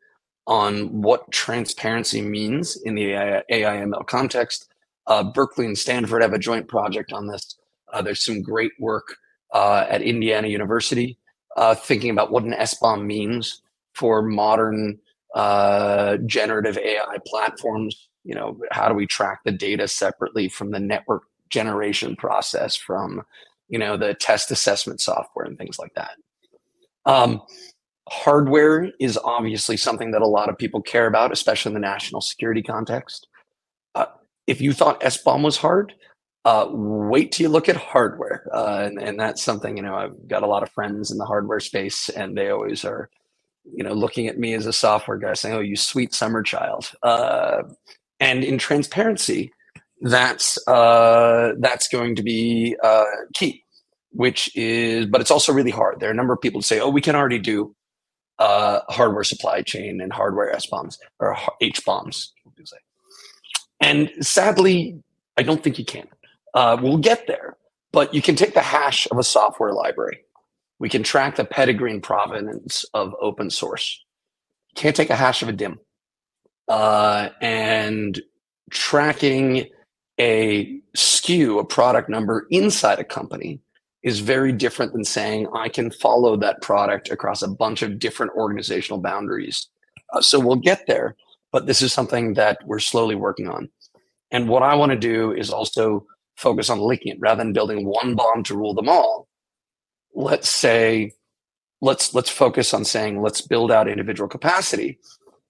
on 0.48 1.02
what 1.02 1.32
transparency 1.32 2.22
means 2.22 2.76
in 2.76 2.96
the 2.96 3.12
AI, 3.12 3.44
AIML 3.52 4.08
context. 4.08 4.68
Uh, 5.08 5.24
Berkeley 5.24 5.66
and 5.66 5.78
Stanford 5.78 6.22
have 6.22 6.34
a 6.34 6.40
joint 6.40 6.68
project 6.68 7.14
on 7.14 7.28
this. 7.28 7.56
Uh, 7.94 8.02
there's 8.02 8.24
some 8.24 8.42
great 8.42 8.72
work 8.80 9.16
uh, 9.54 9.86
at 9.90 10.02
Indiana 10.02 10.48
University 10.48 11.18
uh, 11.58 11.76
thinking 11.76 12.10
about 12.10 12.32
what 12.32 12.44
an 12.44 12.54
SBOM 12.54 13.06
means 13.06 13.62
for 13.94 14.22
modern 14.22 15.00
uh, 15.36 16.18
generative 16.26 16.78
AI 16.78 17.18
platforms. 17.28 18.10
You 18.24 18.36
know, 18.36 18.58
how 18.72 18.88
do 18.88 18.96
we 18.96 19.06
track 19.06 19.42
the 19.44 19.52
data 19.52 19.88
separately 19.88 20.48
from 20.48 20.72
the 20.72 20.80
network 20.80 21.24
generation 21.50 22.16
process, 22.16 22.76
from 22.76 23.24
you 23.72 23.80
know, 23.80 23.98
the 23.98 24.14
test 24.14 24.52
assessment 24.52 25.00
software 25.02 25.46
and 25.46 25.58
things 25.58 25.80
like 25.80 25.94
that. 25.96 26.12
Um, 27.06 27.42
hardware 28.10 28.92
is 29.00 29.18
obviously 29.24 29.78
something 29.78 30.12
that 30.12 30.22
a 30.22 30.28
lot 30.28 30.50
of 30.50 30.58
people 30.58 30.82
care 30.82 31.08
about, 31.08 31.32
especially 31.32 31.70
in 31.70 31.74
the 31.76 31.80
national 31.80 32.20
security 32.20 32.62
context. 32.62 33.28
Uh, 33.96 34.08
if 34.46 34.60
you 34.60 34.74
thought 34.74 35.00
SBOM 35.02 35.42
was 35.42 35.56
hard, 35.56 35.94
uh, 36.44 36.68
wait 36.70 37.32
till 37.32 37.46
you 37.46 37.50
look 37.50 37.70
at 37.70 37.78
hardware. 37.78 38.46
Uh, 38.54 38.84
and, 38.86 39.02
and 39.02 39.20
that's 39.20 39.42
something, 39.42 39.78
you 39.78 39.84
know, 39.84 39.96
I've 39.96 40.28
got 40.28 40.44
a 40.44 40.48
lot 40.48 40.64
of 40.64 40.72
friends 40.72 41.10
in 41.10 41.18
the 41.18 41.26
hardware 41.26 41.62
space 41.62 42.10
and 42.10 42.38
they 42.38 42.50
always 42.50 42.84
are, 42.84 43.10
you 43.74 43.86
know, 43.86 43.94
looking 43.94 44.28
at 44.28 44.38
me 44.38 44.54
as 44.54 44.66
a 44.66 44.74
software 44.74 45.18
guy 45.18 45.34
saying, 45.34 45.56
oh, 45.56 45.62
you 45.62 45.78
sweet 45.78 46.14
summer 46.14 46.44
child. 46.44 46.92
Uh, 47.04 47.64
and 48.20 48.44
in 48.44 48.58
transparency, 48.58 49.54
that's 50.02 50.58
uh, 50.68 51.54
that's 51.60 51.88
going 51.88 52.16
to 52.16 52.24
be 52.24 52.76
uh, 52.84 53.06
key. 53.34 53.61
Which 54.12 54.56
is, 54.56 55.06
but 55.06 55.22
it's 55.22 55.32
also 55.32 55.54
really 55.54 55.72
hard. 55.72 56.00
There 56.00 56.10
are 56.10 56.14
a 56.14 56.16
number 56.16 56.34
of 56.34 56.42
people 56.42 56.60
who 56.60 56.64
say, 56.64 56.80
"Oh, 56.80 56.90
we 56.90 57.02
can 57.02 57.16
already 57.16 57.40
do 57.40 57.76
uh, 58.40 58.82
hardware 58.90 59.24
supply 59.24 59.62
chain 59.62 60.02
and 60.02 60.12
hardware 60.12 60.54
SBOMs 60.54 60.98
or 61.20 61.36
HBOMs." 61.62 62.30
And 63.80 64.12
sadly, 64.22 65.02
I 65.38 65.44
don't 65.44 65.64
think 65.64 65.80
you 65.80 65.86
can. 65.86 66.08
Uh, 66.54 66.78
we'll 66.82 66.98
get 66.98 67.28
there, 67.28 67.58
but 67.92 68.14
you 68.14 68.22
can 68.22 68.36
take 68.36 68.54
the 68.54 68.62
hash 68.62 69.08
of 69.10 69.18
a 69.18 69.24
software 69.24 69.74
library. 69.74 70.20
We 70.80 70.90
can 70.90 71.04
track 71.04 71.36
the 71.36 71.46
pedigree 71.46 71.92
and 71.92 72.04
provenance 72.04 72.86
of 72.94 73.16
open 73.22 73.50
source. 73.50 74.04
can't 74.76 74.96
take 74.96 75.10
a 75.10 75.16
hash 75.16 75.42
of 75.42 75.50
a 75.50 75.54
DIMM. 75.54 75.78
Uh, 76.68 77.30
and 77.42 78.22
tracking 78.70 79.68
a 80.20 80.80
SKU, 80.96 81.60
a 81.60 81.66
product 81.66 82.10
number 82.10 82.48
inside 82.50 83.00
a 83.00 83.04
company, 83.04 83.60
is 84.04 84.20
very 84.20 84.52
different 84.52 84.94
than 84.94 85.04
saying 85.04 85.48
I 85.54 85.70
can 85.70 85.92
follow 85.92 86.36
that 86.38 86.62
product 86.62 87.10
across 87.10 87.42
a 87.42 87.48
bunch 87.48 87.82
of 87.82 88.00
different 88.00 88.32
organizational 88.36 89.00
boundaries. 89.00 89.68
Uh, 90.14 90.22
so 90.22 90.40
we'll 90.40 90.56
get 90.56 90.88
there, 90.88 91.16
but 91.52 91.68
this 91.68 91.82
is 91.82 91.94
something 91.94 92.34
that 92.34 92.58
we're 92.66 92.80
slowly 92.80 93.16
working 93.16 93.48
on. 93.48 93.70
And 94.32 94.50
what 94.50 94.64
I 94.64 94.76
want 94.76 94.92
to 94.92 94.98
do 94.98 95.32
is 95.32 95.50
also 95.50 96.06
focus 96.36 96.70
on 96.70 96.80
linking 96.80 97.14
it 97.14 97.20
rather 97.20 97.44
than 97.44 97.54
building 97.54 97.86
one 97.86 98.16
bomb 98.16 98.44
to 98.44 98.58
rule 98.58 98.74
them 98.74 98.90
all. 98.90 99.28
Let's 100.16 100.50
say, 100.50 101.12
let's 101.82 102.14
let's 102.14 102.30
focus 102.30 102.74
on 102.74 102.86
saying 102.86 103.22
let's 103.22 103.42
build 103.42 103.72
out 103.72 103.88
individual 103.88 104.28
capacity. 104.28 105.00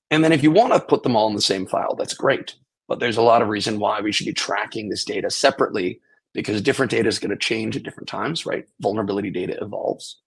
And 0.10 0.24
then 0.24 0.34
if 0.34 0.44
you 0.44 0.52
want 0.52 0.74
to 0.74 0.80
put 0.80 1.04
them 1.04 1.16
all 1.16 1.30
in 1.30 1.36
the 1.36 1.42
same 1.42 1.66
file, 1.66 1.96
that's 1.96 2.14
great. 2.14 2.56
But 2.88 3.00
there's 3.00 3.18
a 3.18 3.22
lot 3.22 3.42
of 3.42 3.48
reason 3.48 3.80
why 3.80 4.02
we 4.02 4.12
should 4.12 4.26
be 4.26 4.34
tracking 4.34 4.90
this 4.90 5.06
data 5.06 5.30
separately 5.30 6.02
because 6.34 6.62
different 6.62 6.92
data 6.92 7.08
is 7.08 7.20
going 7.20 7.32
to 7.32 7.38
change 7.38 7.76
at 7.76 7.84
different 7.84 8.08
times, 8.08 8.46
right? 8.46 8.66
Vulnerability 8.80 9.30
data 9.30 9.58
evolves. 9.62 10.22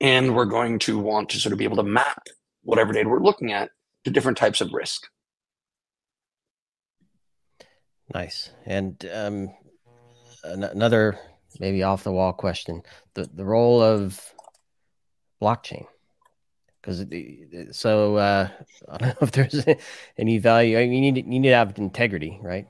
And 0.00 0.34
we're 0.34 0.46
going 0.46 0.78
to 0.80 0.98
want 0.98 1.30
to 1.30 1.38
sort 1.38 1.52
of 1.52 1.58
be 1.58 1.64
able 1.64 1.76
to 1.76 1.82
map 1.82 2.26
whatever 2.62 2.92
data 2.92 3.08
we're 3.08 3.22
looking 3.22 3.52
at 3.52 3.70
to 4.04 4.10
different 4.10 4.38
types 4.38 4.60
of 4.60 4.72
risk. 4.72 5.06
Nice. 8.12 8.50
And 8.66 9.04
um, 9.12 9.50
another 10.42 11.18
maybe 11.58 11.82
off 11.82 12.04
the 12.04 12.12
wall 12.12 12.32
question: 12.32 12.82
the 13.14 13.28
the 13.32 13.44
role 13.44 13.82
of 13.82 14.20
blockchain. 15.40 15.86
Because 16.80 17.04
so 17.76 18.16
uh, 18.16 18.48
I 18.88 18.98
don't 18.98 19.08
know 19.08 19.26
if 19.26 19.32
there's 19.32 19.64
any 20.18 20.38
value. 20.38 20.78
I 20.78 20.86
mean, 20.86 21.04
you 21.04 21.12
need 21.12 21.24
you 21.24 21.40
need 21.40 21.48
to 21.50 21.54
have 21.54 21.78
integrity, 21.78 22.38
right? 22.42 22.66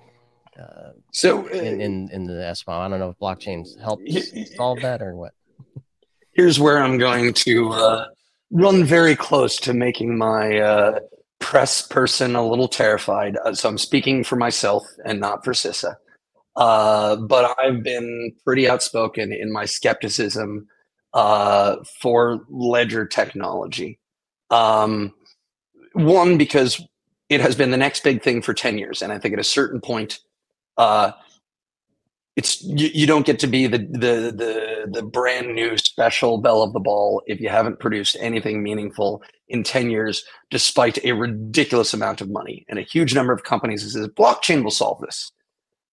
Uh, 0.60 0.90
so 1.12 1.46
uh, 1.46 1.52
in, 1.52 1.80
in 1.80 2.10
in 2.12 2.26
the 2.26 2.34
SBOM, 2.34 2.78
I 2.78 2.88
don't 2.88 2.98
know 2.98 3.10
if 3.10 3.18
blockchains 3.18 3.80
help 3.80 4.00
solve 4.56 4.80
that 4.82 5.00
or 5.00 5.16
what. 5.16 5.32
Here's 6.32 6.60
where 6.60 6.82
I'm 6.82 6.98
going 6.98 7.32
to 7.32 7.70
uh, 7.70 8.06
run 8.50 8.84
very 8.84 9.16
close 9.16 9.56
to 9.58 9.74
making 9.74 10.16
my 10.18 10.58
uh, 10.58 11.00
press 11.38 11.86
person 11.86 12.36
a 12.36 12.46
little 12.46 12.68
terrified. 12.68 13.36
Uh, 13.44 13.54
so 13.54 13.68
I'm 13.68 13.78
speaking 13.78 14.22
for 14.22 14.36
myself 14.36 14.86
and 15.04 15.18
not 15.18 15.44
for 15.44 15.52
CISA. 15.52 15.96
Uh, 16.56 17.16
but 17.16 17.56
I've 17.58 17.82
been 17.82 18.32
pretty 18.44 18.68
outspoken 18.68 19.32
in 19.32 19.52
my 19.52 19.64
skepticism 19.64 20.68
uh, 21.14 21.76
for 22.00 22.44
ledger 22.48 23.06
technology. 23.06 23.98
Um, 24.50 25.14
one, 25.92 26.38
because 26.38 26.82
it 27.28 27.40
has 27.40 27.54
been 27.54 27.70
the 27.70 27.76
next 27.76 28.04
big 28.04 28.22
thing 28.22 28.42
for 28.42 28.52
10 28.52 28.78
years. 28.78 29.02
And 29.02 29.12
I 29.12 29.18
think 29.18 29.32
at 29.34 29.40
a 29.40 29.44
certain 29.44 29.80
point, 29.80 30.20
uh, 30.76 31.12
it's 32.36 32.62
you, 32.62 32.88
you, 32.94 33.06
don't 33.06 33.26
get 33.26 33.38
to 33.40 33.46
be 33.46 33.66
the, 33.66 33.78
the 33.78 34.32
the 34.34 34.86
the 34.90 35.02
brand 35.02 35.54
new 35.54 35.76
special 35.76 36.38
bell 36.38 36.62
of 36.62 36.72
the 36.72 36.80
ball 36.80 37.22
if 37.26 37.40
you 37.40 37.48
haven't 37.48 37.80
produced 37.80 38.16
anything 38.20 38.62
meaningful 38.62 39.22
in 39.48 39.62
10 39.62 39.90
years 39.90 40.24
despite 40.50 41.04
a 41.04 41.12
ridiculous 41.12 41.92
amount 41.92 42.20
of 42.20 42.30
money. 42.30 42.64
And 42.68 42.78
a 42.78 42.82
huge 42.82 43.14
number 43.14 43.32
of 43.32 43.44
companies 43.44 43.82
says 43.82 44.08
blockchain 44.08 44.62
will 44.62 44.70
solve 44.70 45.00
this. 45.00 45.32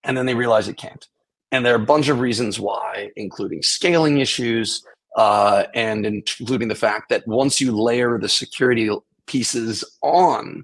And 0.03 0.15
then 0.15 0.25
they 0.25 0.35
realize 0.35 0.67
it 0.67 0.77
can't. 0.77 1.07
And 1.51 1.65
there 1.65 1.73
are 1.73 1.81
a 1.81 1.85
bunch 1.85 2.07
of 2.07 2.19
reasons 2.19 2.59
why 2.59 3.11
including 3.15 3.61
scaling 3.63 4.19
issues 4.19 4.85
uh, 5.17 5.65
and 5.73 6.05
including 6.05 6.67
the 6.67 6.75
fact 6.75 7.09
that 7.09 7.27
once 7.27 7.59
you 7.59 7.71
layer 7.71 8.17
the 8.19 8.29
security 8.29 8.89
pieces 9.25 9.83
on 10.01 10.63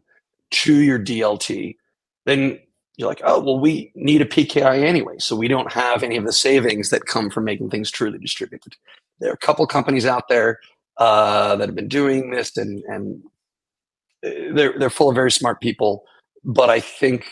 to 0.52 0.76
your 0.76 1.00
dlt 1.00 1.76
then 2.26 2.60
you're 2.98 3.08
like, 3.08 3.22
oh, 3.24 3.40
well, 3.40 3.60
we 3.60 3.92
need 3.96 4.22
a 4.22 4.26
PKI 4.26 4.84
anyway. 4.84 5.16
So 5.18 5.36
we 5.36 5.48
don't 5.48 5.72
have 5.72 6.04
any 6.04 6.16
of 6.16 6.26
the 6.26 6.34
savings 6.34 6.90
that 6.90 7.06
come 7.06 7.30
from 7.30 7.46
making 7.46 7.70
things 7.70 7.90
truly 7.90 8.20
distributed. 8.20 8.76
There 9.20 9.32
are 9.32 9.36
a 9.36 9.38
couple 9.38 9.66
companies 9.66 10.06
out 10.06 10.28
there 10.30 10.60
uh, 10.98 11.56
that 11.56 11.68
have 11.68 11.76
been 11.76 11.88
doing 11.88 12.30
this 12.30 12.56
and, 12.56 12.84
and 12.88 13.24
uh, 14.26 14.54
they're, 14.54 14.78
they're 14.78 14.90
full 14.92 15.10
of 15.10 15.16
very 15.16 15.32
smart 15.32 15.60
people. 15.60 16.04
But 16.44 16.70
I 16.70 16.80
think 16.80 17.26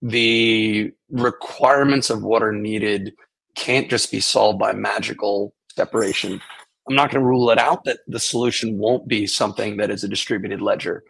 the 0.00 0.92
requirements 1.10 2.08
of 2.08 2.22
what 2.22 2.42
are 2.42 2.52
needed 2.52 3.14
can't 3.56 3.90
just 3.90 4.10
be 4.10 4.20
solved 4.20 4.58
by 4.58 4.72
magical 4.72 5.54
separation. 5.76 6.40
I'm 6.88 6.96
not 6.96 7.10
going 7.10 7.22
to 7.22 7.28
rule 7.28 7.50
it 7.50 7.58
out 7.58 7.84
that 7.84 8.00
the 8.06 8.20
solution 8.20 8.78
won't 8.78 9.06
be 9.06 9.26
something 9.26 9.76
that 9.78 9.90
is 9.90 10.02
a 10.04 10.08
distributed 10.08 10.60
ledger. 10.60 11.02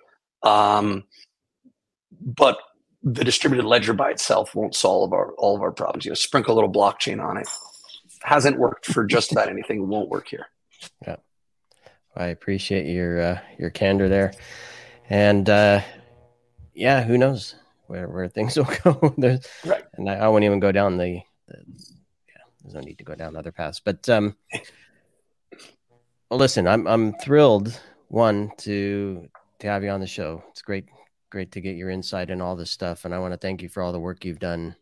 Um, 0.43 1.05
but 2.21 2.59
the 3.05 3.23
distributed 3.23 3.67
ledger 3.67 3.93
by 3.93 4.11
itself 4.11 4.55
won't 4.55 4.75
solve 4.75 5.13
our 5.13 5.33
all 5.33 5.55
of 5.55 5.63
our 5.63 5.73
problems. 5.73 6.05
You 6.05 6.11
know, 6.11 6.17
sprinkle 6.17 6.55
a 6.55 6.57
little 6.57 6.73
blockchain 6.73 7.23
on 7.23 7.37
it. 7.37 7.49
Hasn't 8.23 8.59
worked 8.59 8.87
for 8.87 9.05
just 9.05 9.31
about 9.31 9.49
anything. 9.49 9.87
Won't 9.87 10.09
work 10.09 10.29
here. 10.29 10.47
Yeah, 11.07 11.17
I 12.17 12.27
appreciate 12.27 12.87
your 12.87 13.21
uh, 13.21 13.41
your 13.59 13.71
candor 13.71 14.09
there, 14.09 14.33
and 15.11 15.49
uh, 15.49 15.83
yeah, 16.73 17.03
who 17.03 17.19
knows 17.19 17.55
where 17.87 18.09
where 18.09 18.29
things 18.29 18.57
will 18.57 18.69
go. 18.83 19.15
There's, 19.19 19.47
right. 19.65 19.85
And 19.95 20.09
I, 20.09 20.15
I, 20.15 20.29
won't 20.29 20.45
even 20.45 20.61
go 20.61 20.73
down 20.73 20.97
the, 20.97 21.21
the 21.47 21.57
yeah. 22.29 22.43
There's 22.63 22.75
no 22.75 22.81
need 22.81 22.99
to 22.99 23.05
go 23.05 23.15
down 23.15 23.37
other 23.37 23.53
paths, 23.53 23.81
but 23.81 24.09
um, 24.09 24.35
well, 26.31 26.39
listen, 26.39 26.67
I'm 26.67 26.87
I'm 26.87 27.13
thrilled 27.19 27.79
one 28.09 28.53
to 28.59 29.29
to 29.59 29.67
have 29.67 29.85
you 29.85 29.91
on 29.91 30.01
the 30.01 30.07
show. 30.07 30.43
It's 30.51 30.63
great 30.63 30.87
great 31.35 31.51
to 31.51 31.61
get 31.61 31.75
your 31.75 31.91
insight 31.91 32.31
and 32.31 32.41
all 32.41 32.55
this 32.55 32.71
stuff. 32.71 33.05
And 33.05 33.13
I 33.13 33.19
want 33.19 33.33
to 33.33 33.37
thank 33.37 33.61
you 33.61 33.69
for 33.69 33.83
all 33.83 33.91
the 33.91 33.99
work 33.99 34.25
you've 34.25 34.39
done 34.39 34.77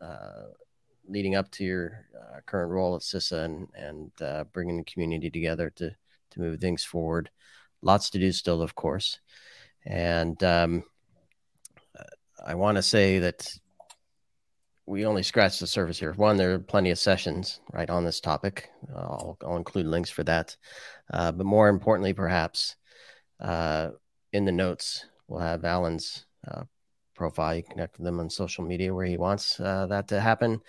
uh, 0.00 0.46
leading 1.06 1.36
up 1.36 1.48
to 1.52 1.64
your 1.64 2.06
uh, 2.20 2.40
current 2.44 2.72
role 2.72 2.96
at 2.96 3.02
CISA 3.02 3.44
and, 3.44 3.68
and 3.76 4.10
uh, 4.20 4.42
bringing 4.52 4.78
the 4.78 4.82
community 4.82 5.30
together 5.30 5.70
to, 5.76 5.90
to 6.30 6.40
move 6.40 6.60
things 6.60 6.82
forward. 6.82 7.30
Lots 7.82 8.10
to 8.10 8.18
do 8.18 8.32
still, 8.32 8.62
of 8.62 8.74
course. 8.74 9.20
And 9.86 10.42
um, 10.42 10.82
I 12.44 12.56
want 12.56 12.78
to 12.78 12.82
say 12.82 13.20
that 13.20 13.48
we 14.86 15.06
only 15.06 15.22
scratched 15.22 15.60
the 15.60 15.68
surface 15.68 16.00
here. 16.00 16.14
One, 16.14 16.36
there 16.36 16.54
are 16.54 16.58
plenty 16.58 16.90
of 16.90 16.98
sessions 16.98 17.60
right 17.72 17.88
on 17.88 18.04
this 18.04 18.18
topic. 18.18 18.70
I'll, 18.92 19.38
I'll 19.40 19.56
include 19.56 19.86
links 19.86 20.10
for 20.10 20.24
that. 20.24 20.56
Uh, 21.12 21.30
but 21.30 21.46
more 21.46 21.68
importantly, 21.68 22.12
perhaps 22.12 22.74
uh, 23.38 23.90
in 24.32 24.44
the 24.44 24.50
notes, 24.50 25.06
we'll 25.32 25.40
have 25.40 25.64
Allan's 25.64 26.26
uh, 26.46 26.64
profile. 27.14 27.54
You 27.56 27.62
connect 27.62 27.96
with 27.96 28.04
them 28.04 28.20
on 28.20 28.28
social 28.28 28.64
media 28.64 28.94
where 28.94 29.06
he 29.06 29.16
wants 29.16 29.58
uh, 29.58 29.86
that 29.86 30.08
to 30.08 30.20
happen. 30.20 30.60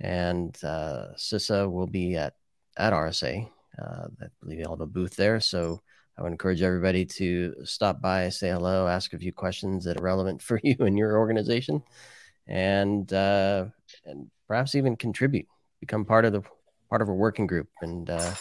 And 0.00 0.56
uh, 0.62 1.08
CISA 1.16 1.70
will 1.70 1.86
be 1.86 2.16
at, 2.16 2.34
at 2.76 2.92
RSA. 2.92 3.48
Uh, 3.80 4.06
I 4.20 4.26
believe 4.40 4.58
they'll 4.58 4.70
have 4.70 4.80
a 4.80 4.86
booth 4.86 5.16
there. 5.16 5.40
So 5.40 5.80
I 6.16 6.22
would 6.22 6.32
encourage 6.32 6.62
everybody 6.62 7.04
to 7.06 7.54
stop 7.64 8.00
by, 8.00 8.28
say 8.28 8.50
hello, 8.50 8.86
ask 8.86 9.12
a 9.12 9.18
few 9.18 9.32
questions 9.32 9.84
that 9.84 9.98
are 9.98 10.04
relevant 10.04 10.40
for 10.48 10.60
you 10.62 10.76
and 10.80 10.96
your 10.96 11.18
organization, 11.18 11.82
and 12.46 13.10
uh, 13.12 13.66
and 14.04 14.30
perhaps 14.46 14.74
even 14.74 14.96
contribute, 14.96 15.46
become 15.80 16.04
part 16.04 16.24
of 16.26 16.32
the 16.32 16.42
part 16.90 17.00
of 17.00 17.08
a 17.08 17.14
working 17.14 17.46
group, 17.46 17.68
and 17.80 18.10
uh, 18.10 18.34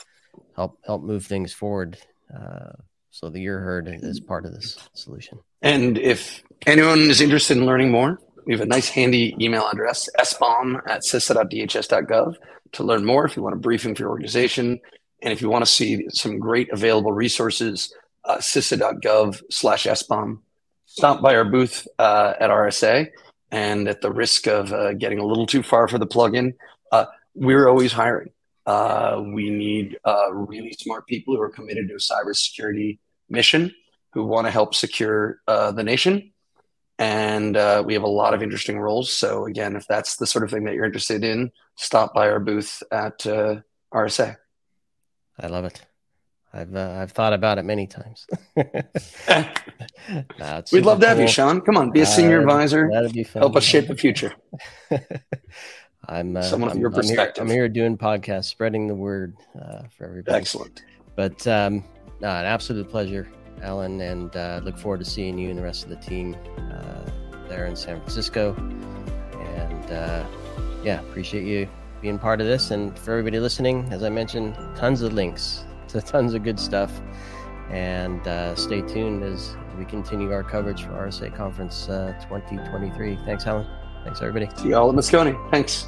help 0.55 0.79
help 0.85 1.01
move 1.01 1.25
things 1.25 1.53
forward. 1.53 1.97
Uh, 2.33 2.73
so 3.11 3.29
the 3.29 3.39
you're 3.39 3.59
heard 3.59 3.87
as 3.87 4.19
part 4.19 4.45
of 4.45 4.53
this 4.53 4.77
solution. 4.93 5.39
And 5.61 5.97
if 5.97 6.41
anyone 6.65 6.99
is 7.01 7.21
interested 7.21 7.57
in 7.57 7.65
learning 7.65 7.91
more, 7.91 8.19
we 8.45 8.53
have 8.53 8.61
a 8.61 8.65
nice 8.65 8.89
handy 8.89 9.35
email 9.39 9.67
address, 9.67 10.09
sbom 10.19 10.81
at 10.87 11.01
cisa.dhs.gov 11.01 12.35
to 12.71 12.83
learn 12.83 13.05
more 13.05 13.25
if 13.25 13.35
you 13.35 13.43
want 13.43 13.55
a 13.55 13.59
briefing 13.59 13.93
for 13.93 14.03
your 14.03 14.09
organization. 14.09 14.79
And 15.21 15.31
if 15.31 15.41
you 15.41 15.49
want 15.49 15.63
to 15.63 15.71
see 15.71 16.05
some 16.09 16.39
great 16.39 16.71
available 16.71 17.11
resources, 17.11 17.93
uh, 18.23 18.37
cisa.gov 18.37 19.41
slash 19.51 19.85
sbom. 19.85 20.39
Stop 20.85 21.21
by 21.21 21.35
our 21.35 21.45
booth 21.45 21.87
uh, 21.99 22.33
at 22.39 22.49
RSA. 22.49 23.09
And 23.51 23.89
at 23.89 24.01
the 24.01 24.11
risk 24.11 24.47
of 24.47 24.71
uh, 24.71 24.93
getting 24.93 25.19
a 25.19 25.25
little 25.25 25.45
too 25.45 25.61
far 25.61 25.89
for 25.89 25.97
the 25.97 26.07
plugin, 26.07 26.53
uh, 26.91 27.05
we're 27.35 27.67
always 27.67 27.91
hiring. 27.91 28.31
Uh, 28.65 29.21
we 29.33 29.49
need 29.49 29.97
uh, 30.05 30.31
really 30.31 30.73
smart 30.73 31.07
people 31.07 31.35
who 31.35 31.41
are 31.41 31.49
committed 31.49 31.87
to 31.87 31.95
a 31.95 31.97
cybersecurity 31.97 32.99
mission 33.29 33.73
who 34.13 34.25
want 34.25 34.45
to 34.45 34.51
help 34.51 34.75
secure 34.75 35.39
uh, 35.47 35.71
the 35.71 35.83
nation. 35.83 36.31
and 36.99 37.57
uh, 37.57 37.81
we 37.83 37.93
have 37.95 38.03
a 38.03 38.07
lot 38.07 38.33
of 38.35 38.43
interesting 38.43 38.79
roles. 38.79 39.11
So 39.11 39.45
again, 39.47 39.75
if 39.75 39.87
that's 39.87 40.17
the 40.17 40.27
sort 40.27 40.43
of 40.43 40.51
thing 40.51 40.65
that 40.65 40.75
you're 40.75 40.85
interested 40.85 41.23
in, 41.23 41.51
stop 41.75 42.13
by 42.13 42.29
our 42.29 42.39
booth 42.39 42.83
at 42.91 43.25
uh, 43.25 43.61
RSA. 43.93 44.35
I 45.39 45.47
love 45.47 45.65
it. 45.65 45.81
I've 46.53 46.75
uh, 46.75 46.97
I've 47.01 47.11
thought 47.11 47.33
about 47.33 47.57
it 47.57 47.63
many 47.63 47.87
times. 47.87 48.27
nah, 50.37 50.61
We'd 50.71 50.85
love 50.85 50.99
to 50.99 51.07
have 51.07 51.19
you, 51.19 51.27
Sean. 51.27 51.61
Come 51.61 51.77
on, 51.77 51.91
be 51.91 52.01
a 52.01 52.05
senior 52.05 52.39
uh, 52.39 52.41
advisor. 52.41 52.89
That'd 52.91 53.13
be 53.13 53.23
fun. 53.23 53.41
Help 53.41 53.55
us 53.55 53.63
shape 53.63 53.87
the 53.87 53.95
future. 53.95 54.33
I'm 56.11 56.35
uh, 56.35 56.41
someone 56.41 56.71
of 56.71 56.77
your 56.77 56.91
perspective. 56.91 57.41
I'm 57.41 57.47
here, 57.47 57.63
I'm 57.65 57.73
here, 57.73 57.87
doing 57.87 57.97
podcasts, 57.97 58.45
spreading 58.45 58.85
the 58.87 58.95
word 58.95 59.33
uh, 59.59 59.83
for 59.95 60.05
everybody. 60.05 60.37
Excellent. 60.37 60.83
But 61.15 61.47
um, 61.47 61.83
no, 62.19 62.29
an 62.29 62.45
absolute 62.45 62.89
pleasure, 62.89 63.29
Allan, 63.61 64.01
and 64.01 64.35
uh, 64.35 64.59
look 64.63 64.77
forward 64.77 64.99
to 64.99 65.05
seeing 65.05 65.37
you 65.37 65.49
and 65.49 65.57
the 65.57 65.63
rest 65.63 65.83
of 65.83 65.89
the 65.89 65.95
team 65.95 66.35
uh, 66.57 67.09
there 67.47 67.65
in 67.65 67.77
San 67.77 67.97
Francisco. 67.97 68.53
And 69.55 69.91
uh, 69.91 70.25
yeah, 70.83 70.99
appreciate 70.99 71.45
you 71.45 71.69
being 72.01 72.19
part 72.19 72.41
of 72.41 72.47
this. 72.47 72.71
And 72.71 72.97
for 72.99 73.11
everybody 73.11 73.39
listening, 73.39 73.87
as 73.91 74.03
I 74.03 74.09
mentioned, 74.09 74.55
tons 74.75 75.01
of 75.03 75.13
links 75.13 75.63
to 75.89 76.01
tons 76.01 76.33
of 76.33 76.43
good 76.43 76.59
stuff. 76.59 76.91
And 77.69 78.27
uh, 78.27 78.53
stay 78.55 78.81
tuned 78.81 79.23
as 79.23 79.55
we 79.77 79.85
continue 79.85 80.33
our 80.33 80.43
coverage 80.43 80.83
for 80.83 80.89
RSA 80.89 81.33
Conference 81.33 81.87
uh, 81.87 82.13
2023. 82.23 83.17
Thanks, 83.23 83.47
Allan. 83.47 83.65
Thanks, 84.03 84.21
everybody. 84.21 84.49
See 84.57 84.69
you 84.69 84.75
all 84.75 84.89
at 84.89 84.95
Moscone. 84.95 85.49
Thanks. 85.51 85.87